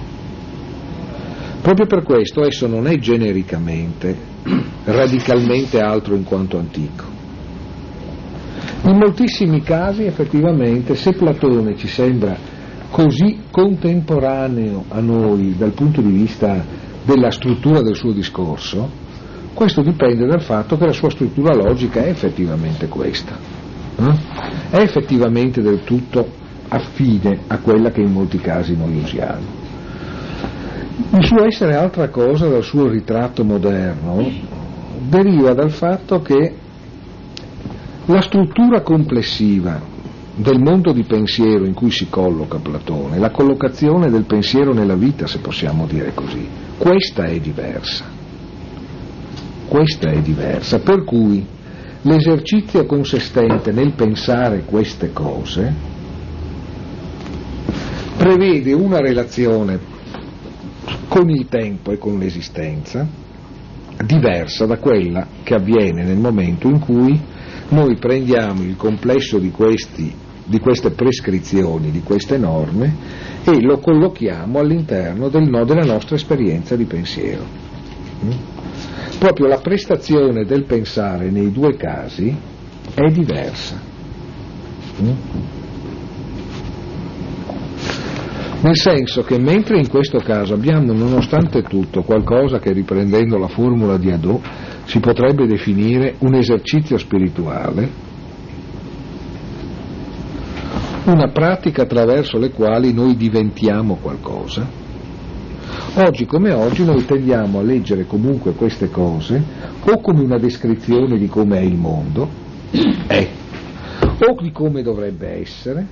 proprio 1.62 1.86
per 1.86 2.04
questo 2.04 2.46
esso 2.46 2.68
non 2.68 2.88
è 2.88 2.98
genericamente, 2.98 4.16
radicalmente 4.84 5.80
altro 5.80 6.16
in 6.16 6.26
quanto 6.26 6.58
antico 6.58 7.17
in 8.84 8.98
moltissimi 8.98 9.62
casi 9.62 10.04
effettivamente 10.04 10.96
se 10.96 11.14
Platone 11.14 11.76
ci 11.76 11.88
sembra 11.88 12.36
così 12.90 13.42
contemporaneo 13.52 14.86
a 14.90 15.00
noi 15.00 15.56
dal 15.58 15.72
punto 15.72 16.02
di 16.02 16.12
vista 16.12 16.64
della 17.04 17.32
struttura 17.32 17.82
del 17.82 17.96
suo 17.96 18.12
discorso, 18.12 18.90
questo 19.54 19.82
dipende 19.82 20.26
dal 20.26 20.42
fatto 20.42 20.78
che 20.78 20.86
la 20.86 20.92
sua 20.92 21.10
struttura 21.10 21.56
logica 21.56 22.04
è 22.04 22.10
effettivamente 22.10 22.88
questa, 22.88 23.38
eh? 23.98 24.14
è 24.70 24.80
effettivamente 24.80 25.62
del 25.62 25.84
tutto 25.84 26.28
affine 26.70 27.40
a 27.48 27.58
quella 27.60 27.92
che 27.92 28.02
in 28.02 28.12
molti 28.12 28.38
casi 28.38 28.76
noi 28.76 28.98
usiamo. 28.98 29.56
Il 31.12 31.26
suo 31.26 31.46
essere 31.46 31.76
altra 31.76 32.10
cosa 32.10 32.48
dal 32.48 32.64
suo 32.64 32.88
ritratto 32.88 33.44
moderno 33.44 34.30
deriva 35.00 35.54
dal 35.54 35.72
fatto 35.72 36.22
che 36.22 36.54
la 38.08 38.22
struttura 38.22 38.82
complessiva 38.82 39.82
del 40.34 40.60
mondo 40.60 40.94
di 40.94 41.04
pensiero 41.04 41.66
in 41.66 41.74
cui 41.74 41.92
si 41.92 42.08
colloca 42.10 42.58
Platone, 42.58 43.18
la 43.18 43.32
collocazione 43.32 44.10
del 44.10 44.24
pensiero 44.24 44.74
nella 44.74 44.96
vita, 44.96 45.28
se 45.28 45.40
possiamo 45.40 45.86
dire 45.88 46.14
così, 46.14 46.48
questa 46.78 47.26
è 47.26 47.38
diversa. 47.40 48.06
Questa 49.68 50.10
è 50.10 50.22
diversa, 50.22 50.80
per 50.80 51.04
cui 51.04 51.46
l'esercizio 52.04 52.86
consistente 52.86 53.74
nel 53.74 53.92
pensare 53.92 54.64
queste 54.64 55.12
cose 55.12 55.74
prevede 58.16 58.72
una 58.72 59.00
relazione 59.00 59.78
con 61.10 61.30
il 61.30 61.48
tempo 61.50 61.92
e 61.92 61.98
con 61.98 62.18
l'esistenza 62.18 63.06
diversa 64.06 64.66
da 64.66 64.78
quella 64.78 65.28
che 65.44 65.56
avviene 65.56 66.04
nel 66.06 66.18
momento 66.18 66.70
in 66.70 66.80
cui 66.80 67.20
noi 67.70 67.98
prendiamo 67.98 68.62
il 68.62 68.76
complesso 68.76 69.40
di, 69.40 69.52
questi, 69.52 70.14
di 70.46 70.60
queste 70.60 70.92
prescrizioni, 70.92 71.92
di 71.92 72.02
queste 72.02 72.38
norme 72.38 72.96
e 73.44 73.62
lo 73.62 73.80
collochiamo 73.80 74.60
all'interno 74.60 75.30
del 75.30 75.50
no 75.50 75.66
della 75.66 75.84
nostra 75.84 76.16
esperienza 76.16 76.76
di 76.76 76.86
pensiero. 76.86 77.44
Mm? 78.24 78.32
Proprio 79.20 79.48
la 79.48 79.60
prestazione 79.60 80.46
del 80.46 80.64
pensare 80.64 81.30
nei 81.30 81.52
due 81.52 81.76
casi 81.76 82.36
è 82.94 83.10
diversa. 83.12 83.80
Mm? 85.02 85.12
Nel 88.60 88.76
senso 88.76 89.22
che 89.22 89.38
mentre 89.38 89.78
in 89.78 89.88
questo 89.88 90.18
caso 90.18 90.56
abbiamo 90.56 90.92
nonostante 90.92 91.62
tutto 91.62 92.02
qualcosa 92.02 92.60
che 92.60 92.72
riprendendo 92.72 93.38
la 93.38 93.48
formula 93.48 93.98
di 93.98 94.12
Adò 94.12 94.40
si 94.88 95.02
potrebbe 95.02 95.46
definire 95.46 96.16
un 96.20 96.34
esercizio 96.34 96.98
spirituale, 96.98 98.06
una 101.04 101.28
pratica 101.28 101.82
attraverso 101.82 102.38
le 102.38 102.52
quali 102.52 102.94
noi 102.94 103.18
diventiamo 103.18 103.96
qualcosa, 103.96 104.66
oggi 105.96 106.26
come 106.26 106.54
oggi 106.54 106.86
noi 106.86 107.04
tendiamo 107.04 107.60
a 107.60 107.64
leggere 107.64 108.06
comunque 108.06 108.54
queste 108.54 108.90
cose 108.90 109.44
o 109.84 110.00
come 110.00 110.22
una 110.22 110.38
descrizione 110.38 111.18
di 111.18 111.28
come 111.28 111.58
è 111.58 111.64
il 111.64 111.76
mondo, 111.76 112.30
è, 113.08 113.28
o 114.20 114.42
di 114.42 114.52
come 114.54 114.84
dovrebbe 114.84 115.42
essere, 115.42 115.86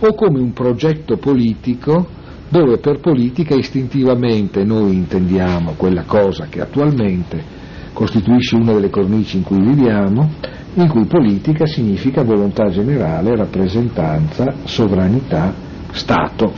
o 0.00 0.14
come 0.14 0.40
un 0.40 0.52
progetto 0.52 1.16
politico 1.16 2.17
dove 2.48 2.78
per 2.78 3.00
politica 3.00 3.54
istintivamente 3.54 4.64
noi 4.64 4.94
intendiamo 4.94 5.74
quella 5.76 6.04
cosa 6.04 6.46
che 6.48 6.60
attualmente 6.60 7.56
costituisce 7.92 8.56
una 8.56 8.72
delle 8.72 8.90
cornici 8.90 9.36
in 9.38 9.42
cui 9.42 9.60
viviamo, 9.60 10.30
in 10.74 10.88
cui 10.88 11.04
politica 11.06 11.66
significa 11.66 12.22
volontà 12.22 12.68
generale, 12.70 13.36
rappresentanza, 13.36 14.54
sovranità, 14.64 15.66
Stato, 15.90 16.52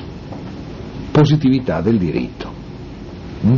positività 1.11 1.81
del 1.81 1.97
diritto. 1.97 2.53
Mm? 3.47 3.55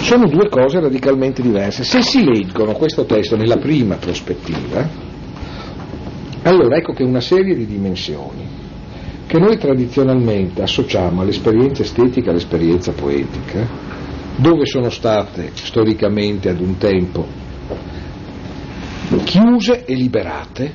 Sono 0.00 0.26
due 0.28 0.48
cose 0.48 0.80
radicalmente 0.80 1.42
diverse. 1.42 1.84
Se 1.84 2.00
si 2.00 2.24
leggono 2.24 2.72
questo 2.72 3.04
testo 3.04 3.36
nella 3.36 3.58
prima 3.58 3.96
prospettiva, 3.96 5.05
allora 6.48 6.76
ecco 6.76 6.92
che 6.92 7.02
una 7.02 7.20
serie 7.20 7.56
di 7.56 7.66
dimensioni 7.66 8.44
che 9.26 9.38
noi 9.38 9.58
tradizionalmente 9.58 10.62
associamo 10.62 11.22
all'esperienza 11.22 11.82
estetica 11.82 12.28
e 12.28 12.30
all'esperienza 12.30 12.92
poetica, 12.92 13.68
dove 14.36 14.64
sono 14.66 14.88
state 14.88 15.50
storicamente 15.54 16.48
ad 16.48 16.60
un 16.60 16.78
tempo 16.78 17.26
chiuse 19.24 19.84
e 19.84 19.94
liberate, 19.94 20.72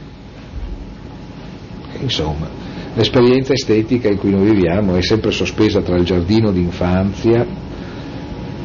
insomma, 1.99 2.49
l'esperienza 2.93 3.53
estetica 3.53 4.09
in 4.09 4.17
cui 4.17 4.31
noi 4.31 4.51
viviamo 4.51 4.95
è 4.95 5.01
sempre 5.01 5.31
sospesa 5.31 5.81
tra 5.81 5.95
il 5.95 6.03
giardino 6.03 6.51
d'infanzia 6.51 7.45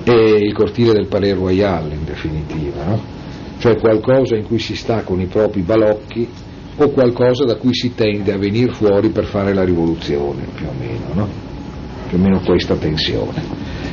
e 0.03 0.13
il 0.13 0.53
cortile 0.53 0.93
del 0.93 1.07
Palais 1.07 1.35
Royal, 1.35 1.93
in 1.93 2.05
definitiva, 2.05 2.85
no? 2.85 3.15
cioè 3.59 3.77
qualcosa 3.77 4.35
in 4.35 4.45
cui 4.45 4.59
si 4.59 4.75
sta 4.75 5.03
con 5.03 5.21
i 5.21 5.27
propri 5.27 5.63
balocchi 5.63 6.29
o 6.79 6.91
qualcosa 6.91 7.45
da 7.45 7.57
cui 7.57 7.75
si 7.75 7.95
tende 7.95 8.33
a 8.33 8.39
venire 8.39 8.73
fuori 8.73 9.09
per 9.09 9.25
fare 9.25 9.55
la 9.55 9.65
rivoluzione, 9.65 10.47
più 10.55 10.67
o 10.67 10.73
meno, 10.79 11.15
no? 11.15 11.29
Più 12.09 12.19
o 12.19 12.21
meno 12.21 12.41
questa 12.41 12.77
tensione. 12.77 13.43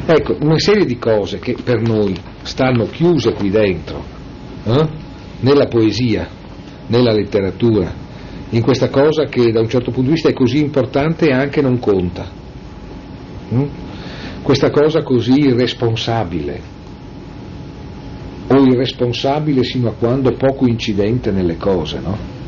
Ecco, 0.05 0.35
una 0.41 0.59
serie 0.59 0.85
di 0.85 0.97
cose 0.97 1.39
che 1.39 1.55
per 1.63 1.81
noi 1.81 2.13
stanno 2.41 2.87
chiuse 2.87 3.31
qui 3.33 3.49
dentro, 3.49 4.03
eh? 4.65 4.87
nella 5.39 5.67
poesia, 5.67 6.27
nella 6.87 7.13
letteratura, 7.13 7.91
in 8.49 8.61
questa 8.61 8.89
cosa 8.89 9.25
che 9.25 9.51
da 9.51 9.61
un 9.61 9.69
certo 9.69 9.91
punto 9.91 10.09
di 10.09 10.13
vista 10.15 10.29
è 10.29 10.33
così 10.33 10.59
importante 10.59 11.27
e 11.27 11.33
anche 11.33 11.61
non 11.61 11.79
conta. 11.79 12.29
Mm? 13.53 13.63
Questa 14.43 14.69
cosa 14.69 15.01
così 15.03 15.39
irresponsabile, 15.39 16.61
o 18.47 18.63
irresponsabile 18.65 19.63
sino 19.63 19.89
a 19.89 19.93
quando 19.93 20.33
poco 20.33 20.67
incidente 20.67 21.31
nelle 21.31 21.55
cose, 21.55 21.99
no? 21.99 22.41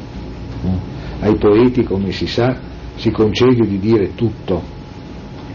Ai 1.19 1.35
poeti, 1.37 1.83
come 1.83 2.11
si 2.11 2.27
sa, 2.27 2.55
si 2.95 3.11
concede 3.11 3.65
di 3.65 3.79
dire 3.79 4.15
tutto, 4.15 4.61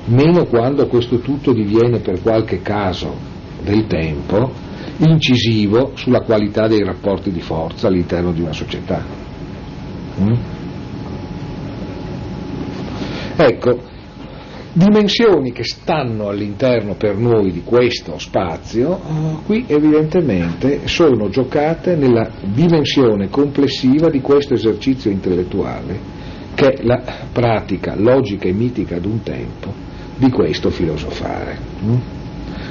meno 0.06 0.44
quando 0.46 0.86
questo 0.86 1.18
tutto 1.18 1.52
diviene 1.52 1.98
per 1.98 2.20
qualche 2.22 2.60
caso 2.62 3.14
del 3.62 3.86
tempo 3.86 4.68
incisivo 4.98 5.92
sulla 5.94 6.20
qualità 6.20 6.66
dei 6.66 6.84
rapporti 6.84 7.30
di 7.30 7.40
forza 7.40 7.88
all'interno 7.88 8.32
di 8.32 8.40
una 8.40 8.52
società. 8.52 9.02
Mm? 10.20 10.32
Ecco, 13.36 13.80
dimensioni 14.72 15.52
che 15.52 15.64
stanno 15.64 16.28
all'interno 16.28 16.94
per 16.94 17.16
noi 17.16 17.50
di 17.50 17.62
questo 17.64 18.18
spazio, 18.18 18.96
eh, 18.96 19.36
qui 19.44 19.64
evidentemente 19.66 20.86
sono 20.86 21.28
giocate 21.28 21.96
nella 21.96 22.30
dimensione 22.42 23.28
complessiva 23.28 24.08
di 24.08 24.20
questo 24.20 24.54
esercizio 24.54 25.10
intellettuale, 25.10 25.98
che 26.54 26.68
è 26.68 26.84
la 26.84 27.02
pratica 27.32 27.94
logica 27.96 28.46
e 28.46 28.52
mitica 28.52 28.96
ad 28.96 29.04
un 29.04 29.22
tempo 29.22 29.72
di 30.16 30.30
questo 30.30 30.70
filosofare. 30.70 31.58
Mm? 31.84 31.96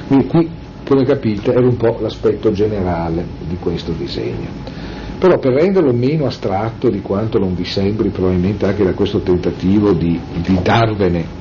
Quindi 0.06 0.26
qui, 0.26 0.48
come 0.86 1.04
capite, 1.04 1.52
era 1.52 1.66
un 1.66 1.76
po' 1.76 1.98
l'aspetto 2.00 2.50
generale 2.50 3.24
di 3.46 3.56
questo 3.56 3.92
disegno. 3.92 4.88
Però 5.18 5.38
per 5.38 5.52
renderlo 5.52 5.92
meno 5.92 6.24
astratto 6.24 6.88
di 6.88 7.02
quanto 7.02 7.38
non 7.38 7.54
vi 7.54 7.64
sembri, 7.64 8.08
probabilmente 8.08 8.64
anche 8.64 8.84
da 8.84 8.94
questo 8.94 9.20
tentativo 9.20 9.92
di, 9.92 10.18
di 10.40 10.58
darvene 10.62 11.39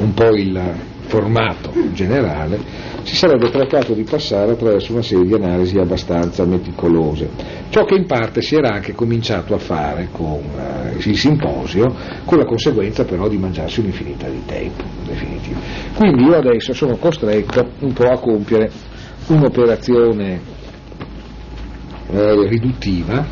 un 0.00 0.14
po' 0.14 0.34
il 0.34 0.58
formato 1.06 1.72
generale, 1.92 2.58
si 3.02 3.16
sarebbe 3.16 3.50
trattato 3.50 3.92
di 3.94 4.04
passare 4.04 4.52
attraverso 4.52 4.92
una 4.92 5.02
serie 5.02 5.26
di 5.26 5.34
analisi 5.34 5.76
abbastanza 5.78 6.44
meticolose, 6.44 7.28
ciò 7.70 7.84
che 7.84 7.96
in 7.96 8.06
parte 8.06 8.40
si 8.40 8.54
era 8.54 8.70
anche 8.70 8.92
cominciato 8.92 9.54
a 9.54 9.58
fare 9.58 10.08
con 10.12 10.40
uh, 10.40 10.96
il 10.96 11.16
simposio, 11.16 11.92
con 12.24 12.38
la 12.38 12.44
conseguenza 12.44 13.04
però 13.04 13.28
di 13.28 13.38
mangiarsi 13.38 13.80
un'infinità 13.80 14.28
di 14.28 14.42
tempo, 14.46 14.84
definitivo. 15.04 15.58
Quindi 15.94 16.22
io 16.22 16.36
adesso 16.36 16.72
sono 16.72 16.96
costretto 16.96 17.72
un 17.80 17.92
po' 17.92 18.08
a 18.08 18.18
compiere 18.18 18.70
un'operazione 19.26 20.40
eh, 22.12 22.48
riduttiva, 22.48 23.26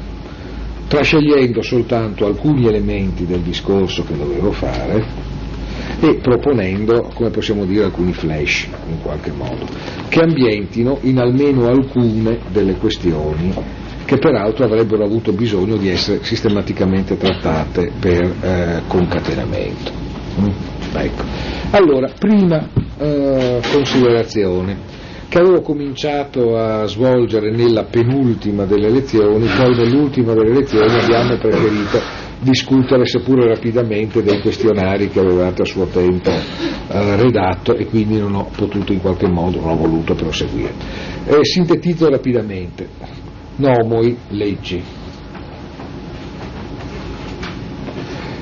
trascegliendo 0.88 1.62
soltanto 1.62 2.26
alcuni 2.26 2.66
elementi 2.66 3.24
del 3.26 3.40
discorso 3.40 4.04
che 4.04 4.16
dovevo 4.16 4.50
fare, 4.50 5.36
e 6.00 6.14
proponendo, 6.16 7.10
come 7.14 7.30
possiamo 7.30 7.64
dire, 7.64 7.84
alcuni 7.84 8.12
flash 8.12 8.68
in 8.88 9.00
qualche 9.02 9.32
modo, 9.32 9.66
che 10.08 10.20
ambientino 10.20 10.98
in 11.02 11.18
almeno 11.18 11.66
alcune 11.66 12.38
delle 12.50 12.74
questioni 12.74 13.52
che 14.04 14.16
peraltro 14.16 14.64
avrebbero 14.64 15.04
avuto 15.04 15.32
bisogno 15.32 15.76
di 15.76 15.90
essere 15.90 16.24
sistematicamente 16.24 17.18
trattate 17.18 17.92
per 18.00 18.22
eh, 18.40 18.82
concatenamento. 18.86 19.92
Mm? 20.40 20.46
Ecco. 20.94 21.22
Allora, 21.72 22.10
prima 22.18 22.66
eh, 22.96 23.60
considerazione 23.70 24.96
che 25.28 25.38
avevo 25.38 25.60
cominciato 25.60 26.56
a 26.56 26.86
svolgere 26.86 27.50
nella 27.50 27.84
penultima 27.84 28.64
delle 28.64 28.88
lezioni, 28.88 29.46
poi 29.46 29.76
nell'ultima 29.76 30.32
delle 30.32 30.54
lezioni 30.54 30.98
abbiamo 30.98 31.36
preferito 31.36 32.00
discutere 32.40 33.04
seppur 33.04 33.44
rapidamente 33.44 34.22
dei 34.22 34.40
questionari 34.40 35.08
che 35.08 35.20
avevate 35.20 35.62
a 35.62 35.64
suo 35.64 35.86
tempo 35.86 36.30
eh, 36.30 37.16
redatto 37.16 37.74
e 37.76 37.86
quindi 37.86 38.18
non 38.18 38.34
ho 38.34 38.48
potuto 38.54 38.92
in 38.92 39.00
qualche 39.00 39.28
modo, 39.28 39.60
non 39.60 39.70
ho 39.70 39.76
voluto 39.76 40.14
proseguire. 40.14 40.72
Eh, 41.26 41.44
sintetizzo 41.44 42.08
rapidamente. 42.08 42.88
Nomoi, 43.56 44.16
leggi. 44.28 44.82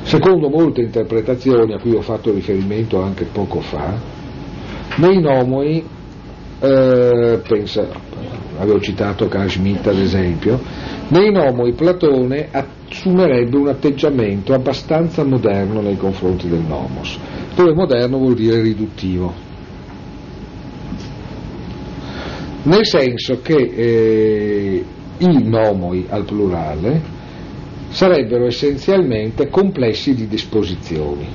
Secondo 0.02 0.48
molte 0.48 0.82
interpretazioni 0.82 1.72
a 1.72 1.78
cui 1.78 1.94
ho 1.94 2.02
fatto 2.02 2.32
riferimento 2.32 3.02
anche 3.02 3.24
poco 3.24 3.60
fa, 3.60 3.98
nei 4.98 5.20
nomoi 5.20 5.84
eh, 6.60 7.40
pensa, 7.46 7.86
avevo 8.58 8.80
citato 8.80 9.28
Carl 9.28 9.48
Schmitt 9.48 9.86
ad 9.86 9.98
esempio, 9.98 10.60
nei 11.08 11.30
nomoi 11.30 11.72
Platone 11.72 12.48
assumerebbe 12.50 13.56
un 13.56 13.68
atteggiamento 13.68 14.52
abbastanza 14.54 15.24
moderno 15.24 15.80
nei 15.80 15.96
confronti 15.96 16.48
del 16.48 16.64
nomos, 16.66 17.18
dove 17.54 17.74
moderno 17.74 18.18
vuol 18.18 18.34
dire 18.34 18.60
riduttivo. 18.60 19.44
Nel 22.62 22.84
senso 22.84 23.40
che 23.42 23.54
eh, 23.54 24.84
i 25.18 25.48
nomoi 25.48 26.06
al 26.08 26.24
plurale 26.24 27.00
sarebbero 27.90 28.46
essenzialmente 28.46 29.48
complessi 29.48 30.14
di 30.14 30.26
disposizioni, 30.26 31.26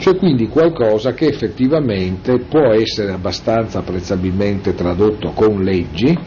cioè 0.00 0.16
quindi 0.16 0.48
qualcosa 0.48 1.12
che 1.12 1.26
effettivamente 1.26 2.38
può 2.48 2.72
essere 2.72 3.12
abbastanza 3.12 3.80
apprezzabilmente 3.80 4.74
tradotto 4.74 5.32
con 5.32 5.60
leggi, 5.60 6.18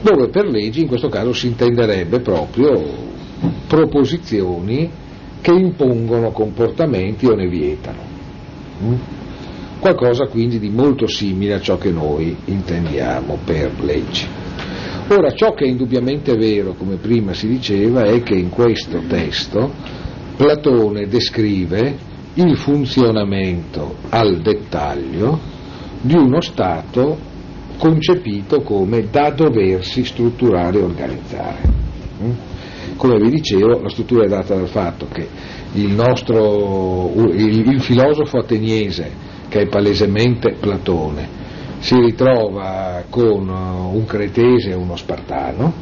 dove 0.00 0.28
per 0.28 0.46
leggi 0.46 0.82
in 0.82 0.86
questo 0.86 1.08
caso 1.08 1.32
si 1.32 1.48
intenderebbe 1.48 2.20
proprio 2.20 3.08
proposizioni 3.66 4.88
che 5.40 5.50
impongono 5.50 6.30
comportamenti 6.30 7.26
o 7.26 7.34
ne 7.34 7.48
vietano. 7.48 8.02
Mm? 8.84 8.94
Qualcosa 9.80 10.26
quindi 10.26 10.60
di 10.60 10.68
molto 10.68 11.08
simile 11.08 11.54
a 11.54 11.60
ciò 11.60 11.78
che 11.78 11.90
noi 11.90 12.36
intendiamo 12.44 13.38
per 13.44 13.72
leggi. 13.82 14.24
Ora, 15.08 15.32
ciò 15.32 15.52
che 15.54 15.64
è 15.64 15.68
indubbiamente 15.68 16.34
vero, 16.34 16.74
come 16.74 16.94
prima 16.94 17.32
si 17.32 17.48
diceva, 17.48 18.04
è 18.04 18.22
che 18.22 18.34
in 18.34 18.50
questo 18.50 19.00
testo 19.08 19.72
Platone 20.36 21.08
descrive 21.08 22.08
il 22.34 22.56
funzionamento 22.56 23.96
al 24.10 24.40
dettaglio 24.40 25.38
di 26.00 26.14
uno 26.14 26.40
Stato 26.40 27.28
concepito 27.76 28.60
come 28.60 29.08
da 29.10 29.30
doversi 29.30 30.04
strutturare 30.04 30.78
e 30.78 30.82
organizzare. 30.82 31.58
Mm? 32.22 32.30
Come 32.96 33.18
vi 33.18 33.30
dicevo, 33.30 33.80
la 33.80 33.88
struttura 33.88 34.24
è 34.24 34.28
data 34.28 34.54
dal 34.54 34.68
fatto 34.68 35.06
che 35.10 35.26
il 35.72 35.90
nostro 35.90 37.10
il, 37.32 37.68
il 37.68 37.80
filosofo 37.80 38.38
ateniese, 38.38 39.10
che 39.48 39.60
è 39.60 39.66
palesemente 39.66 40.56
Platone, 40.60 41.38
si 41.78 41.94
ritrova 41.94 43.04
con 43.08 43.48
un 43.48 44.04
cretese 44.04 44.70
e 44.70 44.74
uno 44.74 44.96
spartano 44.96 45.72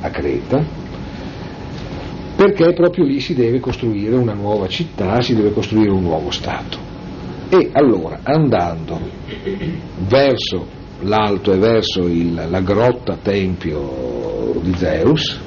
a 0.00 0.10
Creta, 0.10 0.62
perché 2.38 2.72
proprio 2.72 3.04
lì 3.04 3.18
si 3.18 3.34
deve 3.34 3.58
costruire 3.58 4.14
una 4.14 4.32
nuova 4.32 4.68
città, 4.68 5.20
si 5.20 5.34
deve 5.34 5.50
costruire 5.50 5.90
un 5.90 6.02
nuovo 6.02 6.30
Stato. 6.30 6.78
E 7.48 7.70
allora, 7.72 8.20
andando 8.22 9.00
verso 10.06 10.64
l'alto 11.00 11.52
e 11.52 11.58
verso 11.58 12.06
il, 12.06 12.46
la 12.48 12.60
grotta 12.60 13.18
tempio 13.20 14.60
di 14.62 14.72
Zeus, 14.76 15.40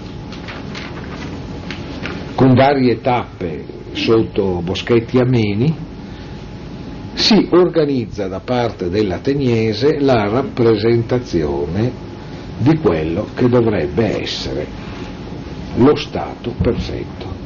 con 2.36 2.54
varie 2.56 3.00
tappe 3.00 3.64
sotto 3.94 4.62
boschetti 4.62 5.18
ameni, 5.18 5.74
si 7.14 7.48
organizza 7.52 8.28
da 8.28 8.42
parte 8.42 8.90
dell'ateniese 8.90 9.98
la 10.02 10.28
rappresentazione 10.28 11.90
di 12.58 12.78
quello 12.80 13.28
che 13.34 13.48
dovrebbe 13.48 14.22
essere 14.22 14.81
lo 15.78 15.96
Stato 15.96 16.54
perfetto. 16.62 17.40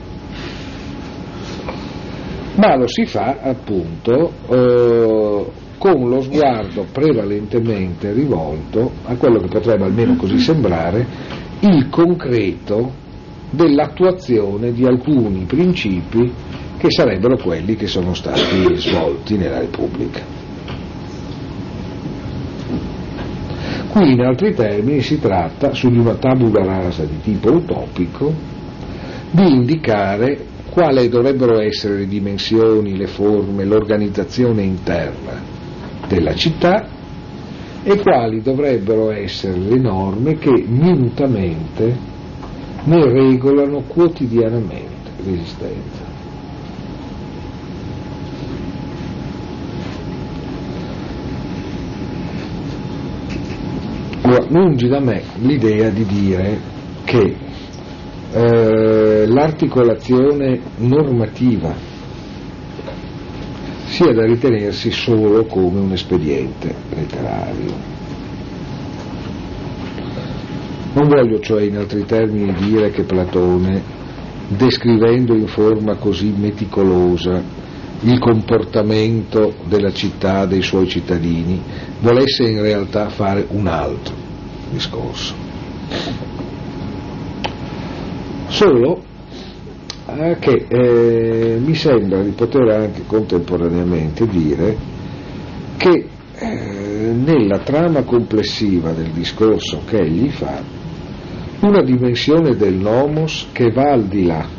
Ma 2.56 2.76
lo 2.78 2.88
si 2.88 3.06
fa 3.06 3.38
appunto 3.42 4.32
eh, 4.48 5.46
con 5.78 6.10
lo 6.10 6.22
sguardo 6.22 6.86
prevalentemente 6.92 8.14
rivolto 8.14 8.92
a 9.06 9.16
quello 9.16 9.40
che 9.40 9.48
potrebbe 9.48 9.84
almeno 9.84 10.16
così 10.16 10.40
sembrare 10.40 11.06
il 11.60 11.90
concreto 11.90 13.04
dell'attuazione 13.52 14.72
di 14.72 14.86
alcuni 14.86 15.44
principi 15.46 16.32
che 16.78 16.90
sarebbero 16.90 17.38
quelli 17.38 17.76
che 17.76 17.88
sono 17.88 18.14
stati 18.14 18.76
svolti 18.76 19.38
nella 19.38 19.60
Repubblica. 19.60 20.35
Qui 23.96 24.12
in 24.12 24.20
altri 24.20 24.54
termini 24.54 25.00
si 25.00 25.22
tratta, 25.22 25.74
su 25.74 25.90
di 25.90 25.98
una 25.98 26.16
tabula 26.16 26.66
rasa 26.66 27.06
di 27.06 27.22
tipo 27.22 27.50
utopico, 27.54 28.30
di 29.32 29.50
indicare 29.50 30.38
quali 30.70 31.08
dovrebbero 31.08 31.62
essere 31.62 32.00
le 32.00 32.06
dimensioni, 32.06 32.98
le 32.98 33.08
forme, 33.08 33.64
l'organizzazione 33.64 34.64
interna 34.64 35.42
della 36.10 36.36
città 36.36 36.90
e 37.84 37.98
quali 38.02 38.42
dovrebbero 38.42 39.12
essere 39.12 39.58
le 39.60 39.80
norme 39.80 40.36
che 40.40 40.66
minutamente 40.68 41.98
ne 42.84 43.06
regolano 43.06 43.84
quotidianamente 43.88 45.12
l'esistenza. 45.24 45.95
Ora, 54.28 54.44
lungi 54.50 54.88
da 54.88 55.00
me 55.00 55.22
l'idea 55.36 55.90
di 55.92 56.04
dire 56.04 56.60
che 57.04 57.36
eh, 58.32 59.28
l'articolazione 59.28 60.60
normativa 60.78 61.76
sia 63.86 64.12
da 64.14 64.26
ritenersi 64.26 64.90
solo 64.90 65.46
come 65.46 65.80
un 65.80 65.92
espediente 65.92 66.74
letterario. 66.90 67.74
Non 70.94 71.08
voglio 71.08 71.40
cioè 71.40 71.62
in 71.62 71.78
altri 71.78 72.04
termini 72.06 72.52
dire 72.54 72.90
che 72.90 73.04
Platone, 73.04 73.80
descrivendo 74.48 75.36
in 75.36 75.46
forma 75.46 75.98
così 75.98 76.34
meticolosa 76.36 77.44
il 78.06 78.20
comportamento 78.20 79.56
della 79.66 79.92
città, 79.92 80.46
dei 80.46 80.62
suoi 80.62 80.88
cittadini, 80.88 81.60
volesse 82.02 82.44
in 82.44 82.62
realtà 82.62 83.10
fare 83.10 83.48
un 83.50 83.66
altro 83.66 84.14
discorso. 84.70 85.34
Solo 88.48 89.02
eh, 90.08 90.38
che 90.40 90.66
eh, 90.68 91.58
mi 91.60 91.74
sembra 91.74 92.22
di 92.22 92.30
poter 92.32 92.70
anche 92.70 93.04
contemporaneamente 93.08 94.28
dire 94.28 94.78
che 95.78 96.08
eh, 96.36 97.12
nella 97.12 97.60
trama 97.60 98.04
complessiva 98.04 98.92
del 98.92 99.10
discorso 99.10 99.82
che 99.86 99.98
egli 99.98 100.30
fa, 100.30 100.62
una 101.62 101.82
dimensione 101.82 102.56
del 102.56 102.76
nomos 102.76 103.48
che 103.52 103.72
va 103.72 103.92
al 103.94 104.04
di 104.04 104.26
là 104.26 104.55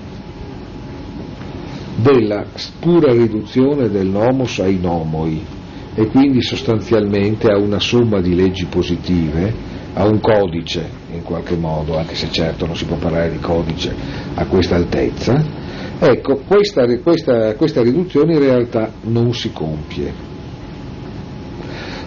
della 2.06 2.44
pura 2.78 3.10
riduzione 3.10 3.88
del 3.88 4.06
nomos 4.06 4.60
ai 4.60 4.78
nomoi 4.78 5.44
e 5.92 6.06
quindi 6.06 6.40
sostanzialmente 6.40 7.48
a 7.50 7.58
una 7.58 7.80
somma 7.80 8.20
di 8.20 8.36
leggi 8.36 8.66
positive, 8.66 9.52
a 9.94 10.06
un 10.06 10.20
codice 10.20 10.88
in 11.12 11.24
qualche 11.24 11.56
modo, 11.56 11.96
anche 11.96 12.14
se 12.14 12.30
certo 12.30 12.64
non 12.64 12.76
si 12.76 12.84
può 12.84 12.96
parlare 12.96 13.32
di 13.32 13.40
codice 13.40 13.92
a 14.34 14.46
questa 14.46 14.76
altezza, 14.76 15.42
ecco, 15.98 16.42
questa, 16.46 16.86
questa, 16.98 17.56
questa 17.56 17.82
riduzione 17.82 18.34
in 18.34 18.40
realtà 18.40 18.92
non 19.02 19.34
si 19.34 19.50
compie. 19.50 20.12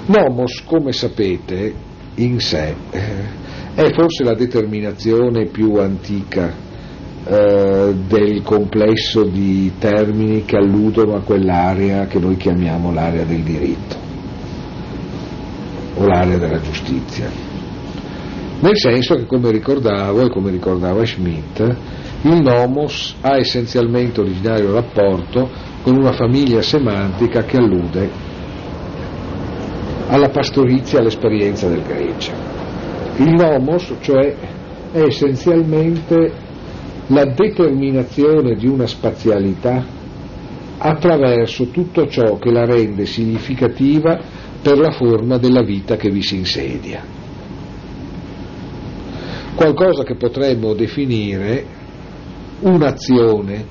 Nomos, 0.05 0.63
come 0.63 0.93
sapete, 0.93 1.73
in 2.15 2.39
sé 2.39 2.73
eh, 2.91 3.01
è 3.75 3.91
forse 3.91 4.23
la 4.23 4.33
determinazione 4.33 5.47
più 5.47 5.75
antica 5.75 6.67
eh, 7.31 7.93
del 8.07 8.41
complesso 8.41 9.23
di 9.23 9.73
termini 9.77 10.45
che 10.45 10.57
alludono 10.57 11.15
a 11.15 11.21
quell'area 11.21 12.07
che 12.07 12.17
noi 12.17 12.37
chiamiamo 12.37 12.91
l'area 12.91 13.23
del 13.23 13.43
diritto 13.43 13.95
o 15.93 16.07
l'area 16.07 16.39
della 16.39 16.59
giustizia. 16.59 17.29
Nel 18.61 18.75
senso 18.75 19.13
che, 19.13 19.27
come 19.27 19.51
ricordavo 19.51 20.25
e 20.25 20.29
come 20.29 20.49
ricordava 20.49 21.05
Schmidt, 21.05 21.59
il 22.23 22.41
nomos 22.41 23.15
ha 23.21 23.37
essenzialmente 23.37 24.21
originario 24.21 24.73
rapporto 24.73 25.49
con 25.83 25.97
una 25.97 26.13
famiglia 26.13 26.63
semantica 26.63 27.43
che 27.43 27.57
allude 27.57 28.09
alla 30.07 30.29
pastorizia, 30.29 30.97
all'esperienza 30.97 31.67
del 31.67 31.83
Grecia. 31.83 32.33
Il 33.17 33.33
nomos, 33.33 33.93
cioè, 34.01 34.35
è 34.91 35.01
essenzialmente 35.03 36.47
la 37.09 37.25
determinazione 37.25 38.55
di 38.55 38.67
una 38.67 38.85
spazialità 38.85 39.83
attraverso 40.77 41.67
tutto 41.69 42.07
ciò 42.07 42.37
che 42.37 42.51
la 42.51 42.65
rende 42.65 43.05
significativa 43.05 44.19
per 44.61 44.77
la 44.77 44.91
forma 44.91 45.37
della 45.37 45.63
vita 45.63 45.95
che 45.95 46.09
vi 46.09 46.21
si 46.21 46.37
insedia. 46.37 47.03
Qualcosa 49.55 50.03
che 50.03 50.15
potremmo 50.15 50.73
definire 50.73 51.65
un'azione 52.61 53.65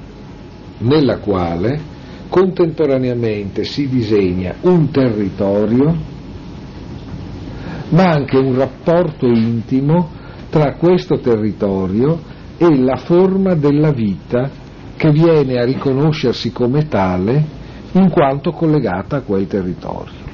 nella 0.79 1.19
quale 1.19 1.97
contemporaneamente 2.29 3.65
si 3.65 3.89
disegna 3.89 4.57
un 4.63 4.91
territorio, 4.91 5.97
ma 7.91 8.05
anche 8.05 8.37
un 8.37 8.55
rapporto 8.55 9.27
intimo 9.27 10.11
tra 10.51 10.75
questo 10.75 11.19
territorio 11.21 12.28
e 12.59 12.77
la 12.77 12.97
forma 12.97 13.55
della 13.55 13.93
vita 13.93 14.51
che 14.97 15.11
viene 15.11 15.61
a 15.61 15.65
riconoscersi 15.65 16.51
come 16.51 16.89
tale 16.89 17.57
in 17.93 18.11
quanto 18.11 18.51
collegata 18.51 19.17
a 19.17 19.21
quel 19.21 19.47
territorio. 19.47 20.27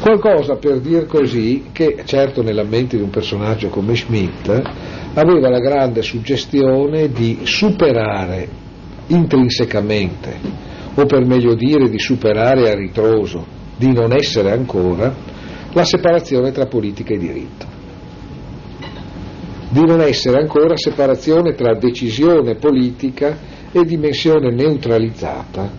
Qualcosa 0.00 0.56
per 0.56 0.80
dir 0.80 1.06
così 1.06 1.68
che 1.72 2.02
certo 2.04 2.42
nella 2.42 2.64
mente 2.64 2.96
di 2.96 3.02
un 3.02 3.10
personaggio 3.10 3.68
come 3.68 3.94
Schmidt 3.94 4.48
aveva 5.14 5.48
la 5.48 5.58
grande 5.58 6.02
suggestione 6.02 7.10
di 7.10 7.40
superare 7.42 8.48
intrinsecamente, 9.08 10.38
o 10.94 11.04
per 11.04 11.24
meglio 11.24 11.54
dire 11.54 11.88
di 11.88 11.98
superare 11.98 12.70
a 12.70 12.74
ritroso, 12.74 13.44
di 13.76 13.92
non 13.92 14.12
essere 14.12 14.52
ancora, 14.52 15.12
la 15.72 15.84
separazione 15.84 16.50
tra 16.50 16.66
politica 16.66 17.14
e 17.14 17.18
diritto. 17.18 17.79
Di 19.70 19.84
non 19.84 20.00
essere 20.00 20.40
ancora 20.40 20.76
separazione 20.76 21.54
tra 21.54 21.74
decisione 21.74 22.56
politica 22.56 23.38
e 23.70 23.84
dimensione 23.84 24.50
neutralizzata 24.52 25.70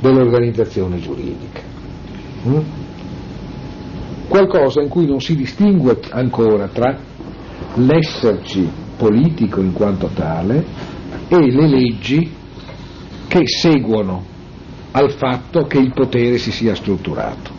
dell'organizzazione 0.00 0.98
giuridica. 0.98 1.60
Mm? 2.48 2.58
Qualcosa 4.28 4.80
in 4.80 4.88
cui 4.88 5.06
non 5.06 5.20
si 5.20 5.36
distingue 5.36 5.98
ancora 6.10 6.68
tra 6.68 6.98
l'esserci 7.74 8.66
politico 8.96 9.60
in 9.60 9.74
quanto 9.74 10.08
tale 10.14 10.64
e 11.28 11.38
le 11.38 11.68
leggi 11.68 12.32
che 13.28 13.42
seguono 13.46 14.24
al 14.92 15.12
fatto 15.12 15.64
che 15.64 15.78
il 15.78 15.92
potere 15.92 16.38
si 16.38 16.50
sia 16.50 16.74
strutturato. 16.74 17.50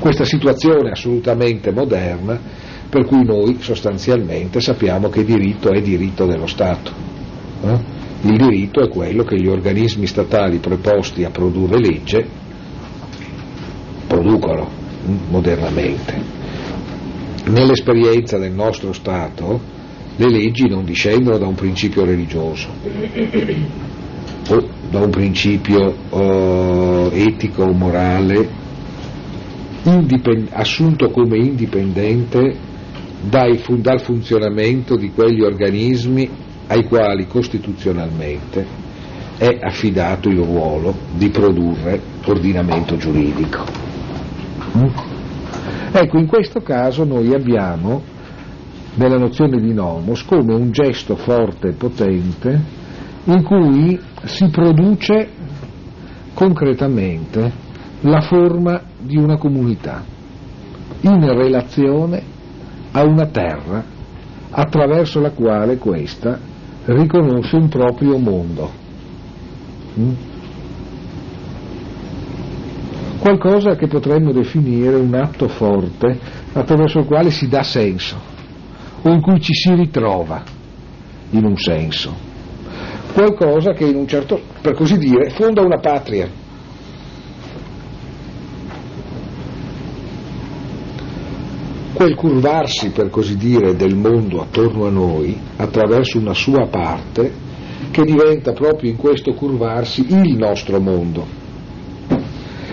Questa 0.00 0.24
situazione 0.24 0.90
assolutamente 0.90 1.70
moderna 1.70 2.40
per 2.94 3.06
cui 3.06 3.24
noi 3.24 3.56
sostanzialmente 3.58 4.60
sappiamo 4.60 5.08
che 5.08 5.24
diritto 5.24 5.72
è 5.72 5.82
diritto 5.82 6.26
dello 6.26 6.46
Stato. 6.46 6.92
Eh? 7.64 7.78
Il 8.20 8.36
diritto 8.36 8.84
è 8.84 8.88
quello 8.88 9.24
che 9.24 9.36
gli 9.36 9.48
organismi 9.48 10.06
statali 10.06 10.58
preposti 10.58 11.24
a 11.24 11.30
produrre 11.30 11.80
legge 11.80 12.24
producono 14.06 14.68
modernamente. 15.28 16.22
Nell'esperienza 17.46 18.38
del 18.38 18.52
nostro 18.52 18.92
Stato 18.92 19.60
le 20.14 20.30
leggi 20.30 20.68
non 20.68 20.84
discendono 20.84 21.36
da 21.36 21.48
un 21.48 21.56
principio 21.56 22.04
religioso 22.04 22.68
o 24.50 24.68
da 24.88 25.00
un 25.00 25.10
principio 25.10 25.96
uh, 26.10 27.10
etico 27.12 27.64
o 27.64 27.72
morale 27.72 28.48
assunto 30.52 31.10
come 31.10 31.38
indipendente 31.38 32.72
dai, 33.28 33.60
dal 33.78 34.00
funzionamento 34.00 34.96
di 34.96 35.10
quegli 35.10 35.42
organismi 35.42 36.28
ai 36.66 36.84
quali 36.84 37.26
costituzionalmente 37.26 38.82
è 39.36 39.58
affidato 39.60 40.28
il 40.28 40.38
ruolo 40.38 40.94
di 41.16 41.28
produrre 41.28 42.00
ordinamento 42.26 42.96
giuridico. 42.96 43.64
Mm? 44.76 45.12
Ecco, 45.92 46.18
in 46.18 46.26
questo 46.26 46.60
caso 46.60 47.04
noi 47.04 47.32
abbiamo 47.32 48.02
nella 48.96 49.18
nozione 49.18 49.60
di 49.60 49.72
nomos 49.72 50.24
come 50.24 50.54
un 50.54 50.70
gesto 50.70 51.16
forte 51.16 51.68
e 51.68 51.72
potente 51.72 52.60
in 53.24 53.42
cui 53.42 53.98
si 54.24 54.48
produce 54.48 55.28
concretamente 56.32 57.52
la 58.02 58.20
forma 58.20 58.82
di 58.98 59.16
una 59.16 59.36
comunità 59.36 60.04
in 61.00 61.34
relazione 61.34 62.33
a 62.96 63.02
una 63.02 63.26
terra 63.26 63.84
attraverso 64.50 65.20
la 65.20 65.30
quale 65.30 65.78
questa 65.78 66.38
riconosce 66.84 67.56
un 67.56 67.68
proprio 67.68 68.18
mondo. 68.18 68.70
Mm? 69.98 70.12
Qualcosa 73.18 73.74
che 73.74 73.88
potremmo 73.88 74.32
definire 74.32 74.94
un 74.94 75.14
atto 75.14 75.48
forte 75.48 76.18
attraverso 76.52 77.00
il 77.00 77.06
quale 77.06 77.30
si 77.30 77.48
dà 77.48 77.62
senso 77.62 78.16
o 79.02 79.10
in 79.10 79.20
cui 79.20 79.40
ci 79.40 79.54
si 79.54 79.74
ritrova 79.74 80.42
in 81.30 81.44
un 81.44 81.56
senso. 81.56 82.14
Qualcosa 83.12 83.72
che 83.72 83.86
in 83.86 83.96
un 83.96 84.06
certo, 84.06 84.40
per 84.60 84.74
così 84.74 84.98
dire, 84.98 85.30
fonda 85.30 85.62
una 85.62 85.78
patria. 85.78 86.28
Quel 91.94 92.16
curvarsi, 92.16 92.90
per 92.90 93.08
così 93.08 93.36
dire, 93.36 93.76
del 93.76 93.94
mondo 93.94 94.40
attorno 94.40 94.86
a 94.86 94.90
noi 94.90 95.38
attraverso 95.56 96.18
una 96.18 96.34
sua 96.34 96.66
parte 96.66 97.32
che 97.92 98.02
diventa 98.02 98.52
proprio 98.52 98.90
in 98.90 98.96
questo 98.96 99.32
curvarsi 99.32 100.04
il 100.08 100.36
nostro 100.36 100.80
mondo 100.80 101.24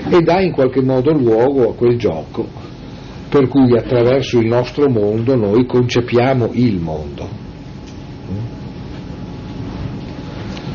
e 0.10 0.20
dà 0.22 0.42
in 0.42 0.52
qualche 0.52 0.82
modo 0.82 1.14
luogo 1.14 1.70
a 1.70 1.76
quel 1.76 1.98
gioco 1.98 2.48
per 3.30 3.48
cui 3.48 3.78
attraverso 3.78 4.40
il 4.40 4.48
nostro 4.48 4.90
mondo 4.90 5.36
noi 5.36 5.66
concepiamo 5.66 6.50
il 6.52 6.80
mondo. 6.80 7.30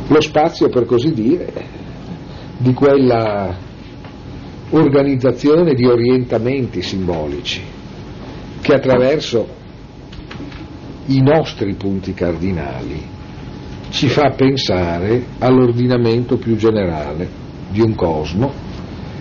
Lo 0.09 0.21
spazio, 0.21 0.69
per 0.71 0.87
così 0.87 1.13
dire, 1.13 1.53
di 2.57 2.73
quella 2.73 3.55
organizzazione 4.71 5.75
di 5.75 5.85
orientamenti 5.85 6.81
simbolici 6.81 7.76
che 8.67 8.75
attraverso 8.75 9.47
i 11.07 11.23
nostri 11.23 11.75
punti 11.75 12.13
cardinali 12.15 13.01
ci 13.91 14.09
fa 14.09 14.31
pensare 14.31 15.25
all'ordinamento 15.39 16.37
più 16.37 16.57
generale 16.57 17.29
di 17.71 17.81
un 17.81 17.95
cosmo 17.95 18.53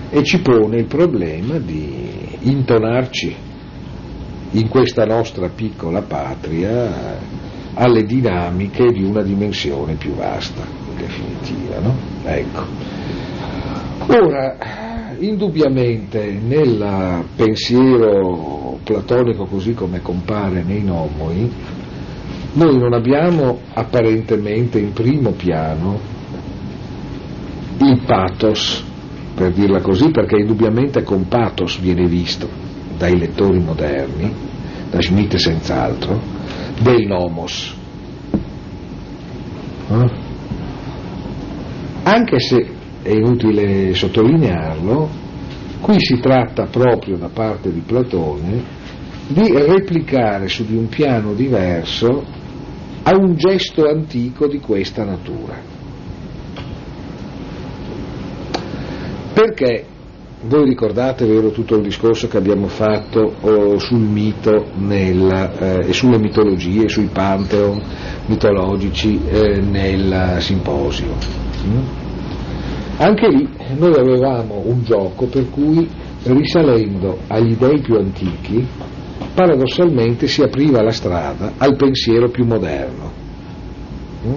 e 0.10 0.24
ci 0.24 0.42
pone 0.42 0.78
il 0.78 0.88
problema 0.88 1.60
di 1.60 2.38
intonarci 2.40 3.36
in 4.54 4.68
questa 4.68 5.06
nostra 5.06 5.48
piccola 5.50 6.02
patria 6.02 7.20
alle 7.76 8.04
dinamiche 8.04 8.92
di 8.92 9.04
una 9.04 9.22
dimensione 9.22 9.94
più 9.94 10.16
vasta, 10.16 10.64
in 10.90 10.98
definitiva. 10.98 11.80
No? 11.82 11.96
Ecco. 12.24 12.64
Ora, 14.08 14.58
indubbiamente 15.20 16.32
nel 16.32 17.26
pensiero 17.36 18.55
platonico 18.86 19.46
così 19.46 19.74
come 19.74 20.02
compare 20.02 20.64
nei 20.64 20.84
nomoi, 20.84 21.52
noi 22.54 22.78
non 22.78 22.94
abbiamo 22.94 23.60
apparentemente 23.74 24.80
in 24.80 24.94
primo 24.94 25.32
piano 25.32 26.00
il 27.80 28.00
pathos, 28.06 28.84
per 29.36 29.52
dirla 29.52 29.82
così, 29.82 30.10
perché 30.12 30.38
indubbiamente 30.38 31.04
con 31.04 31.28
pathos 31.28 31.80
viene 31.80 32.08
visto 32.08 32.48
dai 32.98 33.18
lettori 33.18 33.60
moderni, 33.60 34.32
da 34.90 35.02
Schmitt 35.02 35.36
senz'altro, 35.36 36.22
del 36.80 37.06
nomos. 37.06 37.76
Eh? 39.90 40.24
Anche 42.04 42.40
se 42.40 42.68
è 43.02 43.10
inutile 43.10 43.94
sottolinearlo, 43.94 45.10
qui 45.82 45.96
si 46.00 46.20
tratta 46.20 46.68
proprio 46.68 47.18
da 47.18 47.28
parte 47.28 47.74
di 47.74 47.82
Platone 47.82 48.75
di 49.28 49.52
replicare 49.52 50.48
su 50.48 50.66
di 50.66 50.76
un 50.76 50.88
piano 50.88 51.34
diverso 51.34 52.24
a 53.04 53.16
un 53.16 53.36
gesto 53.36 53.88
antico 53.88 54.48
di 54.48 54.60
questa 54.60 55.04
natura. 55.04 55.74
Perché 59.34 59.86
voi 60.48 60.66
ricordate, 60.66 61.26
vero, 61.26 61.50
tutto 61.50 61.76
il 61.76 61.84
discorso 61.84 62.28
che 62.28 62.38
abbiamo 62.38 62.68
fatto 62.68 63.34
oh, 63.42 63.78
sul 63.80 64.00
mito 64.00 64.68
nel, 64.76 65.52
eh, 65.60 65.90
e 65.90 65.94
sulle 65.94 66.20
mitologie, 66.20 66.88
sui 66.88 67.10
pantheon 67.12 67.82
mitologici 68.28 69.20
eh, 69.28 69.60
nel 69.60 70.38
simposio. 70.40 71.16
Mm? 71.66 72.04
Anche 72.98 73.28
lì 73.28 73.50
noi 73.78 73.94
avevamo 73.94 74.62
un 74.66 74.84
gioco 74.84 75.26
per 75.26 75.50
cui 75.50 75.88
risalendo 76.24 77.20
agli 77.28 77.56
dei 77.56 77.80
più 77.82 77.96
antichi, 77.96 78.66
paradossalmente 79.36 80.28
si 80.28 80.42
apriva 80.42 80.82
la 80.82 80.92
strada 80.92 81.54
al 81.58 81.76
pensiero 81.76 82.30
più 82.30 82.46
moderno. 82.46 83.12
Mm? 84.26 84.34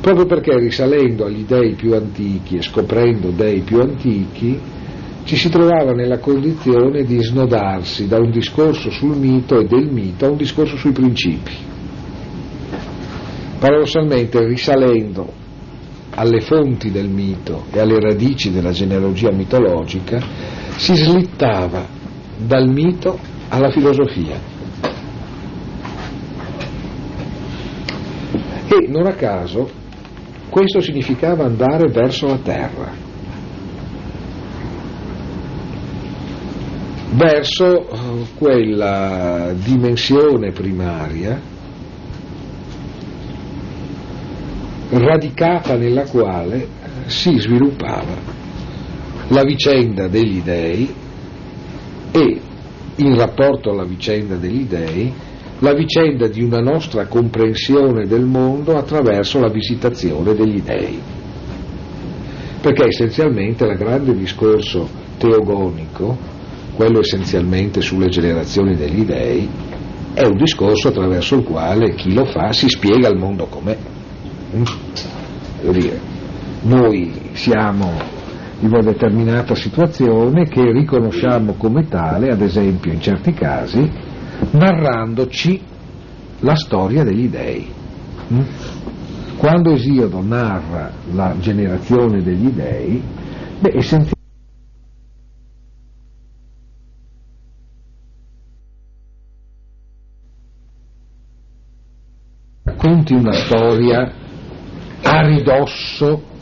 Proprio 0.00 0.26
perché 0.26 0.56
risalendo 0.56 1.24
agli 1.24 1.44
dei 1.44 1.74
più 1.74 1.92
antichi 1.92 2.56
e 2.56 2.62
scoprendo 2.62 3.30
dei 3.30 3.60
più 3.62 3.80
antichi, 3.80 4.58
ci 5.24 5.34
si 5.34 5.48
trovava 5.48 5.90
nella 5.90 6.18
condizione 6.18 7.02
di 7.02 7.20
snodarsi 7.20 8.06
da 8.06 8.18
un 8.18 8.30
discorso 8.30 8.90
sul 8.90 9.16
mito 9.16 9.58
e 9.58 9.64
del 9.66 9.90
mito 9.90 10.24
a 10.24 10.30
un 10.30 10.36
discorso 10.36 10.76
sui 10.76 10.92
principi. 10.92 11.64
paradossalmente 13.58 14.46
risalendo 14.46 15.32
alle 16.10 16.40
fonti 16.42 16.92
del 16.92 17.08
mito 17.08 17.64
e 17.72 17.80
alle 17.80 17.98
radici 17.98 18.52
della 18.52 18.70
genealogia 18.70 19.32
mitologica, 19.32 20.20
si 20.76 20.94
slittava 20.94 21.84
dal 22.36 22.68
mito 22.68 23.18
alla 23.48 23.70
filosofia. 23.70 24.38
E 28.68 28.88
non 28.88 29.06
a 29.06 29.12
caso 29.12 29.84
questo 30.48 30.80
significava 30.80 31.44
andare 31.44 31.88
verso 31.88 32.26
la 32.26 32.38
terra, 32.38 32.90
verso 37.10 37.90
eh, 37.90 38.26
quella 38.36 39.52
dimensione 39.54 40.52
primaria 40.52 41.40
radicata 44.90 45.76
nella 45.76 46.04
quale 46.04 46.68
si 47.06 47.38
sviluppava 47.38 48.34
la 49.28 49.42
vicenda 49.42 50.08
degli 50.08 50.40
dei 50.40 50.94
e 52.12 52.40
in 52.96 53.14
rapporto 53.16 53.70
alla 53.70 53.84
vicenda 53.84 54.36
degli 54.36 54.64
dei 54.64 55.12
la 55.60 55.72
vicenda 55.72 56.28
di 56.28 56.42
una 56.42 56.60
nostra 56.60 57.06
comprensione 57.06 58.06
del 58.06 58.24
mondo 58.24 58.76
attraverso 58.76 59.40
la 59.40 59.48
visitazione 59.48 60.34
degli 60.34 60.60
dei. 60.60 61.00
Perché 62.60 62.84
essenzialmente 62.88 63.64
il 63.64 63.76
grande 63.78 64.14
discorso 64.14 64.86
teogonico, 65.16 66.16
quello 66.74 67.00
essenzialmente 67.00 67.80
sulle 67.80 68.08
generazioni 68.08 68.76
degli 68.76 69.04
dei, 69.04 69.48
è 70.12 70.24
un 70.24 70.36
discorso 70.36 70.88
attraverso 70.88 71.36
il 71.36 71.44
quale 71.44 71.94
chi 71.94 72.12
lo 72.12 72.26
fa 72.26 72.52
si 72.52 72.68
spiega 72.68 73.08
il 73.08 73.16
mondo 73.16 73.46
com'è. 73.46 73.76
Devo 75.60 75.72
dire, 75.72 76.00
noi 76.62 77.12
siamo 77.32 78.14
in 78.60 78.68
una 78.68 78.80
determinata 78.80 79.54
situazione 79.54 80.48
che 80.48 80.72
riconosciamo 80.72 81.54
come 81.54 81.86
tale, 81.88 82.30
ad 82.30 82.40
esempio 82.40 82.92
in 82.92 83.00
certi 83.00 83.32
casi, 83.32 83.90
narrandoci 84.52 85.62
la 86.40 86.56
storia 86.56 87.04
degli 87.04 87.28
dei. 87.28 87.70
Mm? 88.32 88.40
Quando 89.36 89.72
Esiodo 89.72 90.22
narra 90.22 90.90
la 91.12 91.34
generazione 91.38 92.22
degli 92.22 92.48
dei, 92.48 93.02
beh, 93.60 93.72
essenzialmente 93.74 94.14
racconti 102.64 103.14
una 103.14 103.32
storia 103.32 104.12
a 105.02 105.26
ridosso 105.26 106.34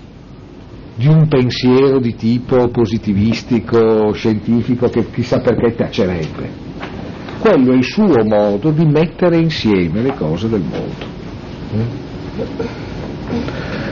di 0.97 1.09
un 1.09 1.27
pensiero 1.29 1.99
di 1.99 2.15
tipo 2.15 2.69
positivistico, 2.69 4.13
scientifico, 4.13 4.89
che 4.89 5.11
chissà 5.11 5.41
perché 5.41 5.75
tacerebbe. 5.75 6.63
Quello 7.41 7.73
è 7.73 7.77
il 7.77 7.85
suo 7.85 8.25
modo 8.25 8.71
di 8.71 8.87
mettere 8.87 9.37
insieme 9.37 10.03
le 10.03 10.15
cose 10.15 10.49
del 10.49 10.63
mondo, 10.63 11.07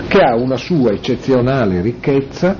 che 0.09 0.19
ha 0.19 0.37
una 0.37 0.57
sua 0.57 0.93
eccezionale 0.93 1.83
ricchezza 1.83 2.57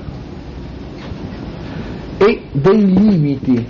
e 2.17 2.41
dei 2.51 2.85
limiti 2.85 3.65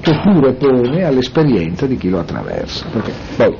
che 0.00 0.20
pure 0.22 0.54
pone 0.54 1.04
all'esperienza 1.04 1.86
di 1.86 1.96
chi 1.96 2.08
lo 2.08 2.20
attraversa. 2.20 2.86
Perché 2.92 3.12
poi 3.36 3.56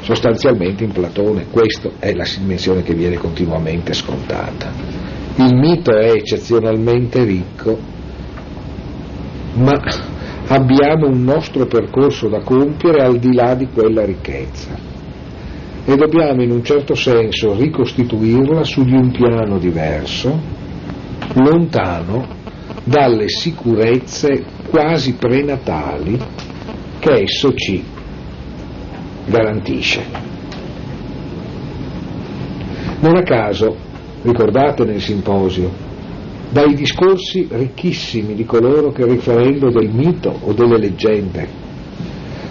Sostanzialmente 0.00 0.84
in 0.84 0.92
Platone 0.92 1.46
questa 1.50 1.90
è 1.98 2.14
la 2.14 2.24
dimensione 2.38 2.82
che 2.82 2.94
viene 2.94 3.16
continuamente 3.16 3.92
scontata. 3.92 5.17
Il 5.40 5.54
mito 5.54 5.96
è 5.96 6.10
eccezionalmente 6.10 7.22
ricco, 7.22 7.78
ma 9.54 9.80
abbiamo 10.48 11.06
un 11.06 11.22
nostro 11.22 11.66
percorso 11.66 12.26
da 12.26 12.40
compiere 12.40 13.04
al 13.04 13.18
di 13.18 13.32
là 13.32 13.54
di 13.54 13.68
quella 13.72 14.04
ricchezza 14.04 14.76
e 15.84 15.94
dobbiamo 15.94 16.42
in 16.42 16.50
un 16.50 16.64
certo 16.64 16.96
senso 16.96 17.54
ricostituirla 17.54 18.64
su 18.64 18.82
di 18.82 18.94
un 18.94 19.12
piano 19.12 19.58
diverso, 19.58 20.36
lontano 21.34 22.26
dalle 22.82 23.28
sicurezze 23.28 24.44
quasi 24.68 25.14
prenatali 25.14 26.18
che 26.98 27.12
esso 27.22 27.54
ci 27.54 27.84
garantisce. 29.24 30.02
Non 33.00 33.14
a 33.14 33.22
caso, 33.22 33.86
ricordate 34.22 34.84
nel 34.84 35.00
simposio, 35.00 35.70
dai 36.50 36.74
discorsi 36.74 37.46
ricchissimi 37.50 38.34
di 38.34 38.44
coloro 38.44 38.90
che 38.90 39.04
riferendo 39.04 39.70
del 39.70 39.90
mito 39.90 40.34
o 40.42 40.52
delle 40.52 40.78
leggende 40.78 41.66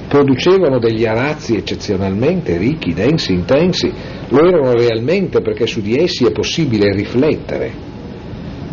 producevano 0.08 0.80
degli 0.80 1.06
arazzi 1.06 1.58
eccezionalmente 1.58 2.58
ricchi, 2.58 2.94
densi, 2.94 3.34
intensi, 3.34 3.92
lo 4.30 4.40
erano 4.40 4.72
realmente 4.72 5.42
perché 5.42 5.68
su 5.68 5.82
di 5.82 5.98
essi 5.98 6.26
è 6.26 6.32
possibile 6.32 6.94
riflettere 6.94 7.86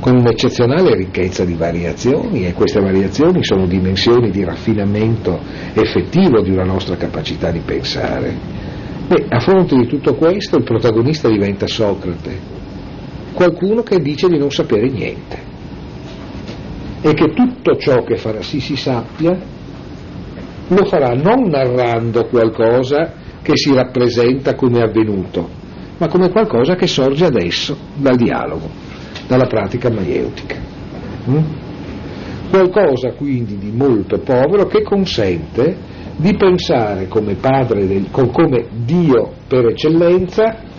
con 0.01 0.17
un'eccezionale 0.17 0.95
ricchezza 0.95 1.45
di 1.45 1.55
variazioni 1.55 2.47
e 2.47 2.53
queste 2.53 2.79
variazioni 2.79 3.43
sono 3.43 3.67
dimensioni 3.67 4.31
di 4.31 4.45
raffinamento 4.45 5.41
effettivo 5.73 6.43
di 6.43 6.51
una 6.51 6.65
nostra 6.65 6.97
capacità 6.97 7.51
di 7.51 7.61
pensare. 7.65 8.35
E 9.09 9.25
a 9.29 9.41
fronte 9.41 9.77
di 9.77 9.87
tutto 9.87 10.15
questo 10.15 10.57
il 10.57 10.65
protagonista 10.65 11.29
diventa 11.29 11.67
Socrate, 11.67 12.54
qualcuno 13.35 13.83
che 13.83 14.01
dice 14.01 14.29
di 14.29 14.39
non 14.39 14.51
sapere 14.51 14.89
niente 14.89 15.53
e 17.03 17.13
che 17.13 17.35
tutto 17.35 17.77
ciò 17.77 18.03
che 18.05 18.17
farà 18.17 18.41
sì 18.41 18.61
si 18.61 18.77
sappia 18.77 19.37
lo 20.69 20.85
farà 20.87 21.13
non 21.15 21.49
narrando 21.49 22.27
qualcosa 22.27 23.13
che 23.43 23.53
si 23.57 23.75
rappresenta 23.75 24.55
come 24.55 24.81
avvenuto, 24.81 25.47
ma 25.99 26.09
come 26.09 26.31
qualcosa 26.31 26.77
che 26.77 26.87
sorge 26.87 27.27
adesso 27.27 27.77
dal 27.95 28.17
dialogo 28.17 28.71
dalla 29.27 29.47
pratica 29.47 29.91
maieutica. 29.91 30.57
Mm? 31.29 31.43
Qualcosa 32.51 33.13
quindi 33.13 33.59
di 33.59 33.71
molto 33.71 34.19
povero 34.21 34.67
che 34.67 34.83
consente 34.83 35.77
di 36.17 36.35
pensare 36.37 37.09
come, 37.09 37.35
padre 37.35 37.87
del, 37.87 38.07
come 38.11 38.67
Dio 38.85 39.33
per 39.49 39.67
eccellenza 39.67 40.73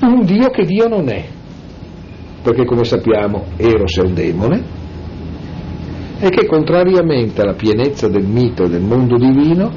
un 0.00 0.24
Dio 0.24 0.48
che 0.50 0.64
Dio 0.64 0.88
non 0.88 1.08
è, 1.08 1.24
perché 2.46 2.64
come 2.64 2.84
sappiamo 2.84 3.46
Eros 3.56 3.96
è 3.96 4.02
un 4.02 4.14
demone 4.14 4.62
e 6.20 6.28
che 6.28 6.46
contrariamente 6.46 7.40
alla 7.40 7.54
pienezza 7.54 8.06
del 8.06 8.24
mito 8.24 8.62
e 8.62 8.68
del 8.68 8.82
mondo 8.82 9.16
divino 9.16 9.68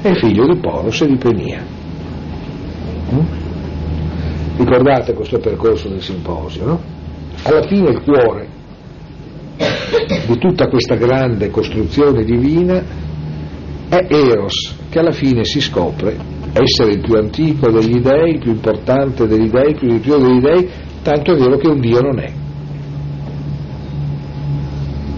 è 0.00 0.14
figlio 0.14 0.46
di 0.46 0.58
Poros 0.58 1.02
e 1.02 1.06
di 1.08 1.16
Penia. 1.18 1.62
Mm? 3.12 3.18
Ricordate 4.56 5.12
questo 5.12 5.40
percorso 5.40 5.90
del 5.90 6.00
simposio, 6.00 6.64
no? 6.64 6.80
alla 7.42 7.62
fine 7.64 7.90
il 7.90 8.00
cuore 8.00 8.48
di 10.26 10.38
tutta 10.38 10.68
questa 10.68 10.94
grande 10.94 11.50
costruzione 11.50 12.24
divina 12.24 12.82
è 13.90 14.06
Eros, 14.08 14.74
che 14.88 14.98
alla 15.00 15.12
fine 15.12 15.44
si 15.44 15.60
scopre 15.60 16.16
essere 16.52 16.92
il 16.92 17.00
più 17.02 17.14
antico 17.14 17.70
degli 17.70 18.00
dei, 18.00 18.30
il 18.30 18.38
più 18.38 18.52
importante 18.52 19.26
degli 19.26 19.50
dei, 19.50 19.68
il 19.68 19.76
più 19.76 19.88
di 19.88 19.98
più 19.98 20.18
degli 20.18 20.40
dei, 20.40 20.68
tanto 21.02 21.32
è 21.32 21.36
vero 21.36 21.56
che 21.56 21.68
un 21.68 21.80
Dio 21.80 22.00
non 22.00 22.18
è. 22.18 22.32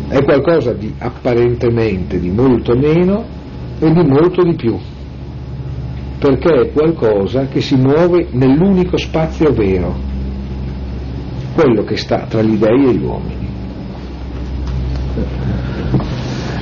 È 0.08 0.22
qualcosa 0.24 0.72
di 0.72 0.94
apparentemente 0.98 2.20
di 2.20 2.30
molto 2.30 2.76
meno 2.76 3.24
e 3.78 3.92
di 3.92 4.04
molto 4.04 4.42
di 4.42 4.54
più, 4.54 4.78
perché 6.18 6.52
è 6.52 6.72
qualcosa 6.72 7.46
che 7.46 7.60
si 7.60 7.76
muove 7.76 8.28
nell'unico 8.30 8.96
spazio 8.96 9.52
vero, 9.52 9.94
quello 11.54 11.82
che 11.84 11.96
sta 11.96 12.26
tra 12.28 12.42
gli 12.42 12.56
dei 12.56 12.86
e 12.88 12.94
gli 12.94 13.02
uomini 13.02 13.50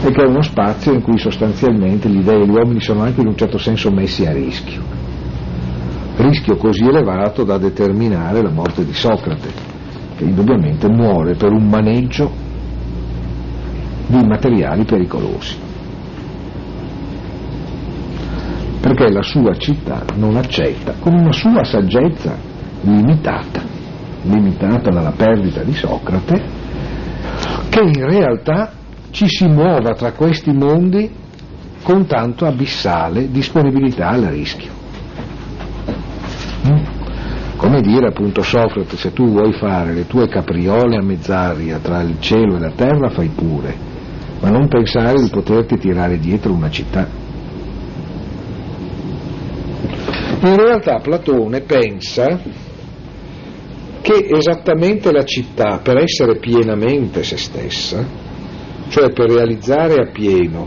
e 0.02 0.12
che 0.12 0.22
è 0.22 0.26
uno 0.26 0.40
spazio 0.40 0.94
in 0.94 1.02
cui 1.02 1.18
sostanzialmente 1.18 2.08
gli 2.08 2.22
dei 2.22 2.40
e 2.40 2.46
gli 2.46 2.50
uomini 2.50 2.80
sono 2.80 3.02
anche 3.02 3.20
in 3.20 3.26
un 3.26 3.36
certo 3.36 3.58
senso 3.58 3.90
messi 3.90 4.24
a 4.24 4.32
rischio 4.32 4.99
rischio 6.20 6.56
così 6.56 6.84
elevato 6.84 7.44
da 7.44 7.58
determinare 7.58 8.42
la 8.42 8.50
morte 8.50 8.84
di 8.84 8.92
Socrate 8.92 9.48
che 10.16 10.24
indubbiamente 10.24 10.88
muore 10.88 11.34
per 11.34 11.52
un 11.52 11.68
maneggio 11.68 12.30
di 14.06 14.24
materiali 14.24 14.84
pericolosi 14.84 15.56
perché 18.80 19.10
la 19.10 19.22
sua 19.22 19.54
città 19.54 20.04
non 20.16 20.36
accetta 20.36 20.94
con 20.98 21.14
una 21.14 21.32
sua 21.32 21.64
saggezza 21.64 22.36
limitata 22.82 23.70
limitata 24.22 24.90
dalla 24.90 25.12
perdita 25.12 25.62
di 25.62 25.72
Socrate, 25.72 26.42
che 27.68 27.80
in 27.80 28.08
realtà 28.08 28.72
ci 29.10 29.26
si 29.28 29.46
muova 29.46 29.94
tra 29.94 30.12
questi 30.12 30.52
mondi 30.52 31.10
con 31.82 32.06
tanto 32.06 32.46
abissale 32.46 33.30
disponibilità 33.30 34.08
al 34.08 34.22
rischio. 34.24 34.79
Come 37.56 37.80
dire 37.80 38.08
appunto 38.08 38.42
Socrate, 38.42 38.96
se 38.96 39.12
tu 39.12 39.26
vuoi 39.26 39.52
fare 39.52 39.92
le 39.92 40.06
tue 40.06 40.28
capriole 40.28 40.96
a 40.96 41.02
mezz'aria 41.02 41.78
tra 41.78 42.00
il 42.00 42.16
cielo 42.18 42.56
e 42.56 42.60
la 42.60 42.72
terra, 42.74 43.10
fai 43.10 43.28
pure, 43.28 43.74
ma 44.40 44.48
non 44.48 44.66
pensare 44.68 45.20
di 45.20 45.28
poterti 45.28 45.76
tirare 45.76 46.18
dietro 46.18 46.52
una 46.52 46.70
città. 46.70 47.06
In 50.42 50.56
realtà 50.56 51.00
Platone 51.00 51.60
pensa 51.60 52.40
che 54.00 54.28
esattamente 54.30 55.12
la 55.12 55.24
città, 55.24 55.80
per 55.82 55.98
essere 55.98 56.38
pienamente 56.38 57.22
se 57.22 57.36
stessa, 57.36 58.02
cioè 58.88 59.12
per 59.12 59.30
realizzare 59.30 59.96
appieno 59.96 60.66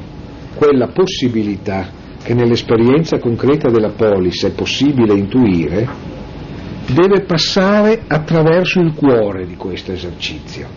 quella 0.53 0.89
possibilità 0.89 2.01
che 2.23 2.33
nell'esperienza 2.33 3.19
concreta 3.19 3.69
della 3.69 3.91
polis 3.91 4.45
è 4.45 4.51
possibile 4.51 5.13
intuire, 5.13 5.87
deve 6.87 7.23
passare 7.23 8.03
attraverso 8.07 8.79
il 8.79 8.93
cuore 8.93 9.45
di 9.45 9.55
questo 9.55 9.91
esercizio. 9.91 10.67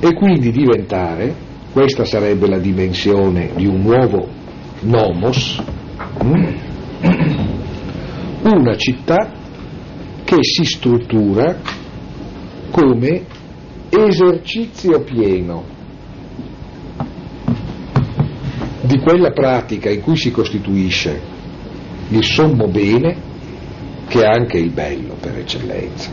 E 0.00 0.14
quindi 0.14 0.50
diventare, 0.50 1.34
questa 1.72 2.04
sarebbe 2.04 2.48
la 2.48 2.58
dimensione 2.58 3.50
di 3.56 3.66
un 3.66 3.80
nuovo 3.80 4.28
nomos, 4.80 5.62
mm, 6.24 6.44
una 8.44 8.76
città 8.76 9.30
che 10.24 10.38
si 10.40 10.64
struttura 10.64 11.56
come 12.70 13.22
esercizio 13.90 15.02
pieno 15.02 15.71
di 18.82 18.98
quella 18.98 19.30
pratica 19.30 19.90
in 19.90 20.00
cui 20.00 20.16
si 20.16 20.30
costituisce 20.30 21.20
il 22.08 22.24
sommo 22.24 22.68
bene 22.68 23.30
che 24.08 24.20
è 24.20 24.26
anche 24.26 24.58
il 24.58 24.70
bello 24.70 25.14
per 25.18 25.38
eccellenza. 25.38 26.10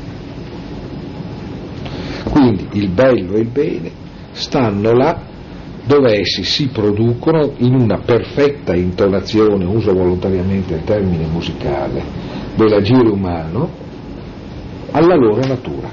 Quindi 2.30 2.68
il 2.74 2.90
bello 2.90 3.34
e 3.34 3.40
il 3.40 3.50
bene 3.50 3.92
stanno 4.32 4.94
là 4.94 5.28
dove 5.86 6.20
essi 6.20 6.44
si 6.44 6.68
producono 6.68 7.54
in 7.58 7.74
una 7.74 7.98
perfetta 7.98 8.76
intonazione, 8.76 9.66
uso 9.66 9.92
volontariamente 9.92 10.76
il 10.76 10.84
termine 10.84 11.26
musicale, 11.26 12.04
dell'agire 12.56 13.10
umano 13.10 13.70
alla 14.92 15.16
loro 15.16 15.46
natura. 15.48 15.90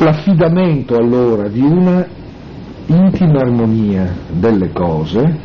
L'affidamento 0.00 0.94
allora 0.94 1.48
di 1.48 1.60
una 1.60 2.06
intima 2.86 3.40
armonia 3.40 4.14
delle 4.30 4.70
cose 4.70 5.40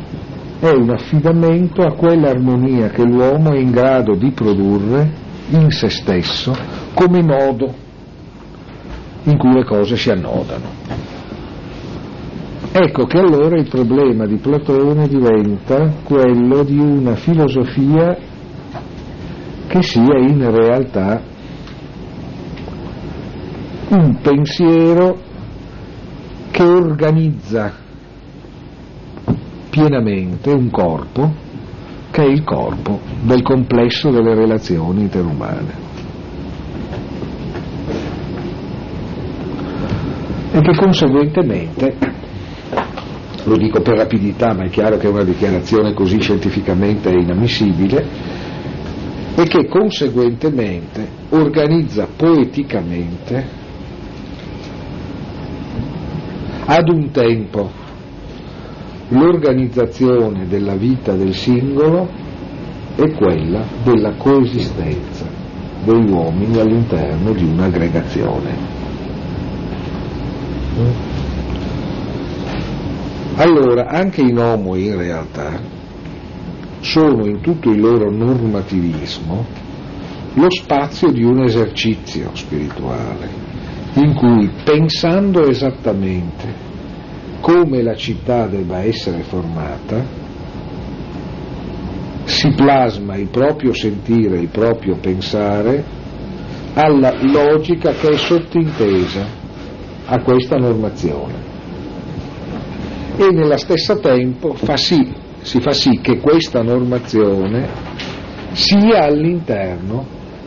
è 0.60 0.70
un 0.70 0.90
affidamento 0.90 1.82
a 1.82 1.94
quell'armonia 1.94 2.88
che 2.90 3.02
l'uomo 3.02 3.52
è 3.52 3.58
in 3.58 3.72
grado 3.72 4.14
di 4.14 4.30
produrre 4.30 5.10
in 5.50 5.70
se 5.70 5.88
stesso 5.88 6.54
come 6.94 7.20
nodo 7.20 7.74
in 9.24 9.36
cui 9.36 9.54
le 9.54 9.64
cose 9.64 9.96
si 9.96 10.10
annodano. 10.10 10.66
Ecco 12.70 13.06
che 13.06 13.18
allora 13.18 13.58
il 13.58 13.68
problema 13.68 14.24
di 14.24 14.36
Platone 14.36 15.08
diventa 15.08 15.94
quello 16.04 16.62
di 16.62 16.78
una 16.78 17.16
filosofia 17.16 18.16
che 19.66 19.82
sia 19.82 20.16
in 20.18 20.48
realtà 20.48 21.32
un 23.88 24.18
pensiero 24.20 25.18
che 26.50 26.62
organizza 26.62 27.72
pienamente 29.70 30.50
un 30.50 30.70
corpo 30.70 31.42
che 32.10 32.22
è 32.22 32.26
il 32.26 32.44
corpo 32.44 33.00
del 33.22 33.42
complesso 33.42 34.10
delle 34.10 34.34
relazioni 34.34 35.00
interumane. 35.00 35.82
E 40.52 40.60
che 40.60 40.76
conseguentemente, 40.76 41.96
lo 43.42 43.56
dico 43.56 43.80
per 43.82 43.96
rapidità, 43.96 44.54
ma 44.54 44.64
è 44.64 44.68
chiaro 44.68 44.96
che 44.96 45.08
una 45.08 45.24
dichiarazione 45.24 45.92
così 45.92 46.20
scientificamente 46.20 47.10
è 47.10 47.14
inammissibile, 47.14 48.06
e 49.34 49.42
che 49.48 49.66
conseguentemente 49.66 51.08
organizza 51.30 52.06
poeticamente 52.14 53.62
ad 56.66 56.88
un 56.88 57.10
tempo 57.10 57.70
l'organizzazione 59.08 60.46
della 60.46 60.76
vita 60.76 61.14
del 61.14 61.34
singolo 61.34 62.08
è 62.96 63.10
quella 63.12 63.64
della 63.82 64.14
coesistenza 64.16 65.26
degli 65.84 66.10
uomini 66.10 66.58
all'interno 66.58 67.32
di 67.32 67.44
un'aggregazione. 67.44 68.72
Allora, 73.36 73.88
anche 73.88 74.22
i 74.22 74.32
nomoi 74.32 74.86
in 74.86 74.96
realtà 74.96 75.60
sono 76.80 77.26
in 77.26 77.40
tutto 77.40 77.70
il 77.70 77.80
loro 77.80 78.10
normativismo 78.10 79.44
lo 80.34 80.50
spazio 80.50 81.10
di 81.10 81.22
un 81.22 81.42
esercizio 81.42 82.30
spirituale 82.34 83.53
in 83.94 84.14
cui 84.14 84.50
pensando 84.64 85.46
esattamente 85.48 86.72
come 87.40 87.82
la 87.82 87.94
città 87.94 88.46
debba 88.46 88.82
essere 88.82 89.22
formata, 89.22 90.02
si 92.24 92.48
plasma 92.56 93.16
il 93.16 93.28
proprio 93.28 93.74
sentire, 93.74 94.38
il 94.38 94.48
proprio 94.48 94.96
pensare 94.96 95.84
alla 96.74 97.14
logica 97.20 97.92
che 97.92 98.08
è 98.08 98.16
sottintesa 98.16 99.26
a 100.06 100.22
questa 100.22 100.56
normazione. 100.56 101.52
E 103.16 103.30
nello 103.30 103.56
stesso 103.58 103.98
tempo 104.00 104.54
fa 104.54 104.76
sì, 104.76 105.12
si 105.42 105.60
fa 105.60 105.72
sì 105.72 106.00
che 106.00 106.18
questa 106.18 106.62
normazione 106.62 107.68
sia 108.52 109.04
all'interno 109.04 110.04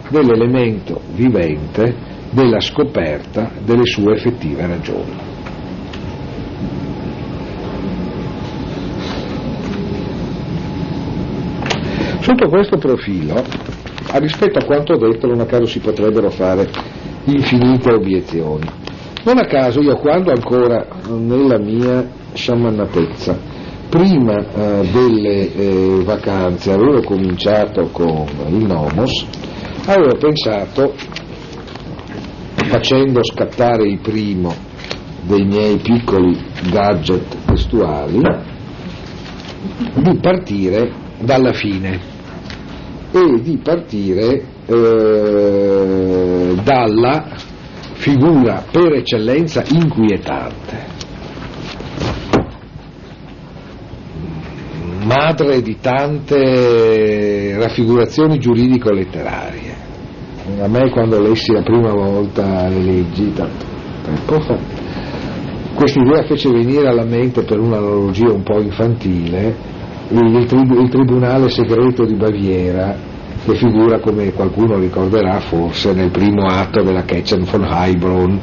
dell'elemento 0.10 1.00
vivente 1.14 2.07
della 2.38 2.60
scoperta 2.60 3.50
delle 3.66 3.88
sue 3.88 4.14
effettive 4.14 4.68
ragioni. 4.68 5.16
Sotto 12.20 12.48
questo 12.48 12.78
profilo, 12.78 13.44
rispetto 14.20 14.60
a 14.60 14.66
quanto 14.66 14.96
detto, 14.98 15.26
non 15.26 15.40
a 15.40 15.46
caso 15.46 15.66
si 15.66 15.80
potrebbero 15.80 16.30
fare 16.30 16.70
infinite 17.24 17.90
obiezioni. 17.90 18.70
Non 19.24 19.40
a 19.40 19.48
caso 19.48 19.82
io 19.82 19.96
quando 19.96 20.30
ancora 20.30 20.86
nella 21.10 21.58
mia 21.58 22.08
sciamannatezza, 22.34 23.36
prima 23.90 24.38
eh, 24.38 24.88
delle 24.92 25.56
eh, 25.56 26.02
vacanze, 26.04 26.72
avevo 26.72 27.02
cominciato 27.02 27.90
con 27.92 28.28
il 28.50 28.64
Nomos, 28.64 29.26
avevo 29.88 30.16
pensato, 30.20 30.94
facendo 32.68 33.24
scattare 33.24 33.88
il 33.88 34.00
primo 34.00 34.54
dei 35.22 35.46
miei 35.46 35.78
piccoli 35.78 36.38
gadget 36.70 37.46
testuali, 37.46 38.22
di 39.96 40.18
partire 40.20 40.92
dalla 41.20 41.54
fine 41.54 42.00
e 43.12 43.42
di 43.42 43.58
partire 43.58 44.44
eh, 44.66 46.56
dalla 46.64 47.26
figura 47.94 48.64
per 48.70 48.94
eccellenza 48.94 49.64
inquietante, 49.70 50.86
madre 55.04 55.62
di 55.62 55.78
tante 55.80 57.58
raffigurazioni 57.58 58.38
giuridico-letterarie. 58.38 59.67
A 60.48 60.68
me 60.68 60.90
quando 60.90 61.20
lessi 61.20 61.52
la 61.52 61.62
prima 61.62 61.92
volta 61.92 62.70
le 62.70 62.80
leggi, 62.80 63.34
tanto 63.34 63.66
tempo 64.02 64.40
fa, 64.40 64.58
questa 65.74 66.00
idea 66.02 66.24
fece 66.24 66.50
venire 66.50 66.88
alla 66.88 67.04
mente 67.04 67.44
per 67.44 67.60
un'analogia 67.60 68.32
un 68.32 68.44
po' 68.44 68.62
infantile 68.62 69.56
il, 70.10 70.46
trib- 70.46 70.80
il 70.82 70.90
tribunale 70.90 71.50
segreto 71.50 72.06
di 72.06 72.16
Baviera 72.16 72.96
che 73.44 73.56
figura 73.56 74.00
come 74.00 74.32
qualcuno 74.32 74.80
ricorderà 74.80 75.40
forse 75.42 75.94
nel 75.94 76.12
primo 76.12 76.46
atto 76.48 76.82
della 76.82 77.04
Ketchen 77.04 77.44
von 77.44 77.66
Heilbronn 77.66 78.38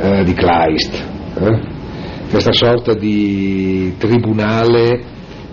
eh, 0.00 0.24
di 0.24 0.32
Kleist 0.32 1.06
eh? 1.38 1.60
questa 2.30 2.52
sorta 2.52 2.94
di 2.94 3.94
tribunale 3.98 5.00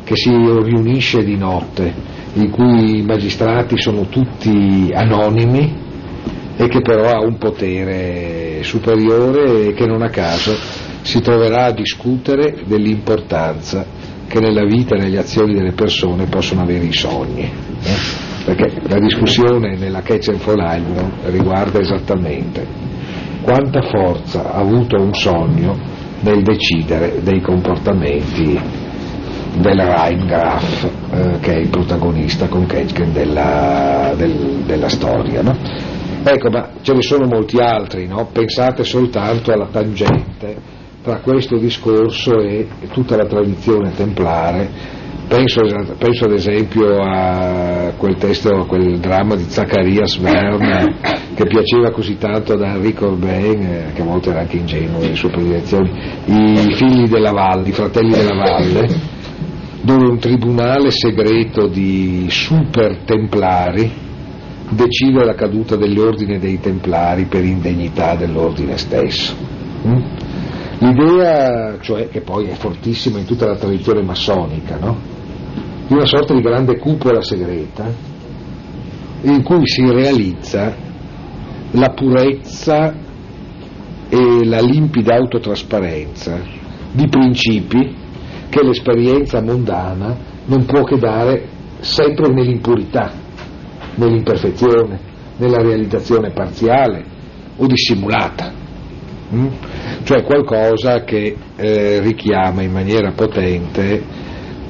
che 0.05 0.15
si 0.15 0.31
riunisce 0.31 1.23
di 1.23 1.35
notte 1.35 1.93
in 2.33 2.49
cui 2.49 2.99
i 2.99 3.03
magistrati 3.03 3.77
sono 3.77 4.07
tutti 4.07 4.89
anonimi 4.93 5.87
e 6.61 6.67
che 6.67 6.81
però 6.81 7.07
ha 7.09 7.21
un 7.21 7.37
potere 7.37 8.63
superiore 8.63 9.67
e 9.67 9.73
che 9.73 9.85
non 9.85 10.01
a 10.01 10.09
caso 10.09 10.53
si 11.01 11.21
troverà 11.21 11.67
a 11.67 11.71
discutere 11.71 12.63
dell'importanza 12.65 13.85
che 14.27 14.41
nella 14.41 14.65
vita 14.65 14.95
e 14.95 14.99
nelle 14.99 15.19
azioni 15.19 15.53
delle 15.53 15.71
persone 15.71 16.25
possono 16.25 16.61
avere 16.61 16.83
i 16.83 16.91
sogni. 16.91 17.43
Eh? 17.43 18.43
Perché 18.43 18.73
la 18.89 18.99
discussione 18.99 19.77
nella 19.77 20.01
Catch 20.01 20.27
and 20.27 20.39
Fall 20.39 20.61
riguarda 21.31 21.79
esattamente 21.79 22.67
quanta 23.41 23.81
forza 23.81 24.51
ha 24.51 24.59
avuto 24.59 25.01
un 25.01 25.13
sogno 25.13 25.77
nel 26.19 26.43
decidere 26.43 27.21
dei 27.23 27.39
comportamenti 27.39 28.59
del 29.59 29.79
Rheingraf, 29.79 30.89
eh, 31.11 31.39
che 31.39 31.53
è 31.53 31.57
il 31.57 31.69
protagonista 31.69 32.47
con 32.47 32.65
Ketchken 32.65 33.13
della, 33.13 34.13
del, 34.17 34.63
della 34.65 34.89
storia. 34.89 35.41
No? 35.41 35.87
Ecco, 36.23 36.49
ma 36.49 36.69
ce 36.81 36.93
ne 36.93 37.01
sono 37.01 37.25
molti 37.25 37.59
altri, 37.59 38.05
no? 38.05 38.27
pensate 38.31 38.83
soltanto 38.83 39.51
alla 39.51 39.67
tangente 39.71 40.77
tra 41.01 41.19
questo 41.19 41.57
discorso 41.57 42.39
e 42.39 42.67
tutta 42.91 43.15
la 43.15 43.25
tradizione 43.25 43.91
templare. 43.91 44.97
Penso, 45.27 45.61
penso, 45.97 46.25
ad 46.25 46.33
esempio 46.33 46.97
a 47.01 47.93
quel 47.95 48.15
testo, 48.15 48.49
a 48.49 48.65
quel 48.65 48.97
dramma 48.99 49.35
di 49.35 49.43
Zacharias 49.43 50.17
Verne 50.17 50.95
che 51.35 51.45
piaceva 51.45 51.91
così 51.91 52.17
tanto 52.17 52.53
ad 52.53 52.61
Henri 52.61 52.93
Corbin, 52.93 53.61
eh, 53.61 53.91
che 53.93 54.01
a 54.01 54.05
volte 54.05 54.31
era 54.31 54.41
anche 54.41 54.57
ingenuo 54.57 54.99
nelle 54.99 55.15
sue 55.15 55.29
predilezioni, 55.29 55.89
i 56.25 56.73
figli 56.73 57.07
della 57.07 57.31
valle, 57.31 57.69
i 57.69 57.73
fratelli 57.73 58.09
della 58.09 58.35
valle, 58.35 58.87
dove 59.81 60.09
un 60.09 60.19
tribunale 60.19 60.89
segreto 60.91 61.67
di 61.67 62.25
super 62.29 62.97
templari 63.05 64.07
decide 64.69 65.23
la 65.25 65.33
caduta 65.33 65.75
dell'ordine 65.75 66.39
dei 66.39 66.59
templari 66.59 67.25
per 67.25 67.43
indegnità 67.43 68.15
dell'ordine 68.15 68.77
stesso. 68.77 69.35
Mm? 69.87 70.01
L'idea, 70.79 71.77
cioè, 71.81 72.07
che 72.09 72.21
poi 72.21 72.45
è 72.45 72.53
fortissima 72.53 73.19
in 73.19 73.25
tutta 73.25 73.47
la 73.47 73.55
tradizione 73.55 74.01
massonica, 74.01 74.77
no? 74.77 75.17
di 75.87 75.93
una 75.93 76.05
sorta 76.05 76.33
di 76.33 76.41
grande 76.41 76.77
cupola 76.77 77.21
segreta 77.21 77.91
in 79.23 79.41
cui 79.43 79.67
si 79.67 79.89
realizza 79.89 80.73
la 81.71 81.89
purezza 81.89 82.95
e 84.07 84.45
la 84.45 84.59
limpida 84.59 85.15
autotrasparenza 85.15 86.39
di 86.91 87.07
principi 87.07 87.95
che 88.49 88.63
l'esperienza 88.63 89.41
mondana 89.41 90.15
non 90.45 90.65
può 90.65 90.83
che 90.83 90.97
dare 90.97 91.47
sempre 91.79 92.31
nell'impurità, 92.33 93.11
nell'imperfezione, 93.99 94.99
nella 95.37 95.61
realizzazione 95.61 96.31
parziale 96.31 97.03
o 97.57 97.67
dissimulata. 97.67 98.51
Mm? 99.33 99.47
Cioè 100.03 100.23
qualcosa 100.23 101.03
che 101.03 101.35
eh, 101.55 101.99
richiama 101.99 102.63
in 102.63 102.71
maniera 102.71 103.11
potente 103.11 104.01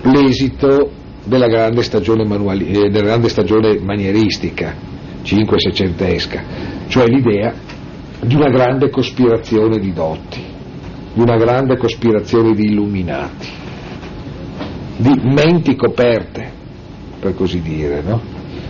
l'esito 0.02 0.92
della 1.24 1.48
grande 1.48 1.84
stagione, 1.84 2.26
manuali, 2.26 2.68
eh, 2.68 2.90
della 2.90 3.06
grande 3.06 3.30
stagione 3.30 3.80
manieristica, 3.80 4.76
5-600esca, 5.24 6.42
cioè 6.88 7.08
l'idea 7.08 7.54
di 8.22 8.36
una 8.36 8.50
grande 8.50 8.90
cospirazione 8.90 9.80
di 9.80 9.94
dotti, 9.94 10.44
di 11.14 11.22
una 11.22 11.38
grande 11.38 11.78
cospirazione 11.78 12.54
di 12.54 12.66
illuminati, 12.66 13.48
di 14.98 15.22
menti 15.24 15.76
coperte, 15.76 16.52
per 17.20 17.36
così 17.36 17.62
dire, 17.62 18.02
no? 18.02 18.29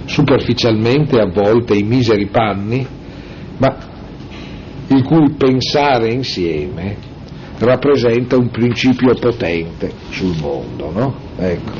Superficialmente 0.10 1.20
avvolte 1.20 1.76
in 1.76 1.88
miseri 1.88 2.26
panni, 2.26 2.86
ma 3.58 3.78
il 4.88 5.04
cui 5.04 5.34
pensare 5.38 6.12
insieme 6.12 6.98
rappresenta 7.60 8.36
un 8.36 8.50
principio 8.50 9.14
potente 9.14 9.92
sul 10.10 10.36
mondo, 10.42 10.92
no? 10.92 11.16
ecco, 11.38 11.72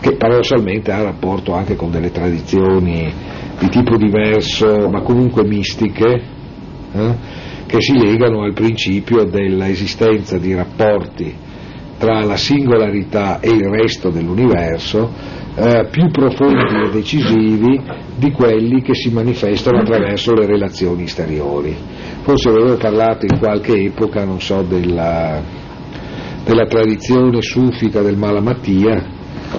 che 0.00 0.16
paradossalmente 0.16 0.92
ha 0.92 1.02
rapporto 1.02 1.54
anche 1.54 1.76
con 1.76 1.90
delle 1.90 2.10
tradizioni 2.10 3.10
di 3.58 3.68
tipo 3.70 3.96
diverso, 3.96 4.88
ma 4.90 5.00
comunque 5.00 5.46
mistiche, 5.46 6.22
eh, 6.92 7.14
che 7.66 7.80
si 7.80 7.98
legano 7.98 8.42
al 8.42 8.52
principio 8.52 9.24
dell'esistenza 9.24 10.36
di 10.36 10.54
rapporti 10.54 11.34
tra 11.98 12.22
la 12.22 12.36
singolarità 12.36 13.40
e 13.40 13.48
il 13.48 13.64
resto 13.64 14.10
dell'universo 14.10 15.36
eh, 15.60 15.88
più 15.90 16.08
profondi 16.10 16.86
e 16.86 16.90
decisivi 16.90 17.82
di 18.16 18.30
quelli 18.30 18.80
che 18.80 18.94
si 18.94 19.10
manifestano 19.10 19.78
attraverso 19.78 20.32
le 20.32 20.46
relazioni 20.46 21.02
esteriori. 21.02 21.76
Forse 22.22 22.48
avevo 22.48 22.76
parlato 22.76 23.26
in 23.26 23.38
qualche 23.38 23.74
epoca, 23.74 24.24
non 24.24 24.40
so, 24.40 24.62
della, 24.62 25.42
della 26.44 26.66
tradizione 26.66 27.42
sufica 27.42 28.02
del 28.02 28.16
Malamattia, 28.16 29.04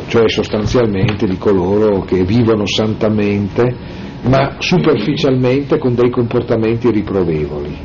cioè 0.07 0.29
sostanzialmente 0.29 1.27
di 1.27 1.37
coloro 1.37 2.01
che 2.03 2.23
vivono 2.23 2.65
santamente 2.65 3.97
ma 4.21 4.55
superficialmente 4.59 5.77
con 5.77 5.95
dei 5.95 6.09
comportamenti 6.09 6.91
riprovevoli, 6.91 7.77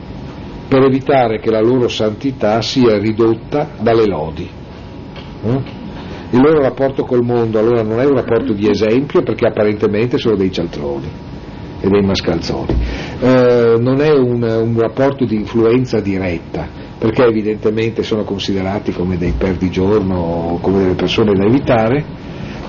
per 0.69 0.83
evitare 0.83 1.41
che 1.41 1.51
la 1.51 1.61
loro 1.61 1.89
santità 1.89 2.61
sia 2.61 2.99
ridotta 2.99 3.71
dalle 3.81 4.07
lodi. 4.07 4.49
Eh? 5.45 5.83
Il 6.35 6.41
loro 6.41 6.62
rapporto 6.62 7.05
col 7.05 7.22
mondo 7.22 7.61
allora 7.61 7.85
non 7.85 8.01
è 8.01 8.05
un 8.05 8.16
rapporto 8.16 8.55
di 8.55 8.68
esempio 8.68 9.22
perché 9.22 9.47
apparentemente 9.47 10.18
sono 10.18 10.35
dei 10.35 10.51
cialtroni 10.51 11.07
e 11.80 11.89
dei 11.89 12.03
mascalzoni, 12.03 12.74
eh, 13.20 13.76
non 13.78 14.01
è 14.01 14.11
un, 14.11 14.43
un 14.43 14.76
rapporto 14.76 15.24
di 15.24 15.37
influenza 15.37 16.01
diretta 16.01 16.66
perché 16.99 17.22
evidentemente 17.22 18.03
sono 18.03 18.24
considerati 18.24 18.91
come 18.91 19.16
dei 19.16 19.35
perdigiorno 19.39 20.18
o 20.18 20.59
come 20.59 20.78
delle 20.78 20.95
persone 20.95 21.35
da 21.35 21.45
evitare, 21.45 22.05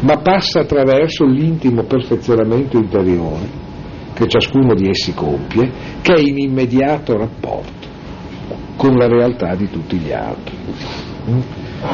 ma 0.02 0.18
passa 0.18 0.60
attraverso 0.60 1.26
l'intimo 1.26 1.86
perfezionamento 1.86 2.78
interiore 2.78 3.64
che 4.14 4.28
ciascuno 4.28 4.76
di 4.76 4.90
essi 4.90 5.16
compie, 5.16 5.72
che 6.04 6.14
è 6.14 6.20
in 6.20 6.38
immediato 6.38 7.18
rapporto 7.18 7.88
con 8.76 8.96
la 8.96 9.08
realtà 9.08 9.56
di 9.56 9.68
tutti 9.72 9.98
gli 9.98 10.12
altri. 10.12 10.56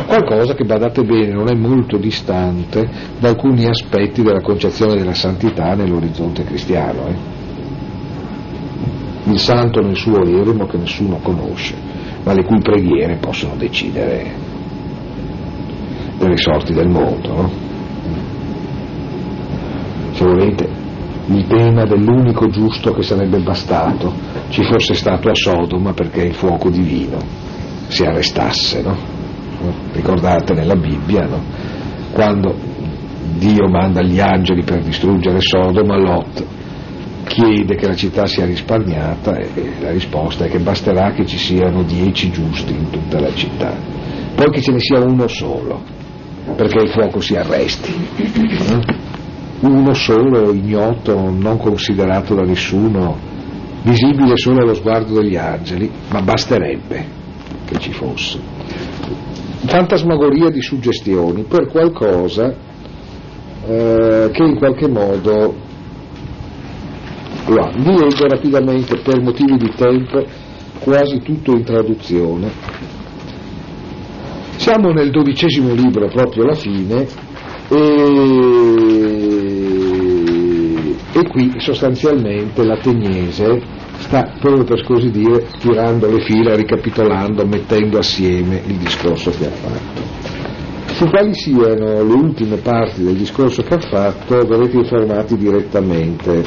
Qualcosa 0.08 0.54
che, 0.56 0.64
badate 0.64 1.04
bene, 1.04 1.34
non 1.34 1.50
è 1.50 1.56
molto 1.56 1.98
distante 1.98 2.89
da 3.20 3.30
alcuni 3.30 3.66
aspetti 3.66 4.22
della 4.22 4.42
concezione 4.42 4.96
della 4.96 5.14
santità 5.14 5.74
nell'orizzonte 5.74 6.44
cristiano. 6.44 7.08
Eh? 7.08 7.16
Il 9.32 9.39
santo 9.39 9.82
nel 9.82 9.96
suo 9.96 10.24
eremo 10.24 10.66
che 10.66 10.78
nessuno 10.78 11.18
conosce, 11.22 11.76
ma 12.24 12.34
le 12.34 12.44
cui 12.44 12.60
preghiere 12.60 13.18
possono 13.18 13.56
decidere 13.56 14.32
delle 16.18 16.38
sorti 16.38 16.74
del 16.74 16.88
mondo. 16.88 17.34
No? 17.34 17.50
Se 20.14 20.26
volete, 20.26 20.70
il 21.28 21.48
tema 21.48 21.86
dell'unico 21.86 22.48
giusto 22.48 22.94
che 22.94 23.04
sarebbe 23.04 23.39
bastato 23.39 24.14
ci 24.50 24.64
fosse 24.64 24.94
stato 24.94 25.30
a 25.30 25.36
Sodoma 25.36 25.94
perché 25.94 26.24
il 26.24 26.34
fuoco 26.34 26.70
divino 26.70 27.18
si 27.88 28.04
arrestasse. 28.04 28.82
No? 28.82 29.11
Ricordate 29.93 30.53
nella 30.53 30.76
Bibbia, 30.76 31.26
no? 31.26 31.43
quando 32.12 32.55
Dio 33.38 33.68
manda 33.70 34.01
gli 34.01 34.20
angeli 34.20 34.64
per 34.64 34.84
distruggere 34.84 35.38
Sodoma, 35.39 35.97
Lot 35.97 36.45
chiede 37.32 37.76
che 37.76 37.88
la 37.88 37.95
città 37.95 38.26
sia 38.26 38.45
risparmiata 38.45 39.36
e 39.38 39.72
la 39.80 39.91
risposta 39.91 40.45
è 40.45 40.49
che 40.49 40.59
basterà 40.59 41.12
che 41.12 41.26
ci 41.26 41.38
siano 41.38 41.84
dieci 41.84 42.30
giusti 42.30 42.74
in 42.74 42.89
tutta 42.89 43.20
la 43.22 43.34
città, 43.34 43.74
poi 44.36 44.51
che 44.51 44.62
ce 44.62 44.72
ne 44.74 44.80
sia 44.80 44.99
uno 44.99 45.28
solo, 45.28 45.82
perché 46.55 46.84
il 46.84 46.89
fuoco 46.89 47.22
si 47.22 47.36
arresti. 47.36 47.93
Uno 49.62 49.93
solo, 49.93 50.51
ignoto, 50.53 51.30
non 51.30 51.57
considerato 51.57 52.34
da 52.34 52.41
nessuno, 52.41 53.16
visibile 53.84 54.36
solo 54.36 54.62
allo 54.64 54.74
sguardo 54.74 55.22
degli 55.22 55.36
angeli, 55.38 55.89
ma 56.09 56.22
basterebbe 56.22 57.05
che 57.66 57.78
ci 57.78 57.91
fosse 57.91 58.39
fantasmagoria 59.66 60.49
di 60.49 60.62
suggestioni 60.62 61.43
per 61.43 61.68
qualcosa 61.68 62.53
eh, 63.68 64.30
che 64.32 64.43
in 64.43 64.55
qualche 64.57 64.88
modo 64.88 65.55
là, 67.47 67.72
vi 67.76 67.97
leggo 67.97 68.28
rapidamente 68.28 68.97
per 68.97 69.22
motivi 69.22 69.57
di 69.57 69.72
tempo 69.76 70.26
quasi 70.80 71.20
tutto 71.20 71.51
in 71.51 71.64
traduzione. 71.64 72.49
Siamo 74.55 74.91
nel 74.91 75.12
dodicesimo 75.12 75.74
libro 75.74 76.07
proprio 76.07 76.43
alla 76.43 76.55
fine 76.55 77.07
e, 77.70 77.78
e 81.14 81.28
qui 81.30 81.53
sostanzialmente 81.57 82.64
l'ateniese 82.64 83.80
sta 84.12 84.30
proprio 84.41 84.66
per 84.66 84.84
così 84.84 85.09
dire 85.09 85.47
tirando 85.57 86.09
le 86.12 86.22
fila, 86.26 86.53
ricapitolando, 86.53 87.45
mettendo 87.45 87.97
assieme 87.97 88.62
il 88.68 88.76
discorso 88.76 89.32
che 89.32 89.45
ha 89.45 89.51
fatto. 89.51 90.01
Su 90.95 91.05
quali 91.05 91.34
siano 91.34 92.03
le 92.03 92.14
ultime 92.14 92.57
parti 92.57 93.03
del 93.03 93.16
discorso 93.16 93.62
che 93.62 93.76
ha 93.76 93.80
fatto 93.80 94.45
verrete 94.45 94.76
informati 94.76 95.38
direttamente 95.38 96.43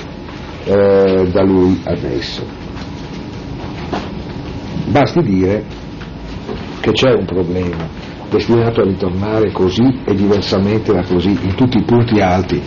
eh, 0.65 1.27
da 1.33 1.43
lui 1.43 1.81
adesso. 1.85 2.45
Basti 4.89 5.23
dire 5.23 5.65
che 6.81 6.93
c'è 6.93 7.15
un 7.15 7.25
problema 7.25 7.89
destinato 8.29 8.83
a 8.83 8.85
ritornare 8.85 9.51
così 9.53 10.03
e 10.05 10.15
diversamente 10.15 10.93
da 10.93 11.03
così 11.03 11.31
in 11.31 11.55
tutti 11.55 11.79
i 11.79 11.85
punti 11.85 12.21
alti 12.21 12.61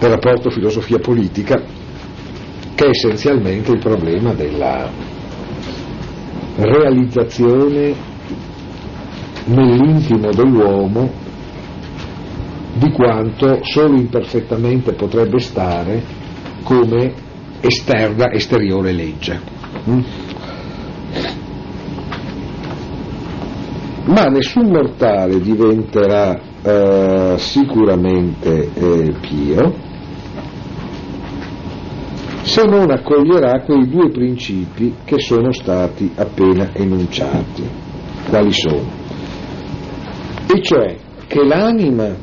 del 0.00 0.10
rapporto 0.10 0.50
filosofia 0.50 0.98
politica, 0.98 1.62
che 2.74 2.84
è 2.84 2.88
essenzialmente 2.88 3.72
il 3.72 3.78
problema 3.78 4.32
della 4.32 4.90
realizzazione 6.56 7.94
nell'intimo 9.46 10.30
dell'uomo 10.30 11.10
di 12.74 12.90
quanto 12.92 13.58
solo 13.62 13.96
imperfettamente 13.96 14.92
potrebbe 14.92 15.38
stare 15.38 16.02
come 16.62 17.12
esterna, 17.60 18.30
esteriore 18.32 18.92
legge. 18.92 19.40
Mm? 19.88 20.00
Ma 24.04 24.24
nessun 24.26 24.66
mortale 24.66 25.40
diventerà 25.40 26.40
eh, 26.62 27.34
sicuramente 27.36 28.70
eh, 28.74 29.14
pio 29.20 29.90
se 32.52 32.66
non 32.66 32.90
accoglierà 32.90 33.62
quei 33.62 33.88
due 33.88 34.10
principi 34.10 34.94
che 35.06 35.18
sono 35.20 35.52
stati 35.52 36.12
appena 36.16 36.68
enunciati. 36.74 37.66
Quali 38.28 38.52
sono? 38.52 38.90
E 40.54 40.60
cioè 40.60 40.94
che 41.26 41.42
l'anima 41.46 42.14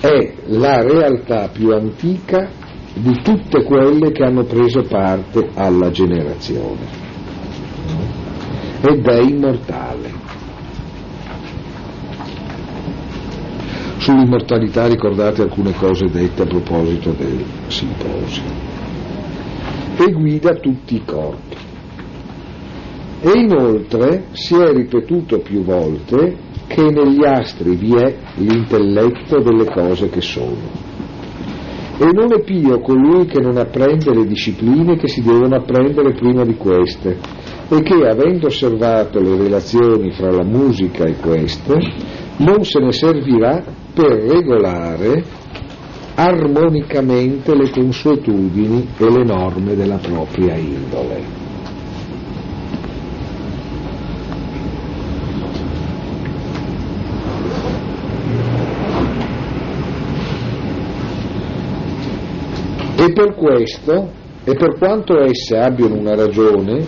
è 0.00 0.34
la 0.44 0.82
realtà 0.82 1.48
più 1.48 1.72
antica 1.72 2.50
di 2.94 3.20
tutte 3.20 3.64
quelle 3.64 4.12
che 4.12 4.22
hanno 4.22 4.44
preso 4.44 4.82
parte 4.82 5.50
alla 5.54 5.90
generazione 5.90 6.86
ed 8.80 9.04
è 9.04 9.20
immortale. 9.22 10.10
Sull'immortalità 13.96 14.86
ricordate 14.86 15.42
alcune 15.42 15.72
cose 15.72 16.06
dette 16.06 16.42
a 16.42 16.46
proposito 16.46 17.10
del 17.10 17.44
simposio 17.66 18.71
e 20.04 20.12
guida 20.12 20.54
tutti 20.54 20.96
i 20.96 21.02
corpi. 21.04 21.56
E 23.20 23.38
inoltre 23.38 24.24
si 24.32 24.54
è 24.56 24.72
ripetuto 24.72 25.38
più 25.38 25.62
volte 25.62 26.36
che 26.66 26.82
negli 26.82 27.24
astri 27.24 27.76
vi 27.76 27.94
è 27.94 28.16
l'intelletto 28.36 29.40
delle 29.40 29.66
cose 29.66 30.08
che 30.08 30.20
sono. 30.20 30.90
E 31.98 32.10
non 32.12 32.32
è 32.32 32.42
pio 32.42 32.80
colui 32.80 33.26
che 33.26 33.40
non 33.40 33.56
apprende 33.58 34.12
le 34.12 34.26
discipline 34.26 34.96
che 34.96 35.06
si 35.06 35.22
devono 35.22 35.54
apprendere 35.54 36.14
prima 36.14 36.44
di 36.44 36.56
queste, 36.56 37.16
e 37.68 37.82
che, 37.82 38.06
avendo 38.06 38.48
osservato 38.48 39.20
le 39.20 39.36
relazioni 39.36 40.10
fra 40.10 40.32
la 40.32 40.44
musica 40.44 41.04
e 41.04 41.14
queste, 41.16 41.78
non 42.38 42.64
se 42.64 42.80
ne 42.80 42.92
servirà 42.92 43.62
per 43.94 44.10
regolare 44.10 45.24
armonicamente 46.24 47.52
le 47.52 47.68
consuetudini 47.68 48.86
e 48.96 49.10
le 49.10 49.24
norme 49.24 49.74
della 49.74 49.96
propria 49.96 50.54
indole. 50.54 51.40
E 62.94 63.12
per 63.12 63.34
questo, 63.34 64.12
e 64.44 64.54
per 64.54 64.78
quanto 64.78 65.18
esse 65.24 65.56
abbiano 65.58 65.96
una 65.96 66.14
ragione, 66.14 66.86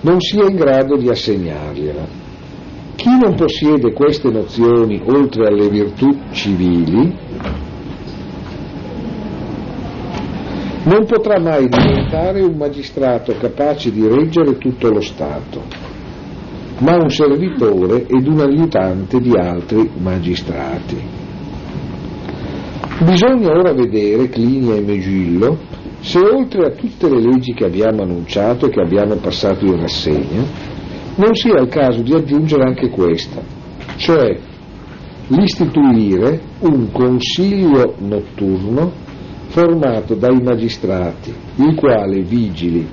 non 0.00 0.18
sia 0.20 0.46
in 0.48 0.56
grado 0.56 0.96
di 0.96 1.10
assegnargliela. 1.10 2.06
Chi 2.96 3.10
non 3.10 3.34
possiede 3.34 3.92
queste 3.92 4.30
nozioni 4.30 5.02
oltre 5.04 5.48
alle 5.48 5.68
virtù 5.68 6.16
civili, 6.30 7.14
non 10.88 11.04
potrà 11.04 11.38
mai 11.38 11.68
diventare 11.68 12.40
un 12.40 12.56
magistrato 12.56 13.34
capace 13.38 13.92
di 13.92 14.08
reggere 14.08 14.56
tutto 14.56 14.88
lo 14.88 15.02
Stato, 15.02 15.62
ma 16.78 16.94
un 16.94 17.10
servitore 17.10 18.06
ed 18.06 18.26
un 18.26 18.40
aiutante 18.40 19.20
di 19.20 19.32
altri 19.36 19.90
magistrati. 19.98 20.96
Bisogna 23.04 23.50
ora 23.50 23.74
vedere, 23.74 24.30
Clinia 24.30 24.76
e 24.76 24.80
Megillo, 24.80 25.58
se 26.00 26.20
oltre 26.20 26.64
a 26.64 26.70
tutte 26.70 27.10
le 27.10 27.20
leggi 27.20 27.52
che 27.52 27.66
abbiamo 27.66 28.02
annunciato 28.02 28.66
e 28.66 28.70
che 28.70 28.80
abbiamo 28.80 29.14
passato 29.16 29.66
in 29.66 29.78
rassegna, 29.78 30.42
non 31.16 31.34
sia 31.34 31.60
il 31.60 31.68
caso 31.68 32.00
di 32.00 32.14
aggiungere 32.14 32.62
anche 32.62 32.88
questa, 32.88 33.42
cioè 33.96 34.38
l'istituire 35.26 36.40
un 36.60 36.90
consiglio 36.90 37.94
notturno 37.98 39.06
formato 39.48 40.14
dai 40.14 40.40
magistrati, 40.40 41.34
il 41.56 41.74
quale 41.74 42.22
vigili, 42.22 42.86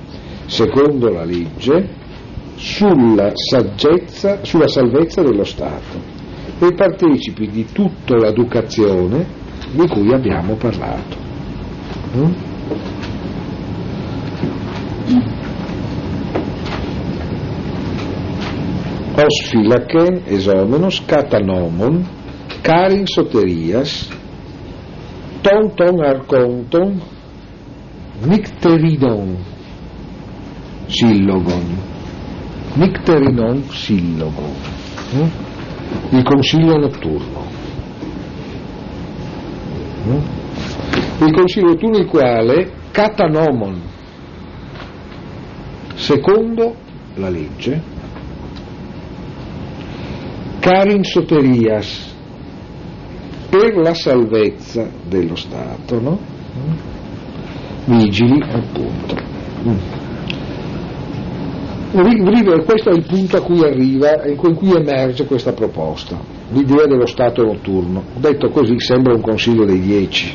secondo 0.45 1.09
la 1.09 1.23
legge, 1.23 2.03
sulla, 2.55 3.31
saggezza, 3.33 4.39
sulla 4.43 4.67
salvezza 4.67 5.21
dello 5.21 5.43
Stato 5.43 6.13
e 6.59 6.73
partecipi 6.73 7.49
di 7.49 7.65
tutta 7.71 8.15
l'educazione 8.15 9.25
di 9.73 9.87
cui 9.87 10.13
abbiamo 10.13 10.55
parlato. 10.55 11.17
Mm? 12.15 12.33
Os 19.15 19.49
phylakén 19.49 20.23
esomenos 20.27 21.01
katanomon, 21.07 22.03
carin 22.61 23.05
soterias, 23.07 24.09
ton 25.41 25.69
ton 25.75 25.99
arconton 26.01 27.01
nicteridon 28.23 29.37
sillogon 30.87 31.65
nicterinon 32.75 33.63
sillogon 33.69 34.55
eh? 35.13 35.29
il 36.17 36.23
consiglio 36.23 36.77
notturno 36.77 37.45
eh? 40.07 41.25
il 41.25 41.31
consiglio 41.33 41.67
notturno 41.67 41.97
il 41.97 42.05
quale 42.05 42.71
catanomon 42.91 43.81
secondo 45.95 46.75
la 47.15 47.29
legge 47.29 47.81
carin 50.59 51.03
soterias 51.03 52.14
per 53.57 53.77
la 53.77 53.93
salvezza 53.93 54.89
dello 55.07 55.35
Stato, 55.35 55.99
no? 56.01 56.19
vigili 57.85 58.41
appunto. 58.41 59.33
Questo 62.65 62.89
è 62.89 62.93
il 62.93 63.05
punto 63.05 63.37
a 63.37 63.41
cui 63.41 63.63
arriva, 63.63 64.25
in 64.25 64.35
cui 64.35 64.75
emerge 64.75 65.25
questa 65.25 65.53
proposta, 65.53 66.19
l'idea 66.51 66.85
dello 66.85 67.05
Stato 67.05 67.43
notturno. 67.43 68.03
Detto 68.17 68.49
così 68.49 68.77
sembra 68.79 69.13
un 69.13 69.21
consiglio 69.21 69.63
dei 69.63 69.79
dieci, 69.79 70.33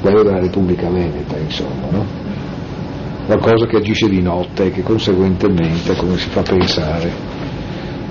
quello 0.00 0.22
della 0.22 0.38
Repubblica 0.38 0.88
Veneta, 0.88 1.36
insomma, 1.36 1.90
no? 1.90 2.06
qualcosa 3.26 3.66
che 3.66 3.78
agisce 3.78 4.08
di 4.08 4.22
notte 4.22 4.66
e 4.66 4.70
che 4.70 4.82
conseguentemente, 4.82 5.96
come 5.96 6.16
si 6.18 6.28
fa 6.28 6.42
pensare, 6.42 7.33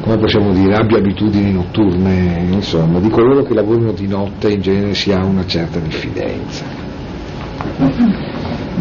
come 0.04 0.18
possiamo 0.18 0.52
dire, 0.52 0.76
abbia 0.76 0.98
abitudini 0.98 1.54
notturne, 1.54 2.46
insomma, 2.52 3.00
di 3.00 3.10
coloro 3.10 3.42
che 3.44 3.54
lavorano 3.54 3.94
di 3.94 4.06
notte 4.06 4.52
in 4.52 4.60
genere 4.60 4.94
si 4.94 5.14
ha 5.14 5.26
una 5.26 5.46
certa 5.46 5.80
diffidenza. 5.80 6.66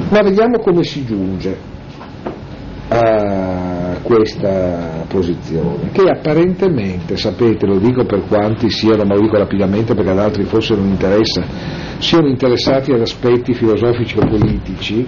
Ma 0.09 0.21
vediamo 0.21 0.59
come 0.59 0.83
si 0.83 1.05
giunge 1.05 1.57
a 2.89 3.99
questa 4.03 5.05
posizione, 5.07 5.91
che 5.93 6.03
apparentemente, 6.09 7.17
sapete, 7.17 7.67
lo 7.67 7.79
dico 7.79 8.05
per 8.05 8.25
quanti 8.27 8.69
siano, 8.69 9.05
ma 9.05 9.15
lo 9.15 9.21
dico 9.21 9.39
rapidamente 9.39 9.95
perché 9.95 10.11
ad 10.11 10.19
altri 10.19 10.43
forse 10.43 10.75
non 10.75 10.89
interessa, 10.89 11.45
siano 11.99 12.27
interessati 12.27 12.91
ad 12.91 13.01
aspetti 13.01 13.55
filosofici 13.55 14.19
o 14.19 14.27
politici, 14.27 15.07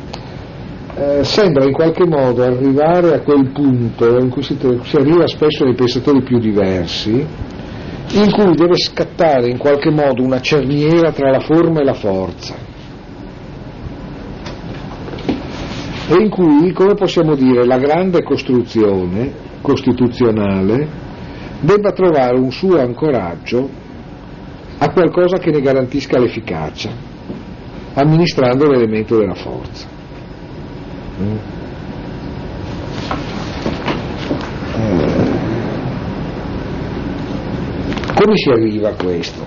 eh, 0.97 1.25
sembra 1.25 1.65
in 1.65 1.73
qualche 1.73 2.07
modo 2.07 2.45
arrivare 2.45 3.15
a 3.15 3.21
quel 3.21 3.51
punto 3.51 4.17
in 4.17 4.29
cui 4.29 4.43
si, 4.43 4.57
si 4.57 4.97
arriva 4.97 5.27
spesso 5.27 5.65
nei 5.65 5.75
pensatori 5.75 6.23
più 6.23 6.39
diversi, 6.39 7.11
in 7.11 8.31
cui 8.31 8.55
deve 8.55 8.77
scattare 8.77 9.49
in 9.49 9.59
qualche 9.59 9.91
modo 9.91 10.23
una 10.23 10.41
cerniera 10.41 11.11
tra 11.11 11.31
la 11.31 11.41
forma 11.41 11.81
e 11.81 11.85
la 11.85 11.95
forza. 11.95 12.55
E 16.07 16.15
in 16.15 16.29
cui, 16.29 16.71
come 16.73 16.95
possiamo 16.95 17.35
dire, 17.35 17.65
la 17.65 17.79
grande 17.79 18.23
costruzione 18.23 19.33
costituzionale 19.63 20.87
debba 21.61 21.91
trovare 21.93 22.39
un 22.39 22.53
suo 22.53 22.79
ancoraggio 22.79 23.69
a 24.79 24.91
qualcosa 24.93 25.39
che 25.39 25.51
ne 25.51 25.61
garantisca 25.61 26.19
l'efficacia, 26.21 26.91
amministrando 27.95 28.67
l'elemento 28.67 29.17
della 29.17 29.35
forza. 29.35 29.94
Come 38.15 38.37
si 38.37 38.51
arriva 38.51 38.89
a 38.89 38.95
questo? 38.95 39.47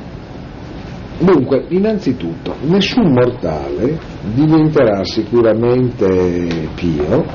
Dunque, 1.20 1.66
innanzitutto, 1.70 2.56
nessun 2.62 3.12
mortale 3.12 4.00
diventerà 4.34 5.04
sicuramente 5.04 6.70
pio. 6.76 7.26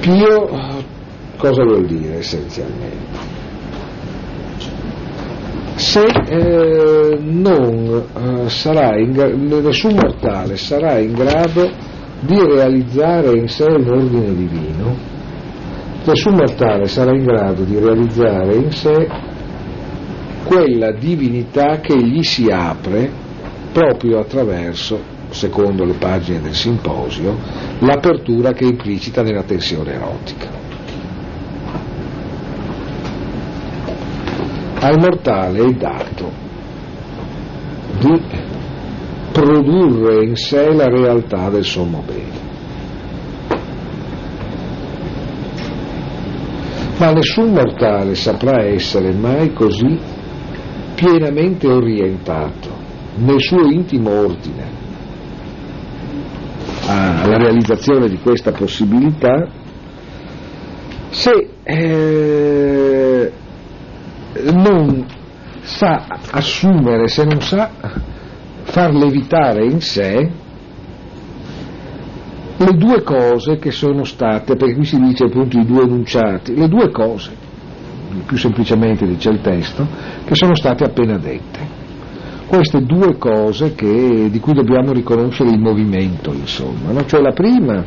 Pio 0.00 0.48
cosa 1.36 1.62
vuol 1.62 1.86
dire 1.86 2.18
essenzialmente? 2.18 3.39
Se 5.80 6.04
eh, 6.04 7.18
non 7.20 8.04
eh, 8.44 8.48
sarà 8.50 8.98
in, 8.98 9.12
nessun 9.64 9.94
mortale 9.94 10.56
sarà 10.56 10.98
in 10.98 11.14
grado 11.14 11.68
di 12.20 12.38
realizzare 12.38 13.38
in 13.38 13.48
sé 13.48 13.64
un 13.64 13.88
ordine 13.88 14.34
divino, 14.34 14.94
nessun 16.04 16.34
mortale 16.34 16.84
sarà 16.84 17.12
in 17.12 17.24
grado 17.24 17.62
di 17.64 17.78
realizzare 17.78 18.56
in 18.56 18.70
sé 18.70 19.08
quella 20.44 20.92
divinità 20.92 21.80
che 21.80 21.96
gli 21.96 22.22
si 22.22 22.50
apre 22.50 23.10
proprio 23.72 24.18
attraverso, 24.20 25.00
secondo 25.30 25.84
le 25.84 25.94
pagine 25.94 26.42
del 26.42 26.54
simposio, 26.54 27.36
l'apertura 27.78 28.52
che 28.52 28.66
è 28.66 28.68
implicita 28.68 29.22
nella 29.22 29.44
tensione 29.44 29.94
erotica. 29.94 30.59
Al 34.80 34.98
mortale 34.98 35.60
è 35.60 35.72
dato 35.72 36.30
di 37.98 38.20
produrre 39.30 40.24
in 40.24 40.36
sé 40.36 40.72
la 40.72 40.88
realtà 40.88 41.50
del 41.50 41.64
sommo 41.64 42.02
bene. 42.06 42.38
Ma 46.98 47.12
nessun 47.12 47.52
mortale 47.52 48.14
saprà 48.14 48.62
essere 48.64 49.12
mai 49.12 49.52
così 49.52 49.98
pienamente 50.94 51.66
orientato 51.66 52.68
nel 53.16 53.40
suo 53.40 53.64
intimo 53.70 54.10
ordine 54.10 54.78
alla 56.86 57.36
realizzazione 57.36 58.08
di 58.08 58.18
questa 58.18 58.52
possibilità 58.52 59.48
se 61.10 61.48
eh, 61.62 62.99
non 64.52 65.06
sa 65.62 66.06
assumere, 66.30 67.08
se 67.08 67.24
non 67.24 67.40
sa 67.40 67.70
far 68.62 68.94
levitare 68.94 69.64
in 69.64 69.80
sé 69.80 70.30
le 72.56 72.72
due 72.76 73.02
cose 73.02 73.56
che 73.56 73.70
sono 73.70 74.04
state, 74.04 74.54
perché 74.56 74.74
qui 74.74 74.84
si 74.84 75.00
dice 75.00 75.24
appunto 75.24 75.58
i 75.58 75.64
due 75.64 75.82
enunciati, 75.82 76.54
le 76.54 76.68
due 76.68 76.90
cose, 76.90 77.30
più 78.26 78.36
semplicemente 78.36 79.06
dice 79.06 79.30
il 79.30 79.40
testo, 79.40 79.86
che 80.24 80.34
sono 80.34 80.54
state 80.54 80.84
appena 80.84 81.16
dette. 81.16 81.78
Queste 82.46 82.82
due 82.82 83.16
cose 83.16 83.74
che, 83.74 84.28
di 84.30 84.40
cui 84.40 84.52
dobbiamo 84.52 84.92
riconoscere 84.92 85.50
il 85.50 85.58
movimento, 85.58 86.32
insomma. 86.34 86.90
No? 86.90 87.06
Cioè 87.06 87.20
la 87.22 87.32
prima 87.32 87.82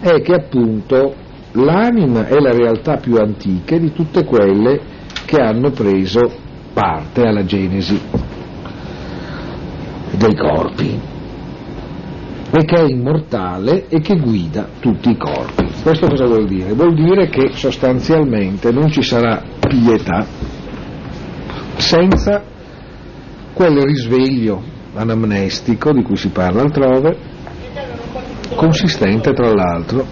è 0.00 0.20
che 0.20 0.34
appunto 0.34 1.14
l'anima 1.52 2.26
è 2.28 2.38
la 2.38 2.52
realtà 2.52 2.98
più 2.98 3.16
antica 3.16 3.76
di 3.78 3.92
tutte 3.92 4.24
quelle 4.24 4.80
che 5.28 5.42
hanno 5.42 5.72
preso 5.72 6.32
parte 6.72 7.20
alla 7.20 7.44
genesi 7.44 8.00
dei 10.12 10.34
corpi 10.34 10.98
e 12.50 12.64
che 12.64 12.76
è 12.76 12.84
immortale 12.88 13.88
e 13.88 14.00
che 14.00 14.16
guida 14.16 14.66
tutti 14.80 15.10
i 15.10 15.18
corpi. 15.18 15.66
Questo 15.82 16.06
cosa 16.06 16.24
vuol 16.24 16.46
dire? 16.46 16.72
Vuol 16.72 16.94
dire 16.94 17.28
che 17.28 17.50
sostanzialmente 17.52 18.72
non 18.72 18.90
ci 18.90 19.02
sarà 19.02 19.42
pietà 19.60 20.24
senza 21.76 22.42
quel 23.52 23.82
risveglio 23.82 24.62
anamnestico 24.94 25.92
di 25.92 26.00
cui 26.00 26.16
si 26.16 26.30
parla 26.30 26.62
altrove, 26.62 27.18
consistente 28.54 29.34
tra 29.34 29.52
l'altro 29.52 30.06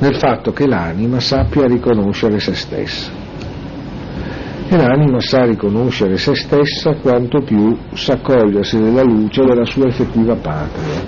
nel 0.00 0.16
fatto 0.16 0.50
che 0.50 0.66
l'anima 0.66 1.20
sappia 1.20 1.68
riconoscere 1.68 2.40
se 2.40 2.54
stessa. 2.54 3.17
E 4.70 4.76
l'anima 4.76 5.18
sa 5.18 5.46
riconoscere 5.46 6.18
se 6.18 6.34
stessa 6.34 6.94
quanto 6.96 7.40
più 7.40 7.74
sa 7.94 8.18
cogliersi 8.18 8.78
nella 8.78 9.02
luce 9.02 9.42
della 9.42 9.64
sua 9.64 9.86
effettiva 9.86 10.36
patria, 10.36 11.00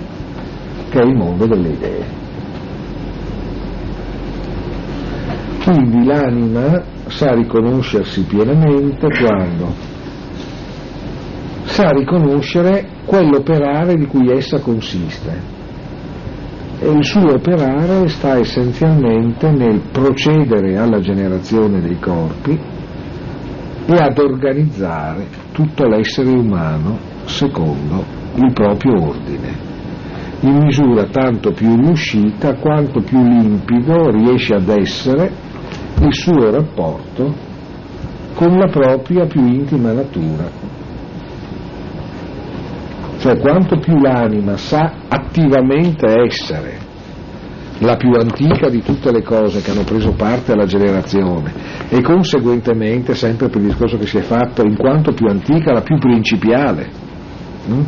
che 0.89 0.99
è 0.99 1.03
il 1.03 1.15
mondo 1.15 1.45
delle 1.45 1.69
idee. 1.69 2.05
Quindi 5.63 6.05
l'anima 6.05 6.83
sa 7.05 7.35
riconoscersi 7.35 8.23
pienamente 8.23 9.07
quando 9.19 9.75
sa 11.65 11.91
riconoscere 11.91 12.87
quell'operare 13.05 13.93
di 13.93 14.07
cui 14.07 14.31
essa 14.31 14.59
consiste. 14.59 15.59
E 16.79 16.89
il 16.89 17.05
suo 17.05 17.35
operare 17.35 18.07
sta 18.07 18.39
essenzialmente 18.39 19.51
nel 19.51 19.81
procedere 19.91 20.77
alla 20.77 20.99
generazione 20.99 21.79
dei 21.79 21.99
corpi 21.99 22.70
e 23.85 23.93
ad 23.93 24.17
organizzare 24.17 25.27
tutto 25.51 25.87
l'essere 25.87 26.29
umano 26.29 26.97
secondo 27.25 28.03
il 28.35 28.53
proprio 28.53 29.09
ordine, 29.09 29.53
in 30.41 30.57
misura 30.57 31.05
tanto 31.05 31.51
più 31.51 31.75
riuscita 31.75 32.55
quanto 32.55 33.01
più 33.01 33.21
limpido 33.21 34.09
riesce 34.11 34.55
ad 34.55 34.69
essere 34.69 35.31
il 36.01 36.13
suo 36.13 36.49
rapporto 36.49 37.33
con 38.35 38.57
la 38.57 38.67
propria 38.67 39.25
più 39.25 39.45
intima 39.45 39.91
natura. 39.91 40.49
Cioè 43.19 43.39
quanto 43.39 43.77
più 43.77 43.99
l'anima 43.99 44.57
sa 44.57 44.93
attivamente 45.07 46.07
essere 46.25 46.89
la 47.81 47.95
più 47.95 48.11
antica 48.11 48.69
di 48.69 48.81
tutte 48.81 49.11
le 49.11 49.23
cose 49.23 49.61
che 49.61 49.71
hanno 49.71 49.83
preso 49.83 50.13
parte 50.13 50.51
alla 50.51 50.65
generazione 50.65 51.51
e 51.89 52.01
conseguentemente, 52.01 53.15
sempre 53.15 53.49
per 53.49 53.61
il 53.61 53.67
discorso 53.67 53.97
che 53.97 54.05
si 54.05 54.17
è 54.17 54.21
fatto, 54.21 54.63
in 54.63 54.77
quanto 54.77 55.13
più 55.13 55.27
antica, 55.27 55.73
la 55.73 55.81
più 55.81 55.97
principiale, 55.97 56.89
hm? 57.67 57.81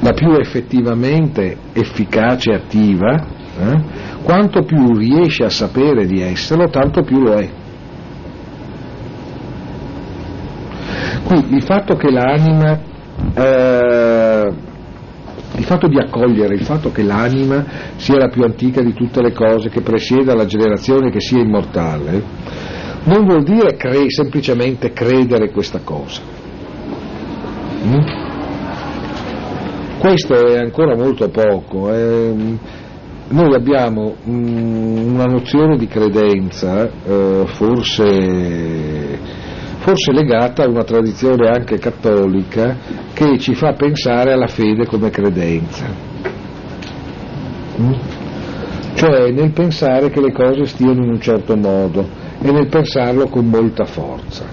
la 0.00 0.12
più 0.12 0.32
effettivamente 0.32 1.56
efficace 1.72 2.50
e 2.50 2.54
attiva, 2.54 3.26
eh? 3.58 3.82
quanto 4.22 4.64
più 4.64 4.96
riesce 4.96 5.44
a 5.44 5.50
sapere 5.50 6.06
di 6.06 6.20
esserlo, 6.20 6.68
tanto 6.68 7.02
più 7.02 7.20
lo 7.20 7.34
è. 7.34 7.48
Quindi 11.24 11.56
il 11.56 11.62
fatto 11.62 11.96
che 11.96 12.10
l'anima 12.10 12.78
eh, 13.34 14.52
il 15.56 15.64
fatto 15.64 15.86
di 15.86 15.98
accogliere, 15.98 16.54
il 16.54 16.64
fatto 16.64 16.90
che 16.90 17.02
l'anima 17.02 17.64
sia 17.96 18.16
la 18.16 18.28
più 18.28 18.42
antica 18.42 18.82
di 18.82 18.92
tutte 18.92 19.22
le 19.22 19.32
cose, 19.32 19.68
che 19.68 19.82
presieda 19.82 20.34
la 20.34 20.46
generazione, 20.46 21.10
che 21.10 21.20
sia 21.20 21.40
immortale, 21.40 22.22
non 23.04 23.24
vuol 23.24 23.42
dire 23.44 23.76
cre- 23.76 24.10
semplicemente 24.10 24.92
credere 24.92 25.50
questa 25.50 25.80
cosa. 25.84 26.20
Mm? 27.84 28.22
Questo 29.98 30.34
è 30.34 30.58
ancora 30.58 30.96
molto 30.96 31.28
poco. 31.28 31.92
Eh. 31.92 32.58
Noi 33.26 33.54
abbiamo 33.54 34.16
mm, 34.28 35.14
una 35.14 35.24
nozione 35.24 35.76
di 35.78 35.86
credenza, 35.86 36.90
eh, 37.06 37.44
forse 37.46 39.18
forse 39.84 40.12
legata 40.12 40.62
a 40.62 40.68
una 40.68 40.82
tradizione 40.82 41.46
anche 41.46 41.78
cattolica 41.78 42.74
che 43.12 43.38
ci 43.38 43.54
fa 43.54 43.74
pensare 43.74 44.32
alla 44.32 44.46
fede 44.46 44.86
come 44.86 45.10
credenza. 45.10 45.84
Mm? 47.78 47.92
Cioè 48.94 49.30
nel 49.30 49.52
pensare 49.52 50.08
che 50.08 50.22
le 50.22 50.32
cose 50.32 50.64
stiano 50.64 51.04
in 51.04 51.10
un 51.10 51.20
certo 51.20 51.54
modo 51.54 52.08
e 52.40 52.50
nel 52.50 52.68
pensarlo 52.68 53.26
con 53.28 53.46
molta 53.46 53.84
forza. 53.84 54.46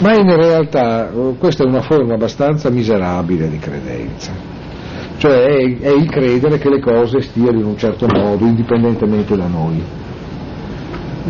Ma 0.00 0.14
in 0.14 0.34
realtà 0.34 1.10
eh, 1.10 1.34
questa 1.38 1.64
è 1.64 1.66
una 1.66 1.82
forma 1.82 2.14
abbastanza 2.14 2.70
miserabile 2.70 3.50
di 3.50 3.58
credenza, 3.58 4.32
cioè 5.18 5.44
è, 5.44 5.90
il 5.90 6.08
credere 6.08 6.56
che 6.56 6.70
le 6.70 6.80
cose 6.80 7.20
stiano 7.20 7.58
in 7.58 7.66
un 7.66 7.76
certo 7.76 8.06
modo, 8.06 8.46
indipendentemente 8.46 9.36
da 9.36 9.46
noi. 9.46 9.82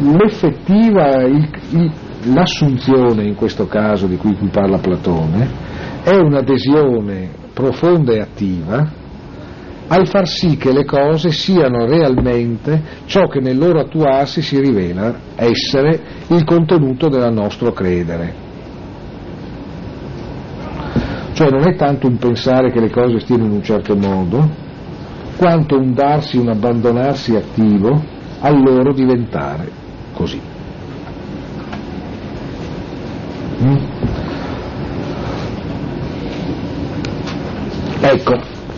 L'effettiva, 0.01 1.23
il, 1.23 1.49
il, 1.71 1.93
l'assunzione 2.25 3.25
in 3.25 3.35
questo 3.35 3.67
caso 3.67 4.07
di 4.07 4.17
cui 4.17 4.37
parla 4.51 4.79
Platone 4.79 5.49
è 6.03 6.15
un'adesione 6.17 7.31
profonda 7.53 8.13
e 8.13 8.21
attiva 8.21 9.07
al 9.89 10.07
far 10.07 10.29
sì 10.29 10.57
che 10.57 10.73
le 10.73 10.85
cose 10.85 11.31
siano 11.31 11.87
realmente 11.87 12.83
ciò 13.07 13.27
che 13.27 13.41
nel 13.41 13.57
loro 13.57 13.81
attuarsi 13.81 14.43
si 14.43 14.61
rivela 14.61 15.15
essere 15.35 16.01
il 16.29 16.45
contenuto 16.45 17.09
del 17.09 17.33
nostro 17.33 17.73
credere. 17.73 18.47
Cioè 21.33 21.51
non 21.51 21.67
è 21.67 21.75
tanto 21.77 22.07
un 22.07 22.19
pensare 22.19 22.71
che 22.71 22.81
le 22.81 22.91
cose 22.91 23.21
stiano 23.21 23.45
in 23.45 23.53
un 23.53 23.63
certo 23.63 23.97
modo, 23.97 24.47
quanto 25.37 25.79
un 25.79 25.95
darsi, 25.95 26.37
un 26.37 26.49
abbandonarsi 26.49 27.35
attivo 27.35 28.03
al 28.41 28.61
loro 28.61 28.93
diventare 28.93 29.71
così. 30.13 30.41
Mm? 33.37 33.47
Ecco, 38.01 38.33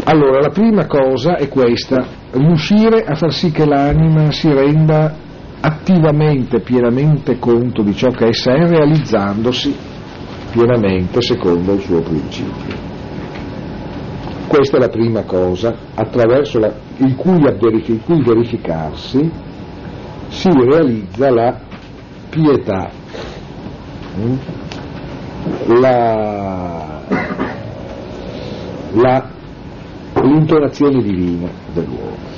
allora 0.04 0.40
la 0.40 0.50
prima 0.50 0.86
cosa 0.86 1.36
è 1.36 1.48
questa, 1.48 2.04
riuscire 2.32 3.04
a 3.04 3.14
far 3.14 3.32
sì 3.32 3.50
che 3.50 3.66
l'anima 3.66 4.32
si 4.32 4.52
renda 4.52 5.14
attivamente, 5.60 6.60
pienamente 6.60 7.38
conto 7.38 7.82
di 7.82 7.94
ciò 7.94 8.08
che 8.08 8.28
essa 8.28 8.52
è, 8.52 8.66
realizzandosi 8.66 9.76
pienamente 10.50 11.20
secondo 11.20 11.74
il 11.74 11.80
suo 11.80 12.00
principio. 12.00 12.88
Questa 14.46 14.78
è 14.78 14.80
la 14.80 14.88
prima 14.88 15.22
cosa 15.22 15.76
attraverso 15.94 16.58
la, 16.58 16.72
il, 16.96 17.14
cui, 17.14 17.38
il 17.38 18.00
cui 18.04 18.22
verificarsi 18.22 19.30
si 20.28 20.50
realizza 20.50 21.30
la 21.30 21.60
pietà, 22.28 22.90
mm? 24.18 24.34
L'intonazione 30.22 31.02
divina 31.02 31.48
dell'uomo. 31.72 32.28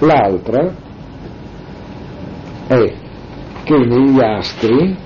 L'altra 0.00 0.74
è 2.68 2.94
che 3.64 3.78
negli 3.78 4.20
astri 4.20 4.96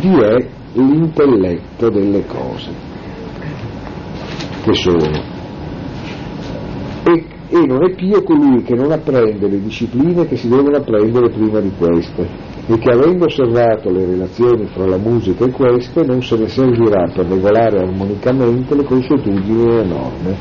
vi 0.00 0.14
è 0.14 0.48
l'intelletto 0.74 1.90
delle 1.90 2.24
cose 2.26 2.70
che 4.62 4.74
sono. 4.74 5.34
E, 7.04 7.24
e 7.48 7.66
non 7.66 7.84
è 7.84 7.94
pio 7.94 8.22
colui 8.22 8.62
che 8.62 8.74
non 8.74 8.90
apprende 8.90 9.48
le 9.48 9.60
discipline 9.60 10.26
che 10.26 10.36
si 10.36 10.48
devono 10.48 10.76
apprendere 10.76 11.30
prima 11.30 11.60
di 11.60 11.72
queste 11.76 12.45
e 12.68 12.78
che 12.78 12.90
avendo 12.90 13.26
osservato 13.26 13.90
le 13.90 14.04
relazioni 14.04 14.66
fra 14.66 14.86
la 14.86 14.96
musica 14.96 15.44
e 15.44 15.50
queste 15.50 16.04
non 16.04 16.22
se 16.22 16.36
ne 16.36 16.48
servirà 16.48 17.08
per 17.12 17.26
regolare 17.26 17.78
armonicamente 17.78 18.74
le 18.74 18.84
consuetudini 18.84 19.62
e 19.62 19.74
le 19.76 19.84
norme 19.84 20.36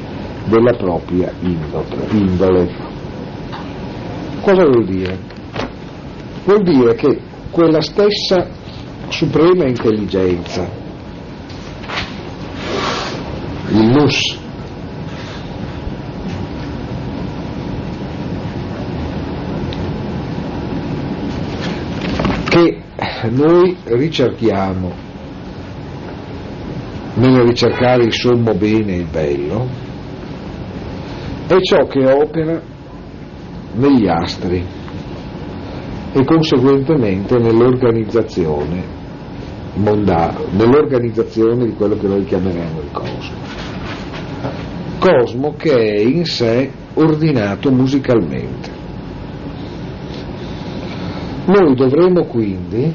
della 0.45 0.73
propria 0.73 1.31
indole. 1.39 2.67
Cosa 4.41 4.63
vuol 4.63 4.85
dire? 4.85 5.17
Vuol 6.45 6.63
dire 6.63 6.95
che 6.95 7.19
quella 7.51 7.81
stessa 7.81 8.47
suprema 9.09 9.67
intelligenza 9.67 10.83
il 13.71 13.87
nus. 13.89 14.44
Che 22.55 22.81
noi 23.31 23.75
ricerchiamo 23.83 24.89
nel 27.15 27.41
ricercare 27.41 28.05
il 28.05 28.13
sommo 28.13 28.53
bene 28.53 28.93
e 28.93 28.97
il 28.99 29.07
bello, 29.11 29.67
è 31.47 31.57
ciò 31.59 31.85
che 31.85 32.09
opera 32.09 32.61
negli 33.73 34.07
astri 34.07 34.65
e 36.13 36.23
conseguentemente 36.23 37.37
nell'organizzazione 37.39 38.83
mondana, 39.73 40.39
nell'organizzazione 40.51 41.65
di 41.65 41.73
quello 41.73 41.97
che 41.97 42.07
noi 42.07 42.23
chiameremo 42.23 42.79
il 42.79 42.91
cosmo 42.93 43.35
cosmo 44.97 45.55
che 45.57 45.73
è 45.73 45.99
in 45.99 46.23
sé 46.23 46.71
ordinato 46.93 47.69
musicalmente. 47.69 48.74
Noi 51.45 51.75
dovremo 51.75 52.25
quindi, 52.25 52.91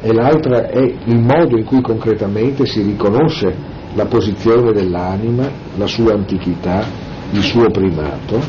e 0.00 0.12
l'altra 0.12 0.68
è 0.68 0.82
il 0.82 1.18
modo 1.18 1.56
in 1.56 1.64
cui 1.64 1.80
concretamente 1.80 2.64
si 2.64 2.82
riconosce 2.82 3.52
la 3.94 4.06
posizione 4.06 4.72
dell'anima, 4.72 5.48
la 5.76 5.86
sua 5.86 6.14
antichità, 6.14 6.84
il 7.32 7.42
suo 7.42 7.70
primato, 7.70 8.40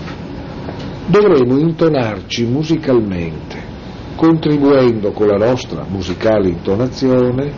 dovremo 1.07 1.57
intonarci 1.57 2.45
musicalmente, 2.45 3.57
contribuendo 4.15 5.11
con 5.11 5.27
la 5.27 5.37
nostra 5.37 5.85
musicale 5.87 6.49
intonazione 6.49 7.51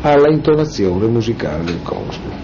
alla 0.00 0.30
intonazione 0.30 1.06
musicale 1.06 1.64
del 1.64 1.82
cosmo. 1.82 2.42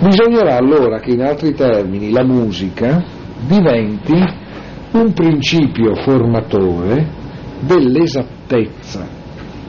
Bisognerà 0.00 0.56
allora 0.56 1.00
che 1.00 1.10
in 1.10 1.22
altri 1.22 1.52
termini 1.54 2.10
la 2.10 2.24
musica 2.24 3.14
diventi 3.46 4.44
un 4.92 5.12
principio 5.12 5.94
formatore 5.96 7.06
dell'esattezza, 7.60 9.06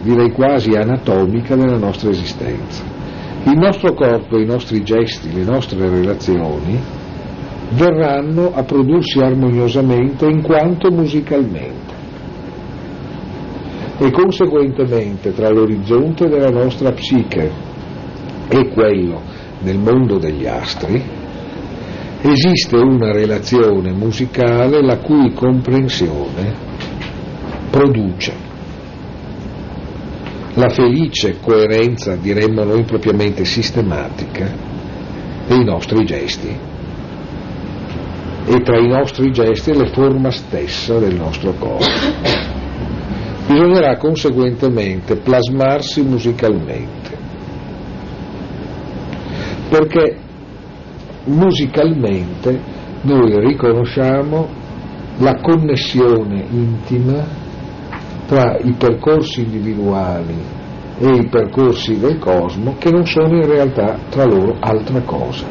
direi 0.02 0.32
quasi 0.32 0.72
anatomica 0.72 1.56
della 1.56 1.78
nostra 1.78 2.10
esistenza. 2.10 2.84
Il 3.44 3.58
nostro 3.58 3.94
corpo, 3.94 4.38
i 4.38 4.46
nostri 4.46 4.84
gesti, 4.84 5.34
le 5.34 5.44
nostre 5.44 5.90
relazioni 5.90 6.80
verranno 7.72 8.54
a 8.54 8.64
prodursi 8.64 9.20
armoniosamente 9.20 10.26
in 10.26 10.42
quanto 10.42 10.90
musicalmente 10.92 11.96
e 14.00 14.12
conseguentemente 14.12 15.34
tra 15.34 15.50
l'orizzonte 15.50 16.28
della 16.28 16.52
nostra 16.52 16.92
psiche 16.92 17.52
e 18.48 18.70
quello 18.70 19.22
nel 19.62 19.80
mondo 19.80 20.18
degli 20.20 20.46
astri, 20.46 21.17
esiste 22.22 22.76
una 22.76 23.12
relazione 23.12 23.92
musicale 23.92 24.82
la 24.82 24.98
cui 24.98 25.34
comprensione 25.34 26.54
produce 27.70 28.46
la 30.56 30.70
felice 30.70 31.38
coerenza, 31.40 32.16
diremmo 32.16 32.64
noi 32.64 32.84
propriamente 32.84 33.46
sistematica, 33.46 34.52
dei 35.48 35.64
nostri 35.64 36.04
gesti 36.04 36.58
e 38.50 38.62
tra 38.62 38.78
i 38.80 38.88
nostri 38.88 39.32
gesti 39.32 39.76
la 39.76 39.88
forma 39.88 40.32
stessa 40.32 40.98
del 40.98 41.16
nostro 41.16 41.54
corpo. 41.54 41.86
Bisognerà 43.46 43.98
conseguentemente 43.98 45.18
plasmarsi 45.18 46.02
musicalmente 46.02 47.16
perché 49.70 50.18
musicalmente 51.28 52.60
noi 53.02 53.40
riconosciamo 53.40 54.48
la 55.20 55.40
connessione 55.42 56.46
intima 56.50 57.24
tra 58.28 58.58
i 58.58 58.74
percorsi 58.74 59.42
individuali 59.42 60.36
e 61.00 61.08
i 61.08 61.28
percorsi 61.28 62.00
del 62.00 62.18
cosmo 62.18 62.76
che 62.78 62.92
non 62.92 63.06
sono 63.06 63.36
in 63.38 63.46
realtà 63.46 63.98
tra 64.10 64.26
loro 64.26 64.58
altra 64.60 65.02
cosa. 65.02 65.46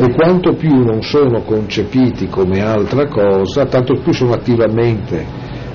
E 0.00 0.14
quanto 0.14 0.54
più 0.54 0.84
non 0.84 1.02
sono 1.02 1.42
concepiti 1.42 2.28
come 2.28 2.62
altra 2.62 3.08
cosa, 3.08 3.66
tanto 3.66 3.94
più 3.94 4.12
sono 4.12 4.32
attivamente 4.32 5.24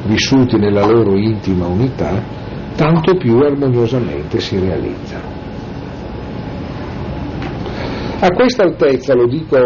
vissuti 0.06 0.58
nella 0.58 0.86
loro 0.86 1.18
intima 1.18 1.68
unità, 1.68 2.24
tanto 2.76 3.16
più 3.16 3.38
armoniosamente 3.40 4.40
si 4.40 4.58
realizzano. 4.60 5.23
A 8.24 8.32
questa 8.32 8.64
altezza, 8.64 9.14
lo 9.14 9.28
dico 9.28 9.58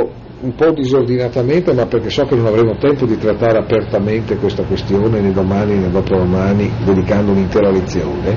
un 0.41 0.55
po' 0.55 0.71
disordinatamente, 0.71 1.75
ma 1.75 1.85
perché 1.85 2.09
so 2.09 2.23
che 2.23 2.33
non 2.33 2.47
avremo 2.47 2.75
tempo 2.77 3.05
di 3.05 3.15
trattare 3.15 3.59
apertamente 3.59 4.35
questa 4.37 4.63
questione 4.63 5.19
né 5.19 5.31
domani 5.31 5.77
né 5.77 5.91
dopodomani, 5.91 6.67
dedicando 6.83 7.33
un'intera 7.33 7.69
lezione, 7.69 8.35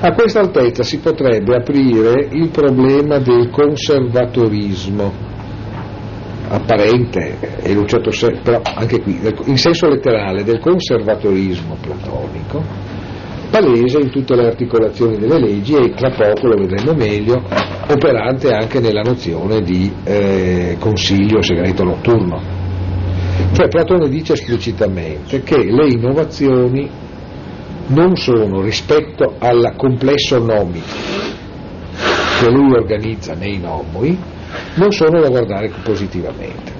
a 0.00 0.12
questa 0.12 0.40
altezza 0.40 0.82
si 0.82 0.98
potrebbe 0.98 1.54
aprire 1.54 2.26
il 2.32 2.48
problema 2.48 3.18
del 3.18 3.48
conservatorismo. 3.50 5.26
Apparente 6.48 7.38
e 7.62 7.70
in 7.70 7.76
un 7.78 7.86
certo 7.86 8.10
senso, 8.10 8.40
però 8.42 8.60
anche 8.64 9.00
qui, 9.02 9.20
in 9.44 9.56
senso 9.56 9.86
letterale, 9.86 10.42
del 10.42 10.58
conservatorismo 10.58 11.76
platonico, 11.80 12.64
palese 13.50 13.98
in 13.98 14.10
tutte 14.10 14.34
le 14.34 14.46
articolazioni 14.46 15.18
delle 15.18 15.38
leggi 15.38 15.74
e 15.74 15.90
tra 15.90 16.10
poco 16.10 16.48
lo 16.48 16.56
vedremo 16.56 16.92
meglio, 16.92 17.42
operante 17.88 18.52
anche 18.52 18.80
nella 18.80 19.02
nozione 19.02 19.62
di 19.62 19.92
eh, 20.04 20.76
consiglio 20.78 21.42
segreto 21.42 21.84
notturno. 21.84 22.40
Cioè 23.52 23.68
Platone 23.68 24.08
dice 24.08 24.34
esplicitamente 24.34 25.42
che 25.42 25.64
le 25.64 25.88
innovazioni 25.88 26.88
non 27.88 28.16
sono 28.16 28.60
rispetto 28.60 29.36
al 29.38 29.74
complesso 29.76 30.38
nomico 30.38 31.26
che 32.38 32.50
lui 32.50 32.72
organizza 32.74 33.34
nei 33.34 33.58
nomoi, 33.58 34.16
non 34.74 34.92
sono 34.92 35.20
da 35.20 35.28
guardare 35.28 35.70
positivamente. 35.82 36.72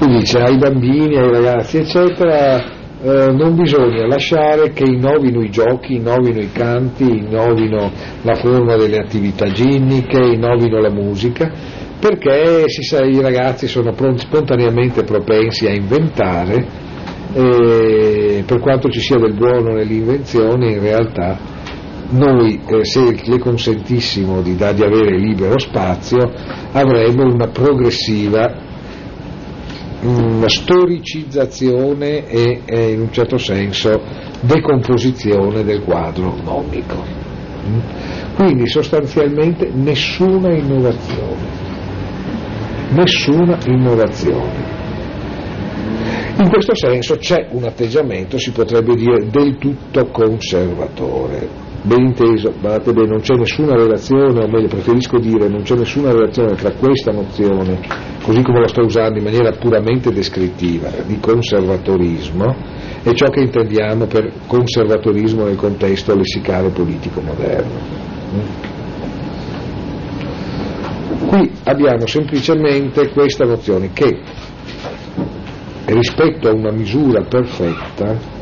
Lui 0.00 0.18
dice 0.18 0.38
ai 0.38 0.56
bambini, 0.56 1.16
ai 1.16 1.30
ragazzi, 1.30 1.78
eccetera, 1.78 2.64
eh, 3.04 3.32
non 3.32 3.54
bisogna 3.54 4.06
lasciare 4.06 4.72
che 4.72 4.84
innovino 4.84 5.42
i 5.42 5.50
giochi, 5.50 5.96
innovino 5.96 6.40
i 6.40 6.50
canti, 6.50 7.04
innovino 7.04 7.92
la 8.22 8.34
forma 8.36 8.76
delle 8.76 8.96
attività 8.96 9.44
ginniche, 9.50 10.18
innovino 10.18 10.80
la 10.80 10.90
musica, 10.90 11.52
perché 12.00 12.64
sa, 12.66 13.04
i 13.04 13.20
ragazzi 13.20 13.66
sono 13.66 13.92
pronti, 13.92 14.22
spontaneamente 14.22 15.04
propensi 15.04 15.66
a 15.66 15.74
inventare, 15.74 16.82
e 17.34 18.42
per 18.46 18.58
quanto 18.60 18.88
ci 18.88 19.00
sia 19.00 19.18
del 19.18 19.34
buono 19.34 19.74
nell'invenzione, 19.74 20.70
in 20.70 20.80
realtà 20.80 21.36
noi, 22.08 22.58
eh, 22.66 22.84
se 22.86 23.20
le 23.22 23.38
consentissimo 23.38 24.40
di, 24.40 24.54
di 24.54 24.62
avere 24.62 25.18
libero 25.18 25.58
spazio, 25.58 26.32
avremo 26.72 27.24
una 27.24 27.48
progressiva 27.48 28.63
una 30.04 30.48
storicizzazione 30.48 32.26
e, 32.26 32.60
e, 32.64 32.92
in 32.92 33.00
un 33.00 33.12
certo 33.12 33.38
senso 33.38 34.00
decomposizione 34.40 35.64
del 35.64 35.82
quadro 35.82 36.36
nomico. 36.42 37.02
Quindi 38.34 38.66
sostanzialmente 38.68 39.70
nessuna 39.72 40.54
innovazione. 40.54 41.62
Nessuna 42.90 43.58
innovazione. 43.66 44.72
In 46.36 46.48
questo 46.48 46.74
senso 46.74 47.16
c'è 47.16 47.48
un 47.50 47.64
atteggiamento, 47.64 48.36
si 48.38 48.50
potrebbe 48.50 48.94
dire, 48.96 49.30
del 49.30 49.56
tutto 49.56 50.06
conservatore. 50.06 51.63
Ben 51.86 52.00
inteso, 52.00 52.50
guardate 52.58 52.94
bene, 52.94 53.08
non 53.08 53.20
c'è 53.20 53.34
nessuna 53.34 53.74
relazione, 53.74 54.42
o 54.42 54.48
meglio 54.48 54.68
preferisco 54.68 55.18
dire, 55.18 55.48
non 55.48 55.64
c'è 55.64 55.76
nessuna 55.76 56.12
relazione 56.12 56.54
tra 56.54 56.72
questa 56.72 57.12
nozione, 57.12 57.78
così 58.22 58.40
come 58.40 58.60
la 58.60 58.68
sto 58.68 58.80
usando 58.80 59.18
in 59.18 59.24
maniera 59.24 59.50
puramente 59.50 60.10
descrittiva, 60.10 60.88
di 61.04 61.20
conservatorismo, 61.20 62.56
e 63.02 63.14
ciò 63.14 63.28
che 63.28 63.40
intendiamo 63.40 64.06
per 64.06 64.32
conservatorismo 64.46 65.44
nel 65.44 65.56
contesto 65.56 66.16
lessicale 66.16 66.70
politico 66.70 67.20
moderno. 67.20 67.78
Qui 71.26 71.50
abbiamo 71.64 72.06
semplicemente 72.06 73.10
questa 73.10 73.44
nozione 73.44 73.90
che 73.92 74.20
rispetto 75.84 76.48
a 76.48 76.54
una 76.54 76.72
misura 76.72 77.22
perfetta 77.24 78.33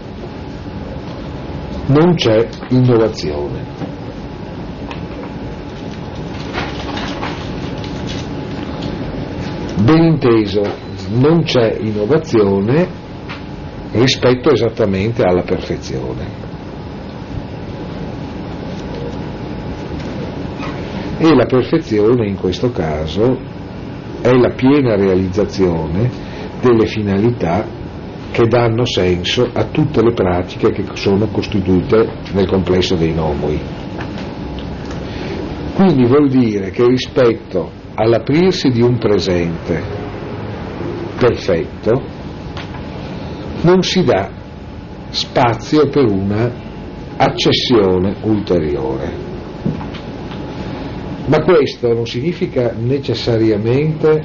non 1.87 2.15
c'è 2.15 2.49
innovazione. 2.69 3.65
Ben 9.83 10.05
inteso, 10.05 10.63
non 11.11 11.43
c'è 11.43 11.77
innovazione 11.81 12.89
rispetto 13.93 14.51
esattamente 14.53 15.23
alla 15.23 15.43
perfezione. 15.43 16.51
E 21.19 21.35
la 21.35 21.47
perfezione 21.47 22.29
in 22.29 22.37
questo 22.37 22.71
caso 22.71 23.39
è 24.23 24.33
la 24.33 24.55
piena 24.55 24.95
realizzazione 24.95 26.11
delle 26.61 26.87
finalità 26.87 27.67
che 28.33 28.49
danno 28.49 28.87
senso 28.87 29.49
a 29.53 29.65
tutte 29.67 30.03
le 30.03 30.15
pratiche 30.15 30.73
che 30.73 30.85
sono 30.95 31.27
costituite 31.27 32.09
nel 32.33 32.49
complesso 32.49 32.95
dei 32.97 33.13
nomoi. 33.13 33.61
Quindi 35.75 36.07
vuol 36.07 36.29
dire 36.29 36.71
che 36.71 36.87
rispetto 36.87 37.71
all'aprirsi 37.95 38.71
di 38.71 38.83
un 38.83 38.99
presente 38.99 39.83
perfetto 41.19 42.03
non 43.63 43.83
si 43.83 44.03
dà 44.03 44.31
spazio 45.11 45.89
per 45.89 46.11
una 46.11 46.51
accessione 47.17 48.17
ulteriore. 48.23 49.31
Ma 51.27 51.41
questo 51.43 51.93
non 51.93 52.07
significa 52.07 52.75
necessariamente, 52.77 54.21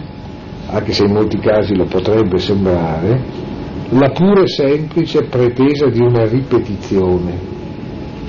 anche 0.68 0.94
se 0.94 1.04
in 1.04 1.12
molti 1.12 1.38
casi 1.38 1.76
lo 1.76 1.86
potrebbe 1.86 2.40
sembrare, 2.40 3.37
la 3.90 4.10
pura 4.10 4.42
e 4.42 4.48
semplice 4.48 5.24
pretesa 5.24 5.88
di 5.88 6.02
una 6.02 6.26
ripetizione 6.26 7.56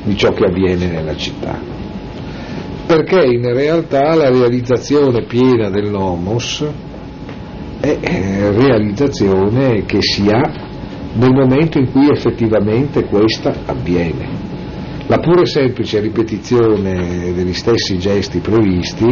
di 0.04 0.16
ciò 0.16 0.32
che 0.32 0.44
avviene 0.44 0.86
nella 0.86 1.16
città. 1.16 1.58
Perché 2.86 3.24
in 3.26 3.52
realtà 3.52 4.14
la 4.14 4.30
realizzazione 4.30 5.24
piena 5.24 5.68
dell'omos 5.68 6.64
è 7.80 7.98
eh, 8.00 8.50
realizzazione 8.52 9.84
che 9.84 9.98
si 10.00 10.28
ha 10.30 10.66
nel 11.14 11.32
momento 11.32 11.78
in 11.78 11.90
cui 11.90 12.08
effettivamente 12.10 13.04
questa 13.04 13.52
avviene. 13.66 14.46
La 15.06 15.18
pura 15.18 15.42
e 15.42 15.46
semplice 15.46 16.00
ripetizione 16.00 17.32
degli 17.32 17.52
stessi 17.52 17.98
gesti 17.98 18.38
previsti 18.38 19.06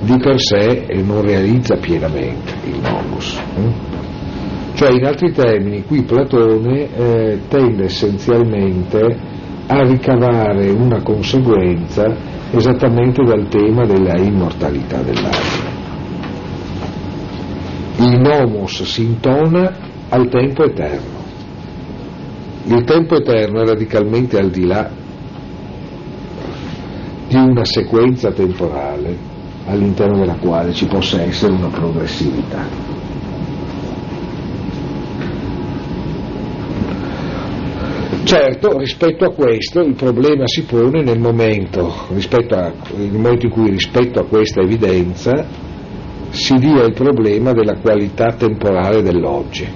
di 0.00 0.16
per 0.18 0.40
sé 0.40 0.86
non 1.02 1.22
realizza 1.22 1.76
pienamente 1.76 2.54
il 2.64 2.80
nomos. 2.80 3.87
Cioè, 4.78 4.92
in 4.92 5.04
altri 5.06 5.32
termini, 5.32 5.82
qui 5.82 6.02
Platone 6.04 6.88
eh, 6.94 7.40
tende 7.48 7.86
essenzialmente 7.86 9.18
a 9.66 9.82
ricavare 9.82 10.70
una 10.70 11.02
conseguenza 11.02 12.06
esattamente 12.52 13.24
dal 13.24 13.48
tema 13.48 13.84
della 13.84 14.16
immortalità 14.16 14.98
dell'anima. 15.02 15.66
Il 17.96 18.20
nomos 18.20 18.84
si 18.84 19.02
intona 19.02 19.74
al 20.10 20.28
tempo 20.28 20.62
eterno. 20.62 21.24
Il 22.66 22.84
tempo 22.84 23.16
eterno 23.16 23.62
è 23.62 23.66
radicalmente 23.66 24.38
al 24.38 24.50
di 24.50 24.64
là 24.64 24.88
di 27.26 27.34
una 27.34 27.64
sequenza 27.64 28.30
temporale 28.30 29.16
all'interno 29.66 30.20
della 30.20 30.36
quale 30.36 30.72
ci 30.72 30.86
possa 30.86 31.20
essere 31.20 31.52
una 31.52 31.66
progressività. 31.66 32.97
Certo, 38.28 38.76
rispetto 38.76 39.24
a 39.24 39.32
questo 39.32 39.80
il 39.80 39.94
problema 39.94 40.42
si 40.44 40.64
pone 40.64 41.02
nel 41.02 41.18
momento, 41.18 41.86
a, 41.86 42.72
nel 42.94 43.10
momento 43.10 43.46
in 43.46 43.50
cui 43.50 43.70
rispetto 43.70 44.20
a 44.20 44.26
questa 44.26 44.60
evidenza 44.60 45.46
si 46.28 46.54
dia 46.56 46.84
il 46.84 46.92
problema 46.92 47.52
della 47.52 47.78
qualità 47.78 48.34
temporale 48.34 49.00
dell'oggi. 49.00 49.66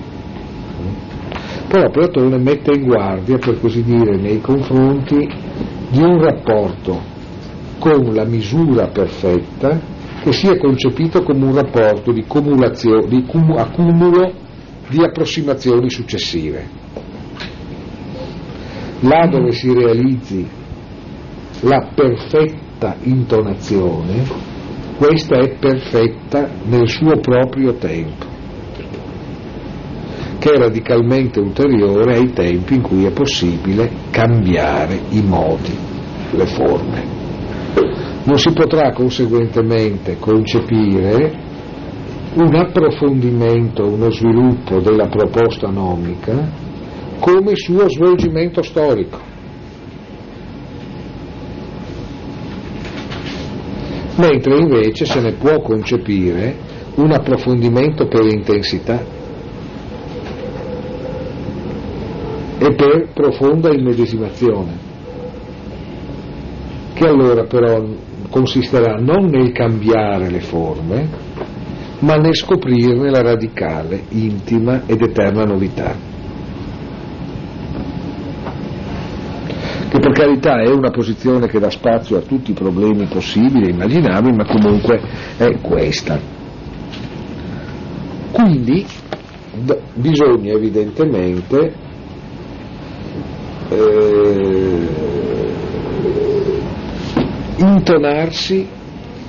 Però 1.67 1.89
Platone 1.89 2.37
mette 2.37 2.73
in 2.73 2.85
guardia, 2.85 3.39
per 3.39 3.59
così 3.59 3.83
dire, 3.83 4.19
nei 4.19 4.43
confronti 4.43 5.27
di 5.89 6.03
un 6.03 6.23
rapporto 6.23 7.01
con 7.79 8.13
la 8.13 8.27
misura 8.27 8.89
perfetta 8.89 9.81
che 10.23 10.33
sia 10.33 10.59
concepito 10.59 11.23
come 11.23 11.47
un 11.47 11.55
rapporto 11.55 12.13
di, 12.13 12.27
di 13.09 13.25
cum- 13.25 13.57
accumulo 13.57 14.31
di 14.91 15.03
approssimazioni 15.03 15.89
successive. 15.89 16.81
Là 19.05 19.27
dove 19.27 19.51
si 19.51 19.73
realizzi 19.73 20.49
la 21.63 21.91
perfetta 21.93 22.95
intonazione, 23.03 24.23
questa 24.97 25.39
è 25.41 25.57
perfetta 25.59 26.49
nel 26.67 26.89
suo 26.89 27.19
proprio 27.19 27.75
tempo, 27.75 28.27
che 30.39 30.51
è 30.53 30.57
radicalmente 30.57 31.41
ulteriore 31.41 32.15
ai 32.15 32.33
tempi 32.33 32.75
in 32.75 32.83
cui 32.83 33.05
è 33.05 33.11
possibile 33.11 33.91
cambiare 34.11 35.01
i 35.11 35.23
modi, 35.23 35.77
le 36.31 36.47
forme. 36.47 37.05
Non 38.23 38.39
si 38.39 38.53
potrà 38.53 38.93
conseguentemente 38.93 40.17
concepire 40.21 41.33
un 42.35 42.55
approfondimento, 42.55 43.85
uno 43.85 44.11
sviluppo 44.11 44.79
della 44.79 45.09
proposta 45.09 45.71
nomica 45.71 46.71
come 47.23 47.55
suo 47.55 47.89
svolgimento 47.89 48.65
storico. 48.65 49.17
Mentre 54.17 54.57
invece 54.57 55.05
se 55.05 55.21
ne 55.21 55.33
può 55.35 55.61
concepire 55.61 56.57
un 56.97 57.13
approfondimento 57.13 58.09
per 58.09 58.25
intensità 58.27 59.01
e 62.59 62.75
per 62.75 63.11
profonda 63.15 63.73
immedesimazione, 63.73 64.77
che 66.93 67.07
allora 67.07 67.45
però 67.45 67.85
consisterà 68.31 68.97
non 68.97 69.27
nel 69.27 69.53
cambiare 69.53 70.29
le 70.29 70.41
forme, 70.41 71.09
ma 72.01 72.17
nel 72.17 72.35
scoprirne 72.35 73.11
la 73.11 73.23
radicale, 73.23 74.07
intima 74.09 74.83
ed 74.87 75.01
eterna 75.01 75.45
novità. 75.45 76.12
Che 79.93 79.99
per 79.99 80.13
carità 80.13 80.59
è 80.63 80.71
una 80.71 80.89
posizione 80.89 81.49
che 81.49 81.59
dà 81.59 81.69
spazio 81.69 82.17
a 82.17 82.23
tutti 82.23 82.53
i 82.53 82.55
problemi 82.55 83.05
possibili 83.09 83.67
e 83.67 83.73
immaginabili, 83.73 84.35
ma 84.35 84.47
comunque 84.47 84.99
è 85.37 85.61
questa. 85.61 86.19
Quindi 88.31 88.87
bisogna 89.93 90.53
evidentemente 90.55 91.75
eh, 93.69 94.89
intonarsi 97.59 98.67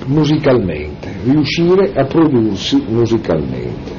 musicalmente, 0.06 1.14
riuscire 1.24 1.92
a 1.94 2.06
prodursi 2.06 2.82
musicalmente. 2.88 3.92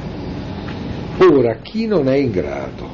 Ora, 1.18 1.58
chi 1.62 1.86
non 1.86 2.08
è 2.08 2.16
in 2.16 2.32
grado 2.32 2.88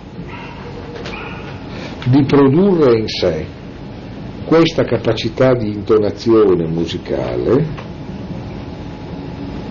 di 2.04 2.22
produrre 2.26 2.98
in 2.98 3.08
sé 3.08 3.60
questa 4.52 4.84
capacità 4.84 5.54
di 5.54 5.68
intonazione 5.68 6.66
musicale, 6.66 7.66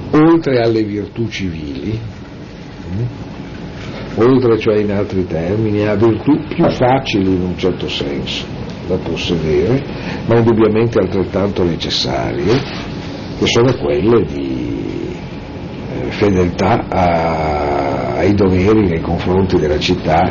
oltre 0.10 0.60
alle 0.60 0.82
virtù 0.82 1.28
civili, 1.28 2.00
oltre 4.16 4.58
cioè 4.58 4.80
in 4.80 4.92
altri 4.92 5.28
termini 5.28 5.86
a 5.86 5.94
virtù 5.94 6.36
più 6.48 6.68
facili 6.72 7.32
in 7.32 7.42
un 7.42 7.58
certo 7.60 7.88
senso 7.88 8.44
da 8.88 8.98
possedere, 8.98 9.84
ma 10.26 10.40
indubbiamente 10.40 10.98
altrettanto 10.98 11.64
necessarie, 11.64 12.52
che 13.38 13.46
sono 13.46 13.72
quelle 13.78 14.26
di 14.26 15.16
eh, 15.92 16.10
fedeltà 16.10 16.88
a, 16.90 18.16
ai 18.16 18.34
doveri 18.34 18.90
nei 18.90 19.02
confronti 19.02 19.58
della 19.58 19.78
città, 19.78 20.28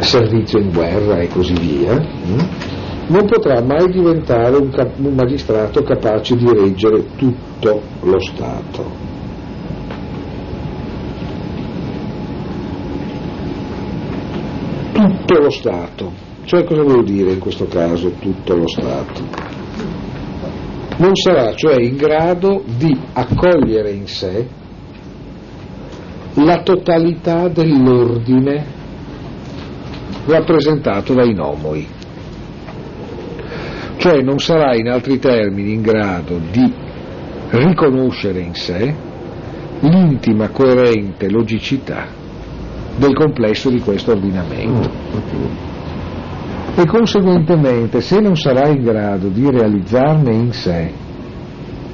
servizio 0.00 0.58
in 0.58 0.70
guerra 0.70 1.20
e 1.20 1.28
così 1.28 1.54
via, 1.54 1.98
non 3.08 3.26
potrà 3.26 3.60
mai 3.62 3.90
diventare 3.90 4.56
un, 4.56 4.70
cap- 4.70 4.98
un 4.98 5.14
magistrato 5.14 5.82
capace 5.82 6.36
di 6.36 6.50
reggere 6.50 7.04
tutto 7.16 7.82
lo 8.02 8.20
Stato. 8.20 9.04
tutto 14.94 15.38
lo 15.40 15.50
Stato. 15.50 16.12
Cioè 16.44 16.64
cosa 16.64 16.82
vuol 16.82 17.04
dire 17.04 17.32
in 17.32 17.38
questo 17.38 17.66
caso 17.66 18.10
tutto 18.20 18.54
lo 18.54 18.68
Stato? 18.68 19.22
Non 20.96 21.14
sarà 21.14 21.52
cioè 21.54 21.80
in 21.80 21.96
grado 21.96 22.62
di 22.78 22.96
accogliere 23.12 23.90
in 23.90 24.06
sé 24.06 24.46
la 26.34 26.62
totalità 26.62 27.48
dell'ordine 27.48 28.64
rappresentato 30.26 31.14
dai 31.14 31.34
nomoi. 31.34 31.86
Cioè 34.04 34.20
non 34.20 34.38
sarà 34.38 34.74
in 34.76 34.90
altri 34.90 35.18
termini 35.18 35.72
in 35.72 35.80
grado 35.80 36.38
di 36.52 36.70
riconoscere 37.48 38.38
in 38.40 38.52
sé 38.52 38.94
l'intima 39.80 40.50
coerente 40.50 41.30
logicità 41.30 42.04
del 42.98 43.14
complesso 43.14 43.70
di 43.70 43.80
questo 43.80 44.10
ordinamento. 44.10 44.90
E 46.76 46.84
conseguentemente, 46.84 48.02
se 48.02 48.20
non 48.20 48.36
sarà 48.36 48.68
in 48.68 48.82
grado 48.82 49.28
di 49.28 49.48
realizzarne 49.48 50.34
in 50.34 50.52
sé 50.52 50.92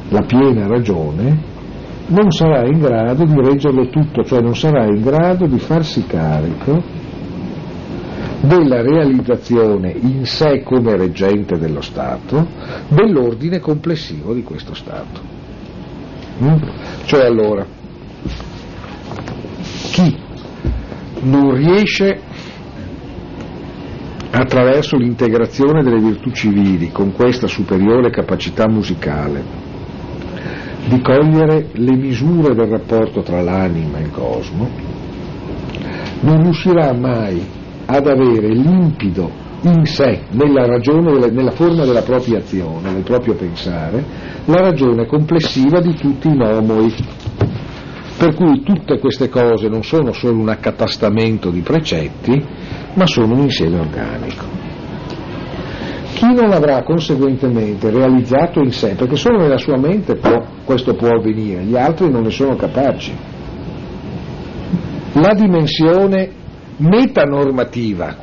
la 0.08 0.22
piena 0.22 0.66
ragione, 0.66 1.38
non 2.08 2.28
sarà 2.32 2.66
in 2.66 2.80
grado 2.80 3.24
di 3.24 3.36
reggerlo 3.36 3.88
tutto, 3.88 4.24
cioè 4.24 4.40
non 4.40 4.56
sarà 4.56 4.84
in 4.86 5.00
grado 5.00 5.46
di 5.46 5.60
farsi 5.60 6.04
carico 6.06 6.82
della 8.40 8.80
realizzazione 8.80 9.92
in 9.92 10.24
sé 10.24 10.62
come 10.62 10.96
reggente 10.96 11.58
dello 11.58 11.82
Stato 11.82 12.46
dell'ordine 12.88 13.58
complessivo 13.58 14.32
di 14.32 14.42
questo 14.42 14.74
Stato. 14.74 15.20
Mm? 16.42 16.56
Cioè 17.04 17.26
allora, 17.26 17.66
chi 19.92 20.16
non 21.22 21.54
riesce 21.54 22.20
attraverso 24.30 24.96
l'integrazione 24.96 25.82
delle 25.82 26.00
virtù 26.00 26.30
civili 26.30 26.90
con 26.90 27.12
questa 27.12 27.46
superiore 27.46 28.10
capacità 28.10 28.68
musicale 28.68 29.68
di 30.86 31.00
cogliere 31.02 31.68
le 31.72 31.94
misure 31.94 32.54
del 32.54 32.68
rapporto 32.68 33.20
tra 33.22 33.42
l'anima 33.42 33.98
e 33.98 34.02
il 34.02 34.10
cosmo, 34.10 34.68
non 36.20 36.42
riuscirà 36.42 36.92
mai 36.94 37.58
ad 37.92 38.06
avere 38.06 38.48
limpido 38.48 39.28
in 39.62 39.84
sé, 39.84 40.20
nella 40.30 40.64
ragione, 40.64 41.28
nella 41.30 41.50
forma 41.50 41.84
della 41.84 42.02
propria 42.02 42.38
azione, 42.38 42.92
del 42.92 43.02
proprio 43.02 43.34
pensare, 43.34 44.02
la 44.44 44.60
ragione 44.60 45.06
complessiva 45.06 45.80
di 45.80 45.94
tutti 45.94 46.28
i 46.28 46.36
nomoi 46.36 46.94
per 48.16 48.34
cui 48.34 48.62
tutte 48.62 48.98
queste 48.98 49.28
cose 49.30 49.68
non 49.68 49.82
sono 49.82 50.12
solo 50.12 50.38
un 50.38 50.50
accatastamento 50.50 51.50
di 51.50 51.60
precetti, 51.60 52.38
ma 52.92 53.06
sono 53.06 53.34
un 53.34 53.40
insieme 53.40 53.80
organico. 53.80 54.44
Chi 56.14 56.26
non 56.34 56.52
avrà 56.52 56.82
conseguentemente 56.82 57.88
realizzato 57.88 58.60
in 58.60 58.72
sé, 58.72 58.94
perché 58.94 59.16
solo 59.16 59.38
nella 59.38 59.56
sua 59.56 59.78
mente 59.78 60.16
può, 60.16 60.44
questo 60.64 60.94
può 60.94 61.08
avvenire, 61.08 61.62
gli 61.62 61.76
altri 61.76 62.10
non 62.10 62.22
ne 62.22 62.30
sono 62.30 62.56
capaci, 62.56 63.12
la 65.14 65.32
dimensione 65.32 66.39
metanormativa 66.80 68.16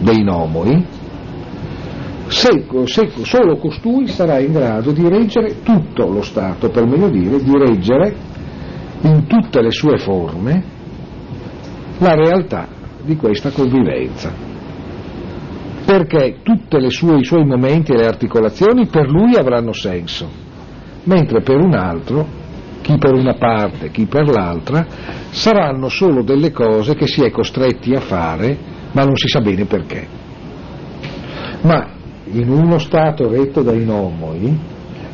dei 0.00 0.22
nomoi, 0.22 0.84
secco, 2.26 2.86
secco, 2.86 3.24
solo 3.24 3.56
costui 3.56 4.08
sarà 4.08 4.38
in 4.38 4.52
grado 4.52 4.92
di 4.92 5.08
reggere 5.08 5.62
tutto 5.62 6.06
lo 6.06 6.22
Stato, 6.22 6.70
per 6.70 6.86
meglio 6.86 7.08
dire, 7.08 7.42
di 7.42 7.52
reggere 7.56 8.14
in 9.02 9.26
tutte 9.26 9.62
le 9.62 9.70
sue 9.70 9.98
forme 9.98 10.62
la 11.98 12.14
realtà 12.14 12.66
di 13.02 13.16
questa 13.16 13.50
convivenza. 13.50 14.46
Perché 15.84 16.40
tutti 16.42 16.76
i 16.76 17.24
suoi 17.24 17.44
momenti 17.44 17.92
e 17.92 17.96
le 17.96 18.06
articolazioni 18.06 18.86
per 18.86 19.08
lui 19.08 19.36
avranno 19.36 19.72
senso, 19.72 20.28
mentre 21.04 21.40
per 21.40 21.56
un 21.56 21.72
altro, 21.74 22.37
chi 22.88 22.96
per 22.96 23.12
una 23.12 23.34
parte, 23.34 23.90
chi 23.90 24.06
per 24.06 24.30
l'altra, 24.30 24.86
saranno 25.28 25.90
solo 25.90 26.22
delle 26.22 26.50
cose 26.52 26.94
che 26.94 27.06
si 27.06 27.22
è 27.22 27.30
costretti 27.30 27.92
a 27.92 28.00
fare, 28.00 28.56
ma 28.92 29.04
non 29.04 29.14
si 29.14 29.28
sa 29.28 29.42
bene 29.42 29.66
perché. 29.66 30.08
Ma 31.60 31.86
in 32.32 32.48
uno 32.48 32.78
Stato 32.78 33.28
retto 33.28 33.60
dai 33.60 33.84
nomoi, 33.84 34.58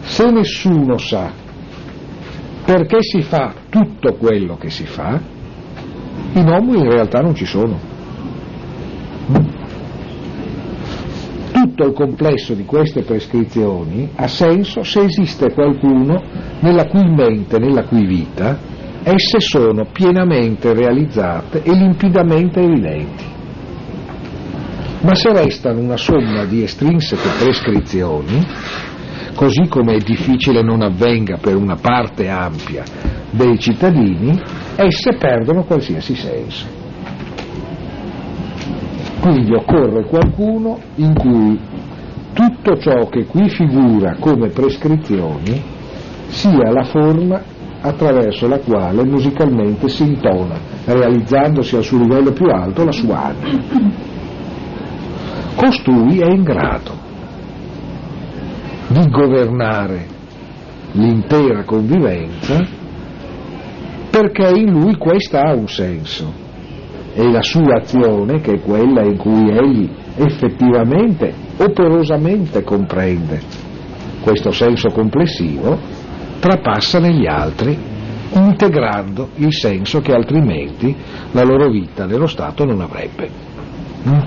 se 0.02 0.30
nessuno 0.30 0.98
sa 0.98 1.32
perché 2.64 2.98
si 3.00 3.22
fa 3.22 3.52
tutto 3.68 4.14
quello 4.14 4.56
che 4.56 4.70
si 4.70 4.86
fa, 4.86 5.20
i 6.34 6.44
nomoi 6.44 6.78
in 6.78 6.88
realtà 6.88 7.18
non 7.18 7.34
ci 7.34 7.44
sono. 7.44 7.93
Tutto 11.74 11.88
il 11.88 11.94
complesso 11.96 12.54
di 12.54 12.64
queste 12.64 13.02
prescrizioni 13.02 14.08
ha 14.14 14.28
senso 14.28 14.84
se 14.84 15.00
esiste 15.00 15.52
qualcuno 15.52 16.22
nella 16.60 16.86
cui 16.86 17.02
mente, 17.02 17.58
nella 17.58 17.82
cui 17.82 18.06
vita, 18.06 18.56
esse 19.02 19.40
sono 19.40 19.84
pienamente 19.92 20.72
realizzate 20.72 21.64
e 21.64 21.72
limpidamente 21.72 22.60
evidenti 22.60 23.24
ma 25.00 25.14
se 25.16 25.32
restano 25.32 25.80
una 25.80 25.96
somma 25.96 26.44
di 26.44 26.62
estrinseche 26.62 27.28
prescrizioni, 27.38 28.46
così 29.34 29.66
come 29.68 29.96
è 29.96 29.98
difficile 29.98 30.62
non 30.62 30.80
avvenga 30.80 31.38
per 31.38 31.56
una 31.56 31.74
parte 31.74 32.28
ampia 32.28 32.84
dei 33.30 33.58
cittadini, 33.58 34.40
esse 34.76 35.16
perdono 35.18 35.64
qualsiasi 35.64 36.14
senso. 36.14 36.83
Quindi 39.24 39.54
occorre 39.54 40.04
qualcuno 40.04 40.78
in 40.96 41.14
cui 41.14 41.58
tutto 42.34 42.76
ciò 42.76 43.08
che 43.08 43.24
qui 43.24 43.48
figura 43.48 44.16
come 44.20 44.48
prescrizioni 44.50 45.62
sia 46.26 46.70
la 46.70 46.84
forma 46.84 47.40
attraverso 47.80 48.46
la 48.46 48.58
quale 48.58 49.02
musicalmente 49.02 49.88
si 49.88 50.02
intona, 50.02 50.56
realizzandosi 50.84 51.74
al 51.74 51.84
suo 51.84 52.00
livello 52.00 52.32
più 52.32 52.44
alto 52.50 52.84
la 52.84 52.92
sua 52.92 53.24
anima. 53.24 53.62
Costui 55.56 56.18
è 56.18 56.30
in 56.30 56.42
grado 56.42 56.92
di 58.88 59.08
governare 59.08 60.06
l'intera 60.92 61.64
convivenza 61.64 62.62
perché 64.10 64.50
in 64.50 64.70
lui 64.70 64.98
questa 64.98 65.44
ha 65.44 65.54
un 65.54 65.66
senso 65.66 66.43
e 67.14 67.30
la 67.30 67.42
sua 67.42 67.76
azione, 67.76 68.40
che 68.40 68.54
è 68.54 68.60
quella 68.60 69.02
in 69.02 69.16
cui 69.16 69.48
egli 69.50 69.88
effettivamente, 70.16 71.32
operosamente 71.58 72.62
comprende 72.62 73.40
questo 74.20 74.50
senso 74.50 74.88
complessivo, 74.88 75.78
trapassa 76.40 76.98
negli 76.98 77.26
altri 77.26 77.92
integrando 78.32 79.28
il 79.36 79.52
senso 79.52 80.00
che 80.00 80.12
altrimenti 80.12 80.94
la 81.32 81.44
loro 81.44 81.68
vita 81.68 82.04
nello 82.06 82.26
Stato 82.26 82.64
non 82.64 82.80
avrebbe. 82.80 83.30
Mm? 84.08 84.18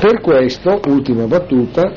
Per 0.00 0.20
questo, 0.20 0.80
ultima 0.88 1.26
battuta, 1.26 1.92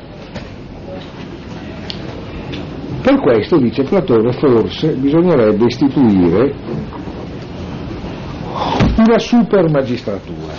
per 3.02 3.19
questo, 3.19 3.57
dice 3.57 3.84
Platone, 3.84 4.34
forse 4.34 4.94
bisognerebbe 4.94 5.65
istituire 5.65 6.53
una 8.98 9.19
super 9.19 9.69
magistratura. 9.69 10.53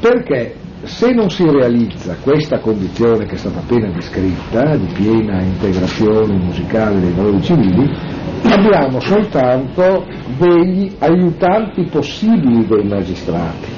Perché 0.00 0.56
se 0.82 1.12
non 1.12 1.30
si 1.30 1.44
realizza 1.48 2.16
questa 2.20 2.58
condizione 2.58 3.24
che 3.24 3.34
è 3.34 3.38
stata 3.38 3.60
appena 3.60 3.90
descritta, 3.90 4.76
di 4.76 4.92
piena 4.92 5.40
integrazione 5.42 6.36
musicale 6.36 7.00
dei 7.00 7.12
valori 7.12 7.42
civili, 7.42 7.90
abbiamo 8.42 9.00
soltanto 9.00 10.06
degli 10.36 10.94
aiutanti 10.98 11.84
possibili 11.84 12.66
dei 12.66 12.86
magistrati, 12.86 13.68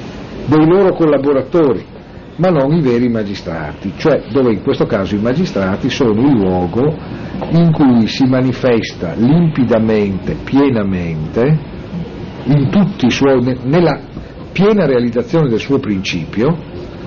dei 0.46 0.66
loro 0.66 0.94
collaboratori, 0.94 1.84
ma 2.36 2.48
non 2.48 2.72
i 2.72 2.80
veri 2.80 3.08
magistrati, 3.08 3.92
cioè 3.96 4.24
dove 4.30 4.52
in 4.52 4.62
questo 4.62 4.84
caso 4.84 5.14
i 5.14 5.20
magistrati 5.20 5.88
sono 5.88 6.20
il 6.22 6.38
luogo 6.38 6.94
in 7.50 7.70
cui 7.72 8.06
si 8.08 8.24
manifesta 8.26 9.12
limpidamente, 9.14 10.34
pienamente, 10.42 11.74
suoi, 13.08 13.58
nella 13.64 13.98
piena 14.52 14.86
realizzazione 14.86 15.48
del 15.48 15.60
suo 15.60 15.78
principio, 15.78 16.56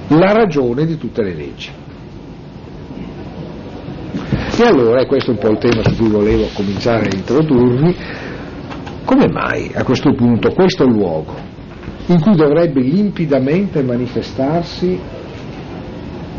la 0.09 0.31
ragione 0.31 0.85
di 0.85 0.97
tutte 0.97 1.23
le 1.23 1.33
leggi. 1.33 1.69
E 4.57 4.65
allora, 4.65 5.01
e 5.01 5.05
questo 5.05 5.31
è 5.31 5.33
un 5.33 5.39
po' 5.39 5.49
il 5.49 5.57
tema 5.57 5.83
su 5.83 5.95
cui 5.95 6.09
volevo 6.09 6.47
cominciare 6.53 7.07
a 7.09 7.15
introdurvi, 7.15 7.95
come 9.05 9.27
mai 9.31 9.71
a 9.73 9.83
questo 9.83 10.13
punto 10.13 10.51
questo 10.51 10.85
luogo 10.85 11.33
in 12.07 12.19
cui 12.19 12.35
dovrebbe 12.35 12.81
limpidamente 12.81 13.81
manifestarsi 13.83 14.99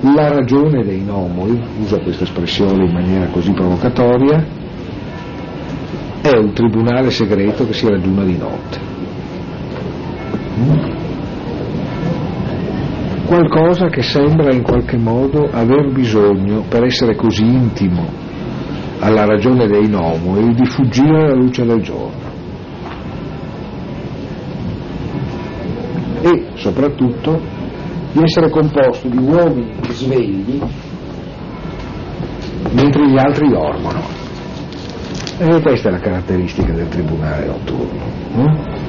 la 0.03 0.29
ragione 0.29 0.85
dei 0.85 1.03
nomoi, 1.03 1.61
uso 1.81 1.99
questa 2.01 2.25
espressione 2.25 2.85
in 2.85 2.93
maniera 2.93 3.27
così 3.27 3.53
provocatoria, 3.53 4.45
è 6.23 6.37
un 6.37 6.53
tribunale 6.53 7.11
segreto 7.11 7.67
che 7.67 7.73
si 7.73 7.89
raggiuna 7.89 8.25
di 8.25 8.37
notte. 8.37 8.90
Qualcosa 13.27 13.87
che 13.89 14.03
sembra 14.03 14.53
in 14.53 14.63
qualche 14.63 14.99
modo 14.99 15.49
aver 15.51 15.93
bisogno, 15.93 16.65
per 16.69 16.85
essere 16.85 17.15
così 17.15 17.45
intimo 17.45 18.05
alla 18.99 19.25
ragione 19.25 19.67
dei 19.67 19.89
nomoi, 19.89 20.53
di 20.55 20.65
fuggire 20.67 21.25
alla 21.25 21.35
luce 21.35 21.65
del 21.65 21.81
giorno. 21.81 22.29
E 26.23 26.47
soprattutto 26.55 27.41
di 28.13 28.23
essere 28.23 28.51
composto 28.51 29.09
di 29.09 29.17
uomini 29.17 29.75
svegli 29.91 30.61
mentre 32.73 33.09
gli 33.09 33.19
altri 33.19 33.49
dormono. 33.49 34.03
E 35.39 35.61
questa 35.63 35.89
è 35.89 35.93
la 35.93 35.99
caratteristica 35.99 36.73
del 36.73 36.89
tribunale 36.89 37.47
notturno. 37.47 38.03
No? 38.35 38.80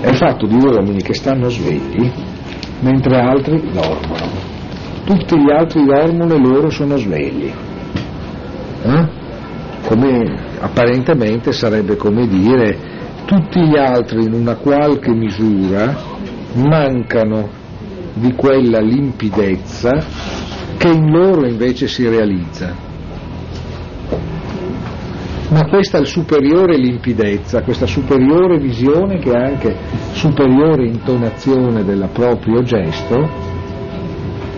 È 0.00 0.12
fatto 0.12 0.46
di 0.46 0.54
uomini 0.54 1.02
che 1.02 1.14
stanno 1.14 1.48
svegli 1.48 2.10
mentre 2.80 3.18
altri 3.18 3.60
dormono. 3.72 4.46
Tutti 5.04 5.36
gli 5.38 5.50
altri 5.50 5.84
dormono 5.84 6.34
e 6.34 6.38
loro 6.38 6.70
sono 6.70 6.96
svegli. 6.96 7.50
Eh? 8.82 9.08
Come 9.86 10.46
apparentemente 10.60 11.52
sarebbe 11.52 11.96
come 11.96 12.28
dire 12.28 12.78
tutti 13.24 13.60
gli 13.60 13.76
altri 13.76 14.24
in 14.24 14.32
una 14.32 14.54
qualche 14.54 15.12
misura 15.12 15.96
mancano 16.54 17.48
di 18.14 18.32
quella 18.34 18.80
limpidezza 18.80 19.90
che 20.76 20.88
in 20.88 21.10
loro 21.10 21.46
invece 21.46 21.88
si 21.88 22.08
realizza. 22.08 22.87
Ma 25.50 25.66
questa 25.66 26.04
superiore 26.04 26.76
limpidezza, 26.76 27.62
questa 27.62 27.86
superiore 27.86 28.58
visione 28.58 29.18
che 29.18 29.30
ha 29.30 29.44
anche 29.44 29.74
superiore 30.12 30.86
intonazione 30.86 31.84
del 31.84 32.06
proprio 32.12 32.62
gesto, 32.62 33.26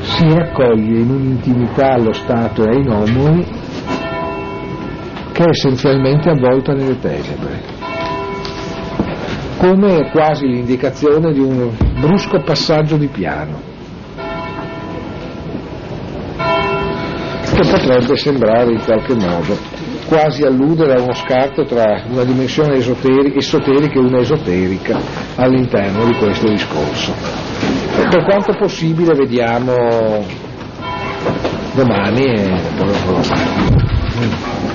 si 0.00 0.28
raccoglie 0.34 0.98
in 0.98 1.10
un'intimità 1.10 1.92
allo 1.92 2.12
Stato 2.12 2.64
e 2.64 2.70
ai 2.70 2.82
nomoi 2.82 3.46
che 5.32 5.44
è 5.44 5.48
essenzialmente 5.48 6.28
avvolta 6.28 6.72
nelle 6.72 6.98
tenebre. 6.98 7.62
Come 9.58 10.10
quasi 10.10 10.46
l'indicazione 10.46 11.32
di 11.32 11.38
un 11.38 11.70
brusco 12.00 12.42
passaggio 12.42 12.96
di 12.96 13.06
piano, 13.06 13.60
che 17.54 17.70
potrebbe 17.70 18.16
sembrare 18.16 18.72
in 18.72 18.80
qualche 18.80 19.14
modo 19.14 19.79
quasi 20.10 20.42
alludere 20.42 20.94
a 20.94 21.02
uno 21.02 21.14
scarto 21.14 21.64
tra 21.64 22.02
una 22.08 22.24
dimensione 22.24 22.74
esoteri- 22.78 23.36
esoterica 23.36 23.94
e 23.94 24.02
una 24.02 24.18
esoterica 24.18 24.98
all'interno 25.36 26.04
di 26.04 26.14
questo 26.14 26.48
discorso. 26.48 27.14
Per 28.10 28.24
quanto 28.24 28.56
possibile 28.58 29.14
vediamo 29.14 29.72
domani 31.74 32.24
e 32.24 32.60
poi 32.76 32.86
lo 32.86 33.22
faremo. 33.22 34.69